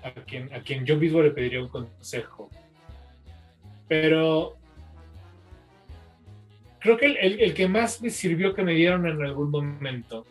a 0.03 0.12
quien, 0.12 0.51
a 0.53 0.62
quien 0.62 0.86
yo 0.86 0.97
mismo 0.97 1.22
le 1.22 1.30
pediría 1.30 1.62
un 1.62 1.68
consejo. 1.68 2.49
Pero 3.88 4.57
creo 6.80 6.97
que 6.97 7.05
el, 7.05 7.18
el, 7.18 7.39
el 7.41 7.53
que 7.53 7.68
más 7.68 8.01
me 8.01 8.09
sirvió 8.09 8.55
que 8.55 8.64
me 8.64 8.74
dieron 8.74 9.05
en 9.05 9.22
algún 9.22 9.51
momento, 9.51 10.26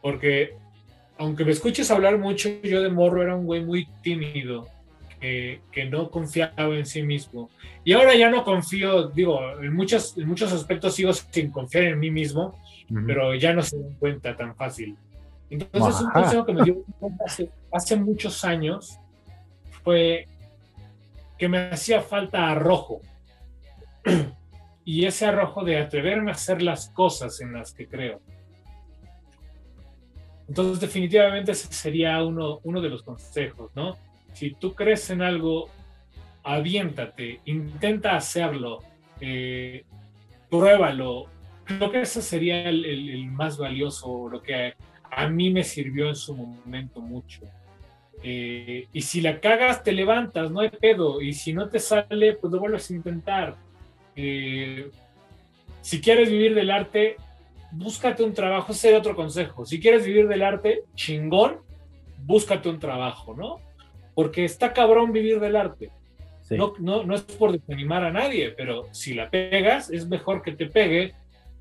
porque 0.00 0.54
aunque 1.18 1.44
me 1.44 1.52
escuches 1.52 1.90
hablar 1.90 2.16
mucho, 2.16 2.48
yo 2.62 2.80
de 2.80 2.88
morro 2.88 3.22
era 3.22 3.36
un 3.36 3.44
güey 3.44 3.62
muy 3.62 3.86
tímido 4.02 4.66
que, 5.70 5.84
no 5.86 6.10
confiaba 6.10 6.76
en 6.76 6.84
sí 6.84 7.02
mismo. 7.02 7.50
Y 7.84 7.92
ahora 7.92 8.14
ya 8.14 8.30
no 8.30 8.44
confío, 8.44 9.08
digo, 9.08 9.40
en 9.60 9.74
muchos, 9.74 10.16
en 10.18 10.28
muchos 10.28 10.52
aspectos 10.52 10.94
sigo 10.94 11.12
sin 11.12 11.50
confiar 11.50 11.84
en 11.84 11.98
mí 11.98 12.10
mismo, 12.10 12.58
pero 13.06 13.34
ya 13.34 13.54
no 13.54 13.62
se 13.62 13.78
dan 13.78 13.94
cuenta 13.94 14.36
tan 14.36 14.54
fácil. 14.54 14.96
Entonces, 15.48 16.00
un 16.02 16.10
consejo 16.10 16.44
que 16.44 16.52
me 16.52 16.64
dio 16.64 16.84
hace, 17.24 17.50
hace 17.72 17.96
muchos 17.96 18.44
años 18.44 18.98
fue 19.82 20.28
que 21.38 21.48
me 21.48 21.70
hacía 21.70 22.02
falta 22.02 22.50
arrojo 22.50 23.00
y 24.84 25.06
ese 25.06 25.26
arrojo 25.26 25.64
de 25.64 25.78
atreverme 25.78 26.30
a 26.30 26.34
hacer 26.34 26.60
las 26.60 26.90
cosas 26.90 27.40
en 27.40 27.52
las 27.52 27.72
que 27.72 27.88
creo. 27.88 28.20
Entonces, 30.48 30.80
definitivamente 30.80 31.52
ese 31.52 31.72
sería 31.72 32.22
uno, 32.22 32.60
uno 32.64 32.80
de 32.82 32.90
los 32.90 33.02
consejos, 33.02 33.70
¿no? 33.74 33.96
Si 34.34 34.50
tú 34.50 34.74
crees 34.74 35.08
en 35.10 35.22
algo, 35.22 35.70
aviéntate, 36.42 37.40
intenta 37.46 38.16
hacerlo, 38.16 38.80
eh, 39.20 39.84
pruébalo. 40.50 41.26
Creo 41.64 41.90
que 41.90 42.02
ese 42.02 42.20
sería 42.20 42.68
el, 42.68 43.26
más 43.30 43.56
valioso, 43.56 44.28
lo 44.28 44.42
que 44.42 44.74
a, 45.10 45.28
mí 45.28 45.50
me 45.50 45.64
sirvió 45.64 46.08
en 46.08 46.16
su 46.16 46.34
momento 46.34 47.00
mucho. 47.00 47.40
Eh, 48.22 48.86
y 48.92 49.00
si 49.02 49.20
la 49.20 49.40
cagas, 49.40 49.82
te 49.82 49.92
levantas, 49.92 50.50
no 50.50 50.60
hay 50.60 50.70
pedo. 50.70 51.20
Y 51.22 51.32
si 51.32 51.52
no 51.52 51.68
te 51.68 51.78
sale, 51.78 52.34
pues 52.34 52.52
lo 52.52 52.58
vuelves 52.58 52.90
a 52.90 52.94
intentar. 52.94 53.56
Eh, 54.16 54.90
si 55.80 56.00
quieres 56.00 56.28
vivir 56.28 56.54
del 56.54 56.70
arte, 56.70 57.16
búscate 57.70 58.22
un 58.22 58.34
trabajo. 58.34 58.72
Ese 58.72 58.90
es 58.92 58.98
otro 58.98 59.14
consejo. 59.14 59.64
Si 59.64 59.80
quieres 59.80 60.04
vivir 60.04 60.28
del 60.28 60.42
arte, 60.42 60.82
chingón, 60.94 61.60
búscate 62.18 62.68
un 62.68 62.78
trabajo, 62.78 63.34
¿no? 63.34 63.60
Porque 64.14 64.44
está 64.44 64.72
cabrón 64.72 65.12
vivir 65.12 65.40
del 65.40 65.56
arte. 65.56 65.90
No, 66.50 66.74
no, 66.78 67.04
no 67.04 67.14
es 67.14 67.22
por 67.22 67.52
desanimar 67.52 68.04
a 68.04 68.12
nadie, 68.12 68.50
pero 68.50 68.86
si 68.92 69.14
la 69.14 69.30
pegas, 69.30 69.90
es 69.90 70.06
mejor 70.06 70.42
que 70.42 70.52
te 70.52 70.66
pegue 70.66 71.14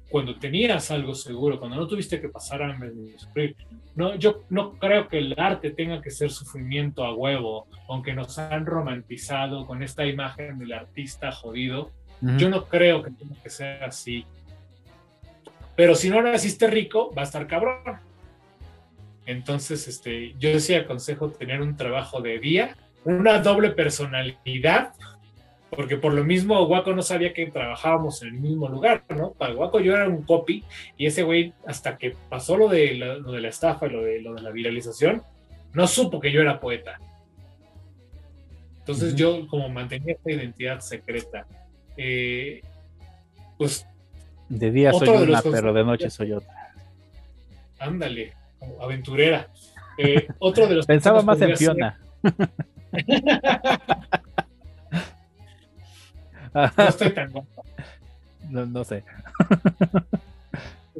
cuando 0.09 0.37
tenías 0.37 0.91
algo 0.91 1.15
seguro, 1.15 1.57
cuando 1.57 1.77
no 1.77 1.87
tuviste 1.87 2.19
que 2.19 2.29
pasar 2.29 2.61
hambre 2.61 2.91
ni 2.93 3.11
sufrir. 3.17 3.55
No, 3.95 4.15
yo 4.15 4.43
no 4.49 4.73
creo 4.73 5.07
que 5.07 5.19
el 5.19 5.35
arte 5.39 5.71
tenga 5.71 6.01
que 6.01 6.11
ser 6.11 6.31
sufrimiento 6.31 7.03
a 7.05 7.15
huevo, 7.15 7.67
aunque 7.87 8.13
nos 8.13 8.37
han 8.37 8.65
romantizado 8.65 9.65
con 9.65 9.81
esta 9.81 10.05
imagen 10.05 10.59
del 10.59 10.73
artista 10.73 11.31
jodido 11.31 11.91
yo 12.37 12.49
no 12.49 12.65
creo 12.65 13.03
que 13.03 13.11
tenga 13.11 13.35
que 13.41 13.49
ser 13.49 13.83
así. 13.83 14.25
Pero 15.75 15.93
si 15.93 16.09
no 16.09 16.21
naciste 16.21 16.67
rico, 16.67 17.13
va 17.13 17.23
a 17.23 17.25
estar 17.25 17.45
cabrón. 17.47 17.99
Entonces, 19.25 19.87
este, 19.87 20.33
yo 20.37 20.59
sí 20.59 20.73
aconsejo 20.73 21.29
tener 21.29 21.61
un 21.61 21.75
trabajo 21.75 22.21
de 22.21 22.39
día, 22.39 22.75
una 23.05 23.39
doble 23.39 23.71
personalidad, 23.71 24.93
porque 25.69 25.97
por 25.97 26.13
lo 26.13 26.23
mismo 26.23 26.65
Guaco 26.67 26.93
no 26.93 27.01
sabía 27.01 27.33
que 27.33 27.47
trabajábamos 27.47 28.21
en 28.21 28.29
el 28.29 28.33
mismo 28.35 28.67
lugar, 28.67 29.03
¿no? 29.09 29.31
Para 29.31 29.53
Guaco 29.53 29.79
yo 29.79 29.95
era 29.95 30.07
un 30.07 30.23
copy 30.23 30.63
y 30.97 31.07
ese 31.07 31.23
güey, 31.23 31.53
hasta 31.65 31.97
que 31.97 32.15
pasó 32.29 32.57
lo 32.57 32.67
de 32.67 32.95
la, 32.95 33.15
lo 33.15 33.31
de 33.31 33.41
la 33.41 33.49
estafa 33.49 33.87
y 33.87 33.91
lo 33.91 34.03
de, 34.03 34.21
lo 34.21 34.35
de 34.35 34.41
la 34.41 34.51
viralización, 34.51 35.23
no 35.73 35.87
supo 35.87 36.19
que 36.19 36.31
yo 36.31 36.41
era 36.41 36.59
poeta. 36.59 36.99
Entonces 38.79 39.15
yo 39.15 39.47
como 39.47 39.69
mantenía 39.69 40.13
esta 40.13 40.31
identidad 40.31 40.79
secreta 40.81 41.47
eh, 41.97 42.61
pues... 43.57 43.87
De 44.49 44.71
día 44.71 44.91
soy 44.93 45.09
una, 45.09 45.41
pero 45.41 45.73
de 45.73 45.83
noche 45.83 46.09
soy 46.09 46.33
otra. 46.33 46.73
Ándale, 47.79 48.33
aventurera. 48.81 49.47
Eh, 49.97 50.27
otro 50.39 50.67
de 50.67 50.75
los 50.75 50.85
Pensaba 50.85 51.21
más 51.21 51.41
en 51.41 51.55
Fiona. 51.57 51.99
no 56.53 56.87
estoy 56.87 57.11
tan 57.11 57.31
guapo. 57.31 57.65
No, 58.49 58.83
sé. 58.83 59.03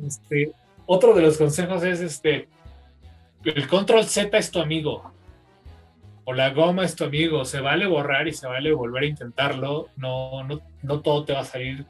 Este, 0.05 0.51
otro 0.85 1.13
de 1.13 1.21
los 1.21 1.37
consejos 1.37 1.83
es 1.83 2.01
este 2.01 2.47
el 3.43 3.67
control 3.67 4.05
Z 4.05 4.35
es 4.37 4.49
tu 4.49 4.59
amigo 4.59 5.13
o 6.25 6.33
la 6.33 6.51
goma 6.51 6.85
es 6.85 6.95
tu 6.95 7.03
amigo, 7.03 7.43
se 7.45 7.59
vale 7.59 7.85
borrar 7.85 8.27
y 8.27 8.33
se 8.33 8.47
vale 8.47 8.71
volver 8.71 9.03
a 9.03 9.07
intentarlo, 9.07 9.89
no, 9.97 10.43
no, 10.43 10.61
no 10.81 11.01
todo 11.01 11.25
te 11.25 11.33
va 11.33 11.41
a 11.41 11.45
salir 11.45 11.85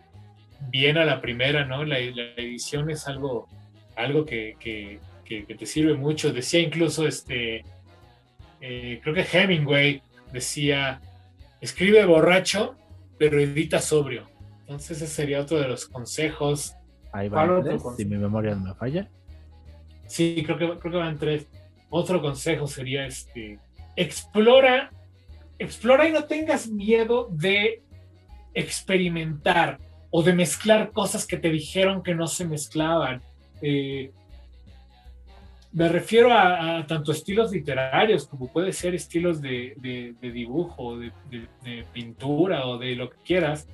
bien 0.70 0.98
a 0.98 1.06
la 1.06 1.22
primera, 1.22 1.66
¿no? 1.66 1.84
La, 1.84 2.00
edición 2.00 2.90
es 2.90 3.08
algo, 3.08 3.48
algo 3.96 4.26
que, 4.26 4.56
que, 4.60 5.00
te 5.24 5.66
sirve 5.66 5.96
mucho. 5.96 6.32
Decía 6.32 6.60
incluso, 6.60 7.08
este, 7.08 7.64
eh, 8.62 9.00
creo 9.04 9.14
que 9.14 9.26
Hemingway 9.32 10.02
decía, 10.32 11.02
escribe 11.60 12.06
borracho, 12.06 12.76
pero 13.18 13.40
edita 13.40 13.80
sobrio. 13.80 14.30
Entonces 14.62 15.02
ese 15.02 15.08
sería 15.08 15.42
otro 15.42 15.60
de 15.60 15.68
los 15.68 15.86
consejos. 15.86 16.74
Ahí 17.12 17.30
van 17.30 17.64
tres, 17.64 17.82
si 17.98 18.06
mi 18.06 18.18
memoria 18.18 18.56
no 18.56 18.62
me 18.70 18.74
falla. 18.76 19.10
Sí, 20.08 20.44
creo 20.46 20.58
que, 20.58 20.80
creo 20.80 20.92
que 20.92 20.98
van 20.98 21.18
tres. 21.18 21.48
Otro 21.90 22.22
consejo 22.22 22.66
sería 22.68 23.06
este, 23.06 23.60
explora, 23.96 24.92
explora 25.60 26.08
y 26.08 26.12
no 26.12 26.24
tengas 26.24 26.68
miedo 26.68 27.28
de 27.32 27.84
experimentar. 28.54 29.80
o 30.16 30.22
de 30.22 30.32
mezclar 30.32 30.92
cosas 30.92 31.26
que 31.26 31.38
te 31.38 31.50
dijeron 31.50 32.04
que 32.04 32.14
no 32.14 32.28
se 32.28 32.46
mezclaban. 32.46 33.24
Eh, 33.64 34.12
me 35.74 35.90
refiero 35.90 36.32
a, 36.32 36.86
tanto 36.88 37.12
estilos 37.12 37.52
literarios 37.52 38.28
como 38.28 38.48
puede 38.48 38.72
ser 38.72 38.94
estilos 38.94 39.42
de, 39.42 40.16
dibujo, 40.22 40.98
de, 40.98 41.86
pintura 41.92 42.68
o 42.68 42.78
de 42.78 42.96
lo 42.96 43.10
que 43.10 43.18
quieras. 43.26 43.68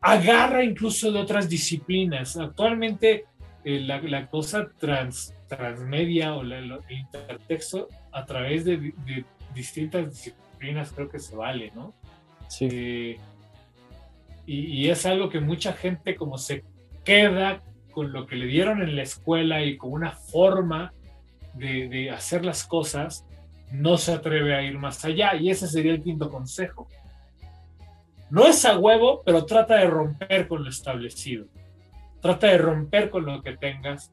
Agarra 0.00 0.62
incluso 0.62 1.10
de 1.10 1.18
otras 1.18 1.48
disciplinas. 1.48 2.36
Actualmente 2.36 3.24
eh, 3.64 3.80
la, 3.80 4.26
cosa 4.28 4.68
trans, 4.78 5.34
transmedia 5.48 6.34
o 6.34 6.42
el 6.42 6.78
intertexto 6.90 7.88
a 8.12 8.26
través 8.26 8.64
de, 8.64 8.92
distintas 9.54 10.10
disciplinas 10.10 10.92
creo 10.92 11.08
que 11.08 11.18
se 11.18 11.34
vale, 11.34 11.72
¿no? 11.74 11.94
Sí. 12.48 12.68
Eh, 12.70 13.16
y, 14.44 14.88
es 14.88 15.06
algo 15.06 15.30
que 15.30 15.40
mucha 15.40 15.72
gente 15.72 16.14
como 16.14 16.36
se 16.36 16.64
queda 17.04 17.62
con 17.92 18.12
lo 18.12 18.26
que 18.26 18.36
le 18.36 18.46
dieron 18.46 18.82
en 18.82 18.96
la 18.96 19.02
escuela 19.02 19.64
y 19.64 19.76
con 19.76 19.92
una 19.92 20.12
forma 20.12 20.92
de, 21.54 22.10
hacer 22.10 22.44
las 22.44 22.64
cosas, 22.64 23.26
no 23.70 23.96
se 23.96 24.12
atreve 24.12 24.54
a 24.54 24.62
ir 24.62 24.78
más 24.78 25.04
allá. 25.04 25.34
Y 25.36 25.50
ese 25.50 25.66
sería 25.66 25.92
el 25.92 26.02
quinto 26.02 26.28
consejo. 26.30 26.88
No 28.30 28.46
es 28.46 28.64
a 28.64 28.78
huevo, 28.78 29.22
pero 29.24 29.44
trata 29.44 29.76
de 29.76 29.86
romper 29.86 30.48
con 30.48 30.64
lo 30.64 30.70
establecido. 30.70 31.46
Trata 32.20 32.46
de 32.46 32.58
romper 32.58 33.10
con 33.10 33.26
lo 33.26 33.42
que 33.42 33.56
tengas, 33.56 34.12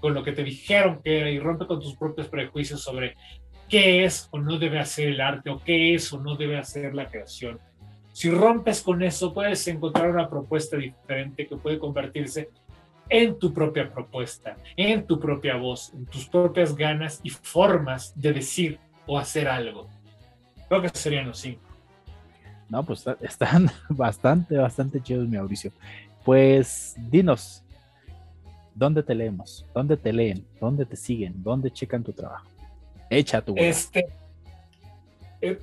con 0.00 0.14
lo 0.14 0.22
que 0.22 0.32
te 0.32 0.44
dijeron 0.44 1.00
que 1.02 1.20
era 1.20 1.30
y 1.30 1.38
rompe 1.38 1.66
con 1.66 1.80
tus 1.80 1.96
propios 1.96 2.28
prejuicios 2.28 2.82
sobre 2.82 3.16
qué 3.68 4.04
es 4.04 4.28
o 4.30 4.38
no 4.38 4.58
debe 4.58 4.78
hacer 4.78 5.08
el 5.08 5.20
arte 5.20 5.50
o 5.50 5.62
qué 5.64 5.94
es 5.94 6.12
o 6.12 6.20
no 6.20 6.36
debe 6.36 6.58
hacer 6.58 6.94
la 6.94 7.08
creación. 7.08 7.58
Si 8.12 8.30
rompes 8.30 8.80
con 8.80 9.02
eso, 9.02 9.34
puedes 9.34 9.66
encontrar 9.66 10.10
una 10.10 10.30
propuesta 10.30 10.76
diferente 10.76 11.48
que 11.48 11.56
puede 11.56 11.80
convertirse 11.80 12.48
en 13.08 13.38
tu 13.38 13.52
propia 13.52 13.92
propuesta, 13.92 14.56
en 14.76 15.06
tu 15.06 15.20
propia 15.20 15.56
voz, 15.56 15.92
en 15.94 16.06
tus 16.06 16.26
propias 16.26 16.74
ganas 16.74 17.20
y 17.22 17.30
formas 17.30 18.12
de 18.14 18.32
decir 18.32 18.78
o 19.06 19.18
hacer 19.18 19.48
algo. 19.48 19.88
Creo 20.68 20.82
que 20.82 20.88
serían 20.88 21.28
los 21.28 21.38
cinco. 21.38 21.60
No, 22.68 22.82
pues 22.82 23.04
están 23.20 23.70
bastante, 23.88 24.56
bastante 24.56 25.02
chidos, 25.02 25.28
mi 25.28 25.36
Mauricio. 25.36 25.70
Pues 26.24 26.94
dinos, 27.10 27.62
¿dónde 28.74 29.02
te 29.02 29.14
leemos? 29.14 29.66
¿Dónde 29.74 29.96
te 29.96 30.12
leen? 30.12 30.46
¿Dónde 30.60 30.86
te 30.86 30.96
siguen? 30.96 31.34
¿Dónde 31.42 31.70
checan 31.70 32.02
tu 32.02 32.12
trabajo? 32.12 32.46
Echa 33.10 33.42
tu 33.42 33.54
Este, 33.56 34.06
eh, 35.40 35.58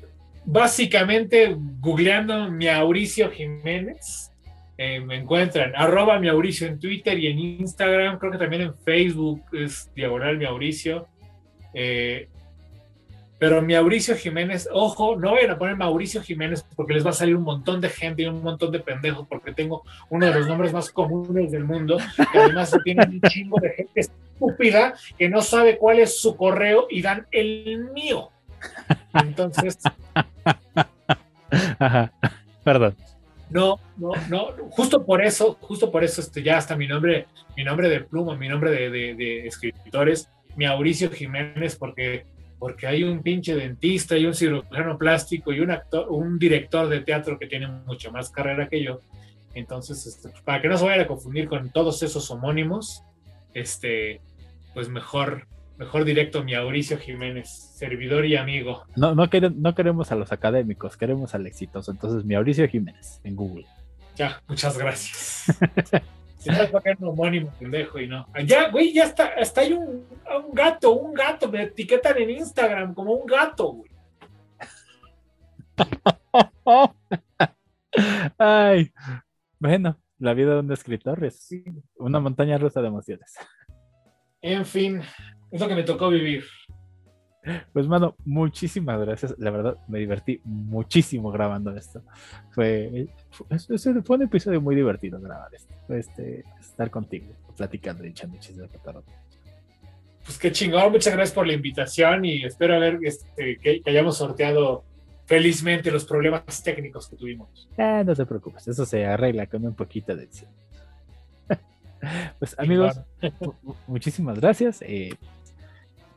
básicamente, 0.45 1.55
googleando 1.79 2.51
Mauricio 2.51 3.31
Jiménez, 3.31 4.30
eh, 4.77 4.99
me 4.99 5.17
encuentran 5.17 5.73
arroba 5.75 6.19
Mauricio 6.19 6.67
en 6.67 6.79
Twitter 6.79 7.17
y 7.19 7.27
en 7.27 7.39
Instagram, 7.39 8.17
creo 8.17 8.31
que 8.31 8.37
también 8.37 8.63
en 8.63 8.75
Facebook 8.75 9.43
es 9.53 9.91
diagonal 9.93 10.39
Mauricio. 10.39 11.07
Eh, 11.73 12.27
pero 13.41 13.61
Mauricio 13.63 14.15
Jiménez, 14.15 14.69
ojo, 14.71 15.15
no 15.15 15.31
vayan 15.31 15.49
a 15.49 15.57
poner 15.57 15.75
Mauricio 15.75 16.21
Jiménez 16.21 16.63
porque 16.75 16.93
les 16.93 17.03
va 17.03 17.09
a 17.09 17.13
salir 17.13 17.35
un 17.35 17.41
montón 17.41 17.81
de 17.81 17.89
gente 17.89 18.21
y 18.21 18.27
un 18.27 18.43
montón 18.43 18.71
de 18.71 18.79
pendejos 18.79 19.25
porque 19.27 19.51
tengo 19.51 19.81
uno 20.09 20.27
de 20.27 20.31
los 20.31 20.47
nombres 20.47 20.71
más 20.71 20.91
comunes 20.91 21.51
del 21.51 21.63
mundo, 21.63 21.97
además 22.35 22.71
tiene 22.83 23.03
un 23.03 23.19
chingo 23.21 23.59
de 23.59 23.71
gente 23.71 23.99
estúpida 23.99 24.93
que 25.17 25.27
no 25.27 25.41
sabe 25.41 25.79
cuál 25.79 25.97
es 25.97 26.21
su 26.21 26.37
correo 26.37 26.85
y 26.87 27.01
dan 27.01 27.25
el 27.31 27.89
mío. 27.93 28.29
Entonces... 29.15 29.79
Perdón. 32.63 32.95
No, 33.51 33.79
no, 33.97 34.11
no, 34.29 34.47
justo 34.69 35.05
por 35.05 35.21
eso, 35.21 35.57
justo 35.59 35.91
por 35.91 36.03
eso 36.03 36.21
este, 36.21 36.41
ya 36.41 36.57
hasta 36.57 36.75
mi 36.75 36.87
nombre, 36.87 37.27
mi 37.57 37.63
nombre 37.65 37.89
de 37.89 37.99
pluma, 37.99 38.35
mi 38.37 38.47
nombre 38.47 38.89
de, 38.89 39.45
escritores, 39.45 40.29
mi 40.55 40.65
Mauricio 40.65 41.11
Jiménez, 41.11 41.75
porque, 41.75 42.25
porque 42.57 42.87
hay 42.87 43.03
un 43.03 43.21
pinche 43.21 43.53
dentista 43.53 44.17
y 44.17 44.25
un 44.25 44.33
cirujano 44.33 44.97
plástico 44.97 45.51
y 45.51 45.59
un 45.59 45.71
actor, 45.71 46.07
un 46.09 46.39
director 46.39 46.87
de 46.87 47.01
teatro 47.01 47.37
que 47.37 47.47
tiene 47.47 47.67
mucha 47.67 48.09
más 48.09 48.29
carrera 48.29 48.69
que 48.69 48.81
yo. 48.81 49.01
Entonces, 49.53 50.05
este, 50.07 50.29
para 50.45 50.61
que 50.61 50.69
no 50.69 50.77
se 50.77 50.85
vayan 50.85 51.01
a 51.01 51.07
confundir 51.07 51.49
con 51.49 51.71
todos 51.71 52.01
esos 52.03 52.31
homónimos, 52.31 53.03
este, 53.53 54.21
pues 54.73 54.87
mejor 54.87 55.45
Mejor 55.77 56.05
directo, 56.05 56.43
mi 56.43 56.53
Mauricio 56.53 56.97
Jiménez, 56.97 57.49
servidor 57.49 58.25
y 58.25 58.35
amigo. 58.35 58.83
No, 58.95 59.15
no, 59.15 59.27
no 59.55 59.75
queremos 59.75 60.11
a 60.11 60.15
los 60.15 60.31
académicos, 60.31 60.95
queremos 60.95 61.33
al 61.33 61.47
exitoso. 61.47 61.91
Entonces, 61.91 62.23
mi 62.23 62.35
Mauricio 62.35 62.67
Jiménez 62.67 63.19
en 63.23 63.35
Google. 63.35 63.65
Ya, 64.15 64.41
muchas 64.47 64.77
gracias. 64.77 65.45
Si 66.41 66.49
no 66.49 66.55
es 66.55 66.71
un 66.99 67.07
homónimo, 67.07 67.51
pendejo, 67.59 67.99
y 67.99 68.07
no. 68.07 68.25
Ya, 68.45 68.71
güey, 68.71 68.91
ya 68.91 69.03
está, 69.03 69.33
hasta 69.39 69.61
hay 69.61 69.73
un, 69.73 70.07
un, 70.43 70.53
gato, 70.53 70.93
un 70.93 71.13
gato, 71.13 71.47
me 71.51 71.61
etiquetan 71.63 72.17
en 72.17 72.31
Instagram 72.31 72.95
como 72.95 73.13
un 73.13 73.27
gato, 73.27 73.73
güey. 73.73 73.91
Ay, 78.39 78.91
bueno, 79.59 79.99
la 80.17 80.33
vida 80.33 80.55
de 80.55 80.59
un 80.61 80.71
escritor 80.71 81.23
es 81.23 81.49
una 81.95 82.19
montaña 82.19 82.57
rusa 82.57 82.81
de 82.81 82.87
emociones. 82.87 83.35
En 84.41 84.65
fin, 84.65 85.01
es 85.51 85.61
lo 85.61 85.67
que 85.67 85.75
me 85.75 85.83
tocó 85.83 86.09
vivir. 86.09 86.43
Pues, 87.73 87.87
mano, 87.87 88.15
muchísimas 88.25 88.99
gracias. 88.99 89.35
La 89.39 89.49
verdad, 89.49 89.77
me 89.87 89.99
divertí 89.99 90.39
muchísimo 90.43 91.31
grabando 91.31 91.75
esto. 91.75 92.03
Fue, 92.51 93.07
fue, 93.31 93.77
fue 94.03 94.15
un 94.15 94.23
episodio 94.23 94.61
muy 94.61 94.75
divertido 94.75 95.19
grabar 95.19 95.53
esto. 95.53 95.73
Este, 95.89 96.43
estar 96.59 96.89
contigo, 96.91 97.25
platicando 97.57 98.05
y 98.05 98.09
echando 98.09 98.37
chistes 98.37 98.69
de 98.71 98.79
Pues 100.23 100.37
qué 100.37 100.51
chingón, 100.51 100.91
muchas 100.91 101.13
gracias 101.13 101.33
por 101.33 101.47
la 101.47 101.53
invitación 101.53 102.25
y 102.25 102.43
espero 102.45 102.79
ver 102.79 102.99
este, 103.03 103.57
que, 103.57 103.81
hayamos 103.85 104.17
sorteado 104.17 104.83
felizmente 105.25 105.91
los 105.91 106.05
problemas 106.05 106.63
técnicos 106.63 107.09
que 107.09 107.15
tuvimos. 107.15 107.69
Ah, 107.77 108.03
no 108.05 108.15
te 108.15 108.25
preocupes, 108.25 108.67
eso 108.67 108.85
se 108.85 109.05
arregla 109.05 109.47
con 109.47 109.65
un 109.65 109.75
poquito 109.75 110.15
de 110.15 110.27
pues 112.39 112.57
amigos, 112.57 112.99
muchísimas 113.87 114.39
gracias. 114.39 114.81
Eh, 114.81 115.15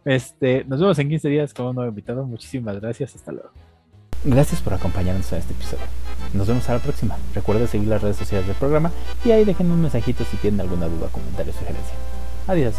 este, 0.05 0.65
nos 0.65 0.81
vemos 0.81 0.99
en 0.99 1.09
15 1.09 1.29
días 1.29 1.55
con 1.55 1.67
un 1.67 1.75
nuevo 1.77 1.89
invitado. 1.89 2.25
Muchísimas 2.25 2.81
gracias. 2.81 3.15
Hasta 3.15 3.33
luego. 3.33 3.51
Gracias 4.25 4.63
por 4.63 4.73
acompañarnos 4.73 5.31
en 5.33 5.39
este 5.39 5.53
episodio. 5.53 5.85
Nos 6.33 6.49
vemos 6.49 6.69
a 6.71 6.75
la 6.75 6.79
próxima. 6.79 7.17
Recuerda 7.35 7.67
seguir 7.67 7.89
las 7.89 8.01
redes 8.01 8.17
sociales 8.17 8.47
del 8.47 8.57
programa 8.57 8.91
y 9.25 9.31
ahí 9.31 9.45
dejen 9.45 9.71
un 9.71 9.83
mensajito 9.83 10.25
si 10.25 10.37
tienen 10.39 10.63
alguna 10.63 10.87
duda, 10.87 11.09
comentario 11.09 11.53
o 11.53 11.57
sugerencia. 11.57 11.95
Adiós. 12.47 12.75